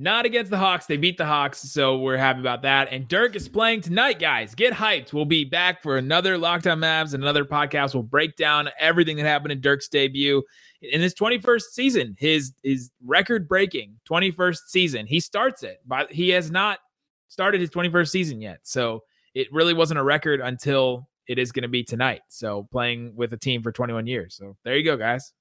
not 0.02 0.26
against 0.26 0.50
the 0.50 0.58
Hawks. 0.58 0.86
They 0.86 0.96
beat 0.96 1.18
the 1.18 1.26
Hawks, 1.26 1.60
so 1.60 1.98
we're 1.98 2.16
happy 2.16 2.40
about 2.40 2.62
that. 2.62 2.88
And 2.90 3.06
Dirk 3.10 3.36
is 3.36 3.50
playing 3.50 3.82
tonight, 3.82 4.18
guys. 4.18 4.56
Get 4.56 4.74
hyped. 4.74 5.12
We'll 5.12 5.26
be 5.26 5.44
back 5.44 5.84
for 5.84 5.98
another 5.98 6.38
Locked 6.38 6.68
On 6.68 6.80
Mavs 6.80 7.14
and 7.14 7.22
another 7.22 7.44
podcast. 7.44 7.94
We'll 7.94 8.04
break 8.04 8.38
down 8.38 8.70
everything 8.80 9.18
that 9.18 9.26
happened 9.26 9.52
in 9.52 9.60
Dirk's 9.60 9.90
debut 9.90 10.42
in 10.82 11.02
his 11.02 11.14
21st 11.14 11.64
season, 11.74 12.16
his 12.18 12.54
his 12.64 12.92
record 13.06 13.50
breaking 13.50 14.00
21st 14.10 14.60
season. 14.68 15.06
He 15.06 15.20
starts 15.20 15.64
it, 15.64 15.82
but 15.86 16.10
he 16.10 16.30
has 16.30 16.50
not 16.50 16.80
started 17.28 17.60
his 17.60 17.70
21st 17.70 18.10
season 18.10 18.42
yet. 18.42 18.60
So 18.64 19.04
it 19.34 19.52
really 19.52 19.74
wasn't 19.74 20.00
a 20.00 20.04
record 20.04 20.40
until 20.40 21.10
it 21.28 21.38
is 21.38 21.52
going 21.52 21.64
to 21.64 21.70
be 21.70 21.84
tonight. 21.84 22.22
So 22.30 22.70
playing 22.72 23.16
with 23.16 23.34
a 23.34 23.38
team 23.38 23.62
for 23.62 23.74
21 23.74 24.08
years. 24.08 24.36
So 24.36 24.56
there 24.64 24.78
you 24.78 24.86
go, 24.86 24.96
guys. 24.96 25.34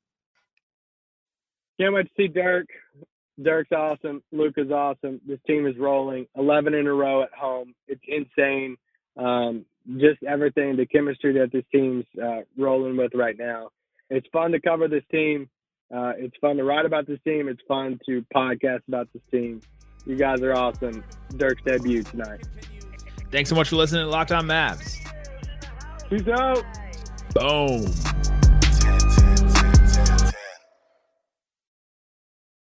Can't 1.80 1.94
wait 1.94 2.06
to 2.06 2.10
see 2.16 2.26
Dirk. 2.26 2.66
Dirk's 3.42 3.72
awesome. 3.72 4.22
Luka's 4.32 4.70
awesome. 4.70 5.20
This 5.26 5.38
team 5.46 5.66
is 5.66 5.76
rolling. 5.78 6.26
11 6.36 6.74
in 6.74 6.86
a 6.86 6.92
row 6.92 7.22
at 7.22 7.32
home. 7.32 7.74
It's 7.86 8.02
insane. 8.06 8.76
Um, 9.16 9.64
just 9.96 10.22
everything, 10.22 10.76
the 10.76 10.86
chemistry 10.86 11.32
that 11.34 11.52
this 11.52 11.64
team's 11.72 12.04
uh, 12.22 12.40
rolling 12.56 12.96
with 12.96 13.12
right 13.14 13.36
now. 13.38 13.70
It's 14.10 14.26
fun 14.32 14.52
to 14.52 14.60
cover 14.60 14.88
this 14.88 15.04
team. 15.10 15.48
Uh, 15.94 16.12
it's 16.16 16.36
fun 16.40 16.56
to 16.56 16.64
write 16.64 16.84
about 16.84 17.06
this 17.06 17.18
team. 17.24 17.48
It's 17.48 17.62
fun 17.66 17.98
to 18.06 18.24
podcast 18.34 18.80
about 18.88 19.08
this 19.12 19.22
team. 19.30 19.60
You 20.06 20.16
guys 20.16 20.42
are 20.42 20.54
awesome. 20.54 21.04
Dirk's 21.36 21.62
debut 21.62 22.02
tonight. 22.02 22.46
Thanks 23.30 23.50
so 23.50 23.56
much 23.56 23.68
for 23.68 23.76
listening 23.76 24.04
to 24.04 24.10
Locked 24.10 24.32
On 24.32 24.46
Mavs. 24.46 24.96
Peace 26.08 26.28
out. 26.28 26.64
Boom. 27.34 28.37